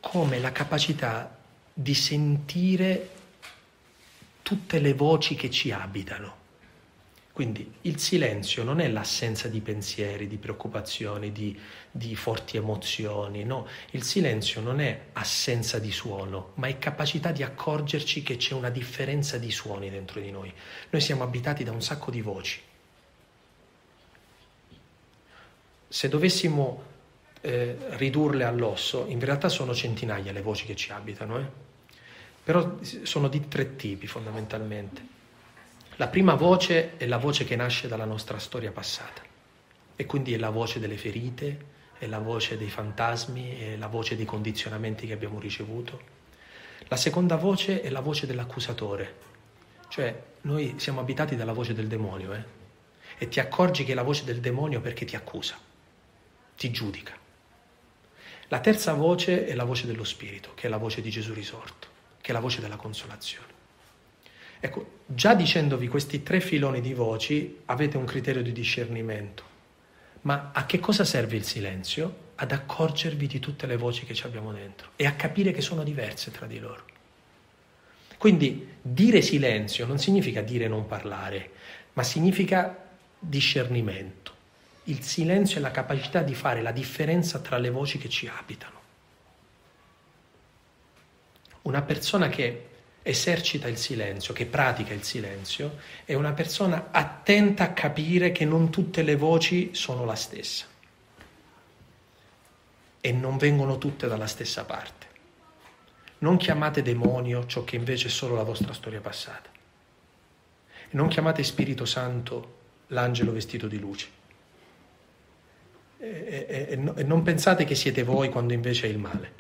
Come 0.02 0.40
la 0.40 0.52
capacità 0.52 1.38
di 1.74 1.94
sentire 1.94 3.10
tutte 4.42 4.80
le 4.80 4.94
voci 4.94 5.36
che 5.36 5.50
ci 5.50 5.72
abitano, 5.72 6.42
Quindi 7.32 7.76
il 7.84 8.00
silenzio 8.00 8.66
non 8.66 8.82
è 8.82 8.90
l'assenza 8.90 9.48
di 9.48 9.62
pensieri, 9.62 10.28
di 10.28 10.38
preoccupazioni, 10.38 11.32
di, 11.32 11.58
di, 11.90 12.18
forti 12.18 12.58
emozioni, 12.58 13.46
no, 13.46 13.66
il 13.92 14.04
silenzio 14.04 14.60
non 14.60 14.82
è 14.82 15.06
assenza 15.14 15.80
di 15.80 15.92
suono, 15.92 16.52
ma 16.56 16.68
è 16.68 16.78
capacità 16.78 17.32
di 17.32 17.44
accorgerci 17.44 18.24
che 18.24 18.36
c'è 18.36 18.54
una 18.54 18.70
differenza 18.70 19.38
di 19.38 19.52
suoni 19.52 19.90
dentro 19.90 20.20
di 20.20 20.32
noi. 20.32 20.54
Noi 20.90 21.02
siamo 21.02 21.24
abitati 21.24 21.64
da 21.64 21.72
un 21.72 21.82
sacco 21.82 22.12
di 22.12 22.22
voci. 22.22 22.62
Se 25.94 26.10
dovessimo 26.10 26.82
eh, 27.42 27.78
ridurle 27.90 28.46
all'osso, 28.46 29.06
in 29.10 29.20
realtà 29.20 29.48
sono 29.48 29.76
centinaia 29.76 30.32
le 30.32 30.42
voci 30.42 30.66
che 30.66 30.76
ci 30.76 30.92
abitano, 30.92 31.38
eh? 31.38 31.46
però 32.44 32.80
sono 33.04 33.28
di 33.28 33.48
tre 33.48 33.76
tipi 33.76 34.08
fondamentalmente. 34.08 35.06
La 35.98 36.08
prima 36.08 36.34
voce 36.34 36.98
è 36.98 37.06
la 37.06 37.20
voce 37.20 37.44
che 37.44 37.56
nasce 37.56 37.88
dalla 37.88 38.06
nostra 38.06 38.40
storia 38.40 38.72
passata 38.72 39.22
e 39.96 40.06
quindi 40.08 40.34
è 40.34 40.38
la 40.38 40.50
voce 40.50 40.80
delle 40.80 40.98
ferite, 40.98 41.66
è 42.00 42.08
la 42.08 42.18
voce 42.18 42.58
dei 42.58 42.72
fantasmi, 42.72 43.60
è 43.60 43.76
la 43.76 43.86
voce 43.86 44.16
dei 44.16 44.26
condizionamenti 44.26 45.06
che 45.06 45.14
abbiamo 45.14 45.40
ricevuto. 45.40 46.02
La 46.88 46.96
seconda 46.96 47.36
voce 47.36 47.82
è 47.82 47.92
la 47.92 48.02
voce 48.02 48.26
dell'accusatore, 48.26 49.14
cioè 49.90 50.24
noi 50.42 50.74
siamo 50.78 51.02
abitati 51.02 51.36
dalla 51.36 51.54
voce 51.54 51.76
del 51.76 51.86
demonio 51.86 52.34
eh? 52.34 52.44
e 53.20 53.28
ti 53.28 53.40
accorgi 53.40 53.84
che 53.84 53.92
è 53.92 53.96
la 53.96 54.02
voce 54.02 54.24
del 54.24 54.40
demonio 54.40 54.82
perché 54.82 55.06
ti 55.06 55.16
accusa, 55.16 55.56
ti 56.64 56.72
giudica. 56.72 57.12
La 58.48 58.62
terza 58.62 58.94
voce 58.94 59.46
è 59.46 59.54
la 59.54 59.66
voce 59.66 59.86
dello 59.86 60.06
Spirito, 60.06 60.54
che 60.54 60.68
è 60.68 60.70
la 60.70 60.78
voce 60.78 61.02
di 61.02 61.10
Gesù 61.10 61.34
risorto, 61.34 61.88
che 62.22 62.30
è 62.30 62.34
la 62.34 62.40
voce 62.40 62.62
della 62.62 62.78
consolazione. 62.78 63.52
Ecco, 64.62 65.00
già 65.06 65.34
dicendovi 65.34 65.90
questi 65.90 66.24
tre 66.24 66.40
filoni 66.40 66.80
di 66.80 66.94
voci 66.94 67.60
avete 67.66 67.98
un 67.98 68.06
criterio 68.06 68.42
di 68.42 68.54
discernimento. 68.54 69.44
Ma 70.22 70.52
a 70.54 70.66
che 70.66 70.80
cosa 70.80 71.04
serve 71.04 71.36
il 71.36 71.44
silenzio? 71.44 72.32
Ad 72.36 72.54
accorgervi 72.54 73.28
di 73.28 73.40
tutte 73.40 73.66
le 73.66 73.76
voci 73.76 74.06
che 74.06 74.14
ci 74.14 74.26
abbiamo 74.26 74.54
dentro 74.54 74.92
e 74.96 75.06
a 75.06 75.16
capire 75.16 75.52
che 75.52 75.62
sono 75.62 75.84
diverse 75.84 76.32
tra 76.32 76.46
di 76.46 76.60
loro. 76.60 76.86
Quindi 78.18 78.76
dire 78.82 79.22
silenzio 79.22 79.86
non 79.86 80.00
significa 80.00 80.40
dire 80.40 80.70
non 80.70 80.86
parlare, 80.86 81.52
ma 81.92 82.04
significa 82.04 82.88
discernimento. 83.20 84.33
Il 84.86 85.02
silenzio 85.04 85.58
è 85.58 85.62
la 85.62 85.72
capacità 85.72 86.22
di 86.22 86.36
fare 86.36 86.62
la 86.62 86.72
differenza 86.72 87.40
tra 87.40 87.58
le 87.58 87.70
voci 87.70 87.98
che 87.98 88.10
ci 88.10 88.28
abitano. 88.28 88.82
Una 91.64 91.82
persona 91.82 92.28
che 92.28 92.70
esercita 93.02 93.68
il 93.68 93.78
silenzio, 93.78 94.34
che 94.34 94.46
pratica 94.46 94.94
il 94.94 95.04
silenzio, 95.04 95.78
è 96.04 96.14
una 96.14 96.34
persona 96.34 96.88
attenta 96.92 97.64
a 97.64 97.74
capire 97.74 98.32
che 98.32 98.46
non 98.46 98.70
tutte 98.70 99.04
le 99.04 99.16
voci 99.16 99.70
sono 99.74 100.06
la 100.06 100.16
stessa 100.16 100.66
e 103.00 103.12
non 103.12 103.38
vengono 103.38 103.78
tutte 103.78 104.08
dalla 104.08 104.28
stessa 104.28 104.64
parte. 104.64 105.08
Non 106.20 106.38
chiamate 106.38 106.82
demonio 106.82 107.46
ciò 107.46 107.66
che 107.66 107.76
invece 107.76 108.08
è 108.08 108.10
solo 108.10 108.36
la 108.36 108.44
vostra 108.44 108.72
storia 108.72 109.02
passata. 109.02 109.50
Non 110.92 111.10
chiamate 111.10 111.44
Spirito 111.44 111.84
Santo 111.84 112.60
l'angelo 112.88 113.34
vestito 113.34 113.68
di 113.68 113.80
luce. 113.80 114.22
E, 116.04 116.46
e, 116.50 116.68
e, 116.70 116.94
e 116.96 117.04
non 117.04 117.22
pensate 117.22 117.64
che 117.64 117.76
siete 117.76 118.04
voi 118.04 118.30
quando 118.30 118.54
invece 118.54 118.88
è 118.88 118.90
il 118.90 118.98
male. 118.98 119.32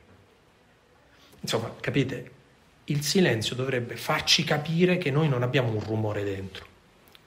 Insomma, 1.41 1.73
capite? 1.79 2.41
il 2.85 3.01
silenzio 3.01 3.55
dovrebbe 3.55 3.95
farci 3.95 4.43
capire 4.43 4.97
che 4.97 5.09
noi 5.09 5.29
non 5.29 5.43
abbiamo 5.43 5.71
un 5.71 5.79
rumore 5.79 6.23
dentro, 6.23 6.65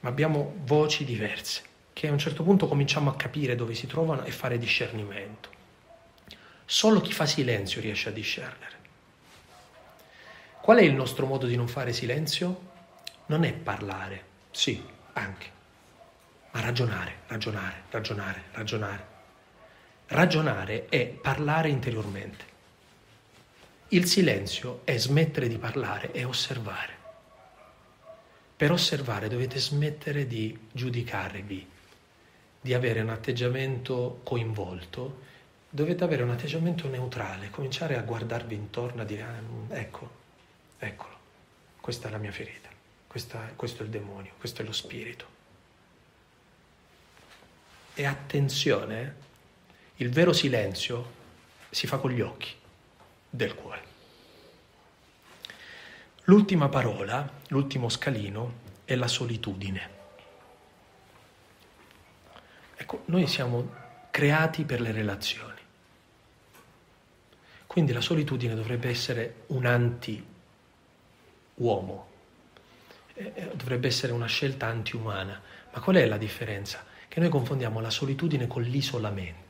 ma 0.01 0.11
abbiamo 0.11 0.57
voci 0.64 1.05
diverse, 1.05 1.62
che 1.93 2.09
a 2.09 2.12
un 2.12 2.18
certo 2.18 2.43
punto 2.43 2.68
cominciamo 2.68 3.09
a 3.09 3.16
capire 3.16 3.55
dove 3.55 3.74
si 3.74 3.87
trovano 3.87 4.24
e 4.24 4.30
fare 4.30 4.59
discernimento. 4.59 5.49
Solo 6.66 7.01
chi 7.01 7.12
fa 7.12 7.24
silenzio 7.24 7.80
riesce 7.80 8.11
a 8.11 8.12
discernere. 8.12 8.74
Qual 10.61 10.78
è 10.78 10.82
il 10.82 10.95
nostro 10.95 11.26
modo 11.26 11.47
di 11.47 11.57
non 11.57 11.68
fare 11.68 11.93
silenzio? 11.93 12.74
Non 13.26 13.45
è 13.45 13.53
parlare, 13.53 14.24
sì, 14.51 14.84
anche, 15.14 15.47
ma 16.51 16.61
ragionare, 16.61 17.20
ragionare, 17.28 17.82
ragionare, 17.89 18.43
ragionare. 18.53 19.14
Ragionare 20.09 20.87
è 20.89 21.05
parlare 21.07 21.69
interiormente. 21.69 22.45
Il 23.89 24.07
silenzio 24.07 24.83
è 24.85 24.97
smettere 24.99 25.49
di 25.49 25.59
parlare 25.59 26.13
e 26.13 26.23
osservare. 26.23 26.95
Per 28.57 28.71
osservare 28.71 29.27
dovete 29.27 29.59
smettere 29.59 30.29
di 30.29 30.57
giudicarvi, 30.71 31.69
di 32.61 32.73
avere 32.73 33.01
un 33.01 33.11
atteggiamento 33.11 34.21
coinvolto, 34.23 35.23
dovete 35.69 36.05
avere 36.05 36.23
un 36.23 36.31
atteggiamento 36.31 36.89
neutrale, 36.89 37.51
cominciare 37.51 37.97
a 37.97 38.03
guardarvi 38.03 38.55
intorno, 38.55 39.03
a 39.03 39.05
dire, 39.05 39.23
ah, 39.23 39.41
mm, 39.41 39.73
ecco, 39.73 40.11
eccolo, 40.79 41.15
questa 41.81 42.07
è 42.07 42.11
la 42.13 42.19
mia 42.19 42.33
ferita, 42.33 42.69
questa, 43.09 43.41
questo 43.57 43.83
è 43.83 43.85
il 43.85 43.91
demonio, 43.91 44.33
questo 44.39 44.63
è 44.63 44.65
lo 44.65 44.73
spirito. 44.73 45.35
E 47.93 48.05
attenzione, 48.05 49.25
il 49.97 50.11
vero 50.11 50.32
silenzio 50.32 51.12
si 51.70 51.86
fa 51.86 51.99
con 51.99 52.11
gli 52.11 52.20
occhi 52.20 52.55
del 53.30 53.55
cuore. 53.55 53.84
L'ultima 56.24 56.68
parola, 56.68 57.30
l'ultimo 57.49 57.88
scalino, 57.88 58.64
è 58.84 58.94
la 58.94 59.09
solitudine. 59.09 59.90
Ecco, 62.76 63.03
noi 63.07 63.26
siamo 63.26 63.72
creati 64.11 64.64
per 64.64 64.80
le 64.80 64.92
relazioni. 64.92 65.55
Quindi 67.66 67.92
la 67.92 68.01
solitudine 68.01 68.55
dovrebbe 68.55 68.88
essere 68.88 69.44
un 69.49 69.66
anti-uomo, 69.66 70.24
dovrebbe 73.53 73.86
essere 73.86 74.12
una 74.12 74.26
scelta 74.26 74.66
anti-umana. 74.66 75.40
Ma 75.72 75.80
qual 75.80 75.97
è 75.97 76.07
la 76.07 76.18
differenza? 76.18 76.84
Che 77.07 77.20
noi 77.20 77.28
confondiamo 77.28 77.80
la 77.80 77.90
solitudine 77.90 78.47
con 78.47 78.62
l'isolamento. 78.62 79.45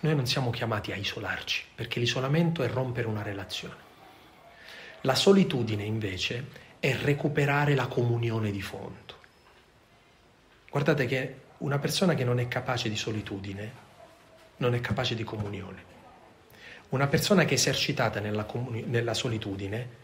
Noi 0.00 0.14
non 0.14 0.26
siamo 0.26 0.50
chiamati 0.50 0.92
a 0.92 0.96
isolarci, 0.96 1.64
perché 1.74 2.00
l'isolamento 2.00 2.62
è 2.62 2.68
rompere 2.68 3.06
una 3.06 3.22
relazione. 3.22 3.88
La 5.02 5.14
solitudine 5.14 5.84
invece 5.84 6.68
è 6.80 6.94
recuperare 6.94 7.74
la 7.74 7.86
comunione 7.86 8.50
di 8.50 8.62
fondo. 8.62 9.18
Guardate 10.70 11.06
che 11.06 11.34
una 11.58 11.78
persona 11.78 12.14
che 12.14 12.24
non 12.24 12.38
è 12.38 12.48
capace 12.48 12.88
di 12.88 12.96
solitudine 12.96 13.88
non 14.58 14.74
è 14.74 14.80
capace 14.80 15.14
di 15.14 15.24
comunione. 15.24 15.88
Una 16.90 17.06
persona 17.06 17.44
che 17.44 17.50
è 17.50 17.54
esercitata 17.54 18.20
nella, 18.20 18.44
comuni- 18.44 18.84
nella 18.84 19.14
solitudine 19.14 19.98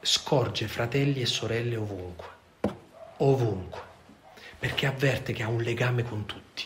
scorge 0.00 0.68
fratelli 0.68 1.22
e 1.22 1.26
sorelle 1.26 1.76
ovunque, 1.76 2.28
ovunque, 3.18 3.80
perché 4.58 4.86
avverte 4.86 5.32
che 5.32 5.42
ha 5.42 5.48
un 5.48 5.62
legame 5.62 6.02
con 6.02 6.26
tutti. 6.26 6.64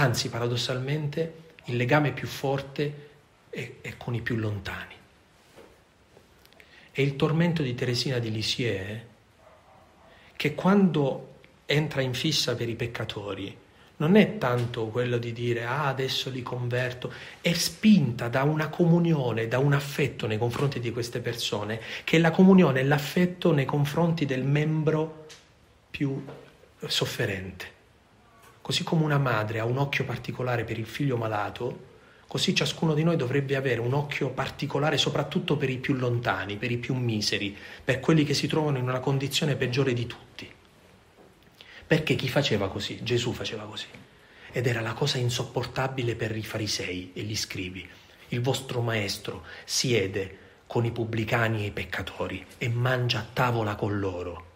Anzi, 0.00 0.28
paradossalmente, 0.28 1.46
il 1.64 1.76
legame 1.76 2.12
più 2.12 2.28
forte 2.28 3.08
è, 3.50 3.72
è 3.80 3.96
con 3.96 4.14
i 4.14 4.20
più 4.20 4.36
lontani. 4.36 4.94
E 6.92 7.02
il 7.02 7.16
tormento 7.16 7.62
di 7.62 7.74
Teresina 7.74 8.18
di 8.20 8.30
Lisieux, 8.30 9.00
che 10.36 10.54
quando 10.54 11.34
entra 11.66 12.00
in 12.00 12.14
fissa 12.14 12.54
per 12.54 12.68
i 12.68 12.76
peccatori, 12.76 13.56
non 13.96 14.14
è 14.14 14.38
tanto 14.38 14.86
quello 14.86 15.18
di 15.18 15.32
dire 15.32 15.64
ah 15.64 15.88
adesso 15.88 16.30
li 16.30 16.42
converto, 16.42 17.12
è 17.40 17.52
spinta 17.52 18.28
da 18.28 18.44
una 18.44 18.68
comunione, 18.68 19.48
da 19.48 19.58
un 19.58 19.72
affetto 19.72 20.28
nei 20.28 20.38
confronti 20.38 20.78
di 20.78 20.92
queste 20.92 21.18
persone, 21.18 21.80
che 22.04 22.18
la 22.18 22.30
comunione 22.30 22.80
è 22.80 22.84
l'affetto 22.84 23.50
nei 23.52 23.64
confronti 23.64 24.26
del 24.26 24.44
membro 24.44 25.26
più 25.90 26.24
sofferente. 26.86 27.77
Così 28.68 28.84
come 28.84 29.04
una 29.04 29.16
madre 29.16 29.60
ha 29.60 29.64
un 29.64 29.78
occhio 29.78 30.04
particolare 30.04 30.64
per 30.64 30.78
il 30.78 30.84
figlio 30.84 31.16
malato, 31.16 31.86
così 32.26 32.54
ciascuno 32.54 32.92
di 32.92 33.02
noi 33.02 33.16
dovrebbe 33.16 33.56
avere 33.56 33.80
un 33.80 33.94
occhio 33.94 34.28
particolare 34.28 34.98
soprattutto 34.98 35.56
per 35.56 35.70
i 35.70 35.78
più 35.78 35.94
lontani, 35.94 36.58
per 36.58 36.70
i 36.70 36.76
più 36.76 36.94
miseri, 36.94 37.56
per 37.82 37.98
quelli 37.98 38.24
che 38.24 38.34
si 38.34 38.46
trovano 38.46 38.76
in 38.76 38.82
una 38.82 39.00
condizione 39.00 39.56
peggiore 39.56 39.94
di 39.94 40.06
tutti. 40.06 40.52
Perché 41.86 42.14
chi 42.14 42.28
faceva 42.28 42.68
così? 42.68 43.02
Gesù 43.02 43.32
faceva 43.32 43.64
così. 43.64 43.86
Ed 44.52 44.66
era 44.66 44.82
la 44.82 44.92
cosa 44.92 45.16
insopportabile 45.16 46.14
per 46.14 46.36
i 46.36 46.44
farisei 46.44 47.12
e 47.14 47.22
gli 47.22 47.36
scrivi. 47.36 47.88
Il 48.28 48.42
vostro 48.42 48.82
maestro 48.82 49.46
siede 49.64 50.38
con 50.66 50.84
i 50.84 50.90
pubblicani 50.90 51.62
e 51.62 51.68
i 51.68 51.70
peccatori 51.70 52.44
e 52.58 52.68
mangia 52.68 53.20
a 53.20 53.26
tavola 53.32 53.76
con 53.76 53.98
loro. 53.98 54.47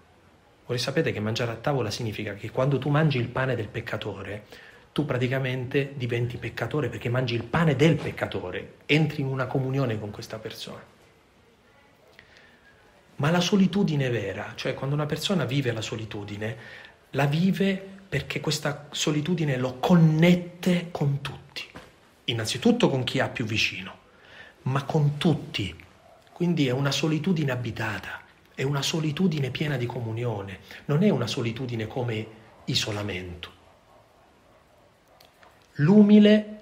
Voi 0.72 0.80
sapete 0.80 1.12
che 1.12 1.20
mangiare 1.20 1.52
a 1.52 1.56
tavola 1.56 1.90
significa 1.90 2.32
che 2.32 2.50
quando 2.50 2.78
tu 2.78 2.88
mangi 2.88 3.18
il 3.18 3.28
pane 3.28 3.54
del 3.54 3.68
peccatore, 3.68 4.46
tu 4.90 5.04
praticamente 5.04 5.92
diventi 5.96 6.38
peccatore 6.38 6.88
perché 6.88 7.10
mangi 7.10 7.34
il 7.34 7.44
pane 7.44 7.76
del 7.76 7.96
peccatore, 7.96 8.76
entri 8.86 9.20
in 9.20 9.26
una 9.26 9.46
comunione 9.46 10.00
con 10.00 10.10
questa 10.10 10.38
persona. 10.38 10.82
Ma 13.16 13.30
la 13.30 13.40
solitudine 13.42 14.08
vera, 14.08 14.54
cioè 14.54 14.72
quando 14.72 14.94
una 14.94 15.04
persona 15.04 15.44
vive 15.44 15.72
la 15.72 15.82
solitudine, 15.82 16.56
la 17.10 17.26
vive 17.26 17.86
perché 18.08 18.40
questa 18.40 18.86
solitudine 18.92 19.58
lo 19.58 19.74
connette 19.74 20.88
con 20.90 21.20
tutti. 21.20 21.68
Innanzitutto 22.24 22.88
con 22.88 23.04
chi 23.04 23.20
ha 23.20 23.28
più 23.28 23.44
vicino, 23.44 23.94
ma 24.62 24.84
con 24.84 25.18
tutti. 25.18 25.76
Quindi 26.32 26.66
è 26.66 26.70
una 26.70 26.92
solitudine 26.92 27.52
abitata, 27.52 28.21
è 28.54 28.62
una 28.62 28.82
solitudine 28.82 29.50
piena 29.50 29.76
di 29.76 29.86
comunione, 29.86 30.60
non 30.86 31.02
è 31.02 31.10
una 31.10 31.26
solitudine 31.26 31.86
come 31.86 32.26
isolamento. 32.66 33.60
L'umile 35.76 36.60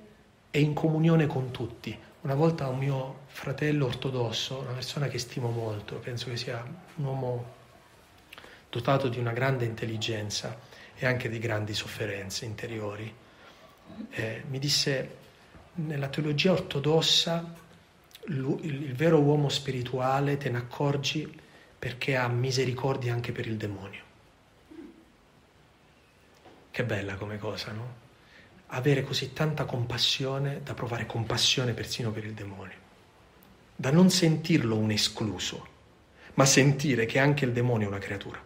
è 0.51 0.59
in 0.59 0.73
comunione 0.73 1.27
con 1.27 1.51
tutti. 1.51 1.97
Una 2.23 2.35
volta 2.35 2.69
un 2.69 2.79
mio 2.79 3.21
fratello 3.27 3.87
ortodosso, 3.87 4.59
una 4.59 4.73
persona 4.73 5.09
che 5.09 5.19
stimo 5.19 5.51
molto, 5.51 5.97
penso 5.97 6.29
che 6.29 6.37
sia 6.37 6.63
un 6.97 7.05
uomo 7.05 7.59
dotato 8.69 9.09
di 9.09 9.19
una 9.19 9.33
grande 9.33 9.65
intelligenza 9.65 10.59
e 10.95 11.07
anche 11.07 11.29
di 11.29 11.39
grandi 11.39 11.75
sofferenze 11.75 12.45
interiori, 12.45 13.13
eh, 14.11 14.45
mi 14.49 14.59
disse 14.59 15.17
nella 15.75 16.09
teologia 16.09 16.53
ortodossa 16.53 17.55
il, 18.27 18.59
il 18.63 18.95
vero 18.95 19.19
uomo 19.21 19.49
spirituale 19.49 20.37
te 20.37 20.51
ne 20.51 20.59
accorgi 20.59 21.41
perché 21.81 22.15
ha 22.15 22.29
misericordia 22.29 23.13
anche 23.13 23.33
per 23.33 23.47
il 23.47 23.57
demonio. 23.57 24.03
Che 26.71 26.85
bella 26.85 27.15
come 27.15 27.39
cosa, 27.39 27.73
no? 27.73 28.09
avere 28.73 29.03
così 29.03 29.33
tanta 29.33 29.65
compassione 29.65 30.61
da 30.63 30.75
provare 30.75 31.07
compassione 31.07 31.73
persino 31.73 32.11
per 32.11 32.25
il 32.25 32.35
demonio, 32.35 32.77
da 33.75 33.91
non 33.91 34.11
sentirlo 34.11 34.77
un 34.77 34.91
escluso, 34.91 35.67
ma 36.35 36.45
sentire 36.45 37.07
che 37.07 37.19
anche 37.19 37.45
il 37.45 37.53
demonio 37.53 37.87
è 37.87 37.91
una 37.91 37.99
creatura, 37.99 38.41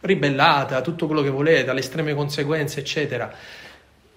ribellata, 0.00 0.80
tutto 0.82 1.06
quello 1.06 1.22
che 1.22 1.30
volete, 1.30 1.70
alle 1.70 1.80
estreme 1.80 2.14
conseguenze, 2.14 2.80
eccetera. 2.80 3.32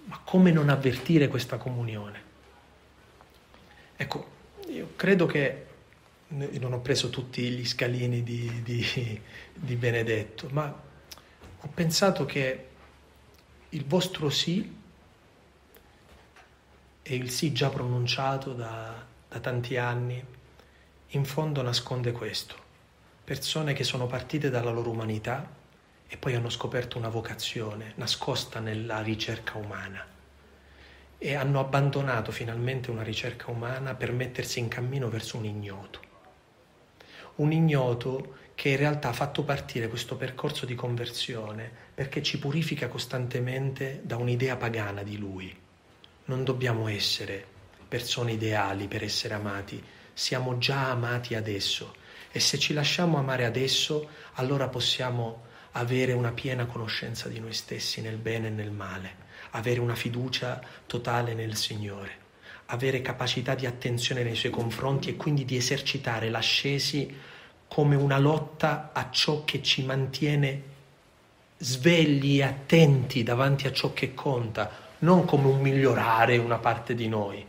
Ma 0.05 0.19
come 0.25 0.51
non 0.51 0.69
avvertire 0.69 1.27
questa 1.27 1.57
comunione? 1.57 2.29
Ecco, 3.95 4.27
io 4.67 4.93
credo 4.95 5.25
che 5.27 5.67
non 6.31 6.73
ho 6.73 6.79
preso 6.79 7.09
tutti 7.09 7.49
gli 7.49 7.65
scalini 7.65 8.23
di, 8.23 8.61
di, 8.63 9.21
di 9.53 9.75
Benedetto, 9.75 10.47
ma 10.51 10.73
ho 11.63 11.67
pensato 11.73 12.25
che 12.25 12.67
il 13.69 13.85
vostro 13.85 14.29
sì 14.29 14.79
e 17.03 17.15
il 17.15 17.29
sì 17.29 17.51
già 17.51 17.69
pronunciato 17.69 18.53
da, 18.53 19.05
da 19.27 19.39
tanti 19.39 19.77
anni, 19.77 20.23
in 21.09 21.25
fondo 21.25 21.61
nasconde 21.61 22.11
questo. 22.11 22.55
Persone 23.23 23.73
che 23.73 23.83
sono 23.83 24.07
partite 24.07 24.49
dalla 24.49 24.71
loro 24.71 24.89
umanità 24.89 25.47
e 26.07 26.17
poi 26.17 26.35
hanno 26.35 26.49
scoperto 26.49 26.97
una 26.97 27.09
vocazione 27.09 27.93
nascosta 27.95 28.59
nella 28.59 29.01
ricerca 29.01 29.57
umana 29.57 30.05
e 31.17 31.35
hanno 31.35 31.59
abbandonato 31.59 32.31
finalmente 32.31 32.89
una 32.89 33.03
ricerca 33.03 33.51
umana 33.51 33.93
per 33.93 34.11
mettersi 34.11 34.59
in 34.59 34.67
cammino 34.67 35.07
verso 35.07 35.37
un 35.37 35.45
ignoto. 35.45 36.10
Un 37.35 37.51
ignoto 37.51 38.35
che 38.55 38.69
in 38.69 38.77
realtà 38.77 39.09
ha 39.09 39.13
fatto 39.13 39.43
partire 39.43 39.87
questo 39.87 40.15
percorso 40.15 40.65
di 40.65 40.75
conversione 40.75 41.71
perché 41.93 42.21
ci 42.21 42.37
purifica 42.37 42.87
costantemente 42.87 44.01
da 44.03 44.17
un'idea 44.17 44.55
pagana 44.57 45.03
di 45.03 45.17
lui. 45.17 45.55
Non 46.25 46.43
dobbiamo 46.43 46.87
essere 46.87 47.43
persone 47.87 48.33
ideali 48.33 48.87
per 48.87 49.03
essere 49.03 49.33
amati, 49.33 49.83
siamo 50.13 50.57
già 50.57 50.89
amati 50.89 51.35
adesso 51.35 51.95
e 52.31 52.39
se 52.39 52.57
ci 52.57 52.73
lasciamo 52.73 53.17
amare 53.17 53.45
adesso, 53.45 54.07
allora 54.33 54.69
possiamo 54.69 55.49
avere 55.71 56.13
una 56.13 56.31
piena 56.31 56.65
conoscenza 56.65 57.27
di 57.27 57.39
noi 57.39 57.53
stessi 57.53 58.01
nel 58.01 58.17
bene 58.17 58.47
e 58.47 58.51
nel 58.51 58.71
male, 58.71 59.15
avere 59.51 59.79
una 59.79 59.95
fiducia 59.95 60.61
totale 60.85 61.33
nel 61.33 61.55
Signore, 61.55 62.20
avere 62.71 63.01
capacità 63.01 63.53
di 63.53 63.65
attenzione 63.65 64.23
nei 64.23 64.35
suoi 64.35 64.51
confronti 64.51 65.09
e 65.09 65.15
quindi 65.17 65.43
di 65.43 65.57
esercitare 65.57 66.29
l'ascesi 66.29 67.13
come 67.67 67.95
una 67.95 68.17
lotta 68.17 68.91
a 68.93 69.09
ciò 69.11 69.43
che 69.43 69.61
ci 69.61 69.83
mantiene 69.83 70.69
svegli 71.57 72.39
e 72.39 72.43
attenti 72.43 73.23
davanti 73.23 73.67
a 73.67 73.73
ciò 73.73 73.93
che 73.93 74.13
conta, 74.13 74.89
non 74.99 75.25
come 75.25 75.47
un 75.47 75.59
migliorare 75.59 76.37
una 76.37 76.59
parte 76.59 76.95
di 76.95 77.07
noi, 77.07 77.45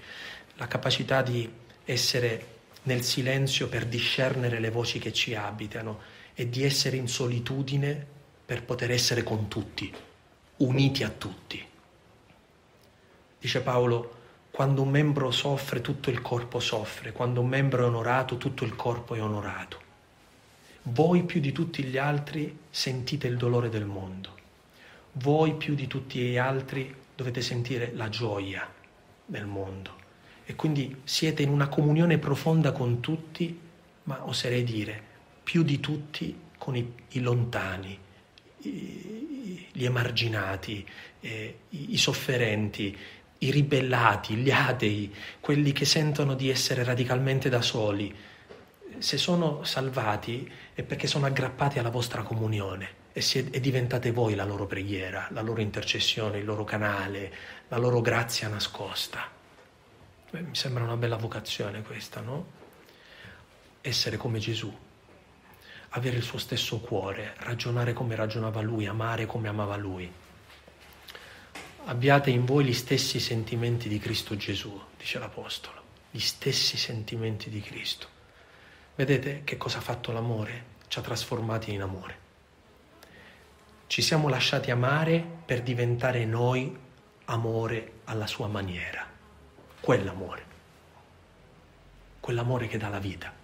la 0.57 0.67
capacità 0.67 1.23
di 1.23 1.51
essere 1.85 2.47
nel 2.85 3.03
silenzio 3.03 3.69
per 3.69 3.87
discernere 3.87 4.59
le 4.59 4.71
voci 4.71 4.99
che 4.99 5.13
ci 5.13 5.35
abitano 5.35 6.01
e 6.35 6.49
di 6.49 6.65
essere 6.65 6.97
in 6.97 7.07
solitudine 7.07 8.07
per 8.45 8.65
poter 8.65 8.91
essere 8.91 9.23
con 9.23 9.47
tutti, 9.47 9.93
uniti 10.57 11.05
a 11.05 11.09
tutti. 11.11 11.65
Dice 13.39 13.61
Paolo, 13.61 14.21
quando 14.53 14.83
un 14.83 14.91
membro 14.91 15.31
soffre 15.31 15.81
tutto 15.81 16.11
il 16.11 16.21
corpo 16.21 16.61
soffre, 16.61 17.13
quando 17.13 17.41
un 17.41 17.49
membro 17.49 17.85
è 17.85 17.87
onorato 17.87 18.37
tutto 18.37 18.65
il 18.65 18.77
corpo 18.77 19.15
è 19.15 19.23
onorato. 19.23 19.81
Voi 20.83 21.25
più 21.25 21.41
di 21.41 21.53
tutti 21.53 21.83
gli 21.85 21.97
altri 21.97 22.59
sentite 22.69 23.27
il 23.29 23.39
dolore 23.39 23.71
del 23.71 23.87
mondo, 23.87 24.37
voi 25.13 25.55
più 25.55 25.75
di 25.75 25.87
tutti 25.87 26.19
gli 26.19 26.37
altri 26.37 26.95
dovete 27.17 27.41
sentire 27.41 27.93
la 27.95 28.11
gioia 28.11 28.71
del 29.25 29.47
mondo. 29.47 30.01
E 30.45 30.55
quindi 30.55 31.01
siete 31.05 31.43
in 31.43 31.49
una 31.49 31.69
comunione 31.69 32.19
profonda 32.19 32.73
con 32.73 33.01
tutti, 33.01 33.59
ma 34.03 34.27
oserei 34.27 34.65
dire 34.65 35.03
più 35.43 35.63
di 35.63 35.81
tutti 35.81 36.39
con 36.59 36.77
i, 36.77 36.93
i 37.13 37.21
lontani, 37.21 37.99
i, 38.59 39.67
gli 39.73 39.85
emarginati, 39.85 40.87
eh, 41.21 41.59
i, 41.71 41.95
i 41.95 41.97
sofferenti, 41.97 42.95
i 43.43 43.51
ribellati, 43.51 44.35
gli 44.35 44.51
atei, 44.51 45.13
quelli 45.41 45.73
che 45.73 45.85
sentono 45.85 46.35
di 46.35 46.49
essere 46.49 46.85
radicalmente 46.85 47.49
da 47.49 47.61
soli. 47.61 48.15
Se 48.99 49.17
sono 49.17 49.65
salvati 49.65 50.51
è 50.75 50.83
perché 50.83 51.07
sono 51.07 51.27
aggrappati 51.27 51.79
alla 51.79 51.91
vostra 51.91 52.23
comunione 52.23 53.01
e, 53.13 53.21
siete, 53.21 53.57
e 53.57 53.61
diventate 53.61 54.13
voi 54.13 54.35
la 54.35 54.45
loro 54.45 54.67
preghiera, 54.67 55.29
la 55.31 55.41
loro 55.41 55.61
intercessione, 55.61 56.39
il 56.39 56.45
loro 56.45 56.63
canale, 56.65 57.33
la 57.69 57.79
loro 57.79 58.01
grazia 58.01 58.49
nascosta. 58.49 59.29
Beh, 60.31 60.41
mi 60.41 60.55
sembra 60.55 60.85
una 60.85 60.97
bella 60.97 61.17
vocazione 61.17 61.83
questa, 61.83 62.21
no? 62.21 62.61
Essere 63.81 64.17
come 64.17 64.39
Gesù, 64.39 64.73
avere 65.91 66.17
il 66.17 66.23
suo 66.23 66.39
stesso 66.39 66.79
cuore, 66.79 67.35
ragionare 67.39 67.93
come 67.93 68.15
ragionava 68.15 68.61
lui, 68.61 68.87
amare 68.87 69.27
come 69.27 69.49
amava 69.49 69.77
lui. 69.77 70.11
Abbiate 71.85 72.31
in 72.31 72.45
voi 72.45 72.65
gli 72.65 72.75
stessi 72.75 73.19
sentimenti 73.19 73.89
di 73.89 73.99
Cristo 73.99 74.37
Gesù, 74.37 74.81
dice 74.97 75.19
l'Apostolo, 75.19 75.83
gli 76.13 76.21
stessi 76.21 76.77
sentimenti 76.77 77.51
di 77.51 77.61
Cristo. 77.61 78.07
Vedete 78.95 79.43
che 79.43 79.57
cosa 79.57 79.79
ha 79.79 79.81
fatto 79.81 80.13
l'amore? 80.13 80.71
Ci 80.87 81.01
ha 81.01 81.03
trasformati 81.03 81.73
in 81.73 81.83
amore. 81.83 82.21
Ci 83.89 84.01
siamo 84.01 84.29
lasciati 84.29 84.71
amare 84.71 85.27
per 85.45 85.63
diventare 85.63 86.25
noi 86.25 86.75
amore 87.25 87.93
alla 88.05 88.29
sua 88.29 88.47
maniera. 88.47 89.05
Quell'amore. 89.81 90.45
Quell'amore 92.21 92.69
che 92.69 92.79
dà 92.79 92.89
la 92.89 93.01
vita. 93.01 93.35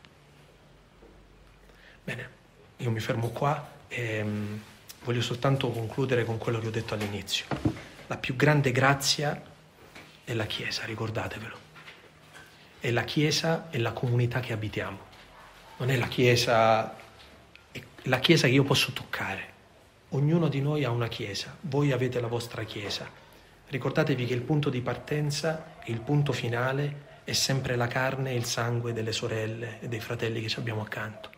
Bene, 2.05 2.31
io 2.77 2.91
mi 2.91 3.01
fermo 3.01 3.31
qua 3.31 3.69
e 3.89 4.21
um, 4.23 4.61
voglio 5.03 5.23
soltanto 5.23 5.71
concludere 5.71 6.25
con 6.25 6.39
quello 6.39 6.61
che 6.61 6.69
ho 6.69 6.71
detto 6.71 6.95
all'inizio. 6.95 7.88
La 8.09 8.17
più 8.17 8.37
grande 8.37 8.73
grazia 8.73 9.41
è 10.25 10.35
la 10.35 10.47
Chiesa, 10.47 10.85
ricordatevelo. 10.85 11.57
È 12.81 12.91
la 12.91 13.05
Chiesa 13.05 13.69
e 13.71 13.79
la 13.79 13.93
comunità 13.93 14.41
che 14.41 14.53
abitiamo. 14.53 14.99
Non 15.79 15.91
è 15.91 15.97
la 15.97 16.09
Chiesa, 16.09 16.95
è 17.71 17.83
la 18.03 18.19
Chiesa 18.19 18.47
che 18.47 18.53
io 18.53 18.65
posso 18.65 18.93
toccare 18.93 19.57
Ognuno 20.13 20.49
di 20.49 20.63
noi 20.63 20.85
ha 20.85 20.91
una 20.91 21.07
chiesa, 21.07 21.55
voi 21.61 21.93
avete 21.93 22.19
la 22.19 22.29
vostra 22.29 22.65
chiesa. 22.65 23.07
Ricordatevi 23.69 24.25
che 24.25 24.33
il 24.33 24.41
punto 24.41 24.71
di 24.71 24.81
partenza 24.81 25.77
il 25.85 26.01
punto 26.01 26.33
finale 26.33 27.21
è 27.25 27.35
sempre 27.35 27.77
la 27.77 27.89
carne 27.89 28.31
e 28.31 28.35
il 28.35 28.47
sangue 28.47 28.95
delle 28.95 29.13
sorelle 29.13 29.81
e 29.83 29.89
dei 29.89 30.01
fratelli 30.01 30.41
che 30.41 30.49
ci 30.49 30.59
abbiamo 30.59 30.81
accanto. 30.81 31.38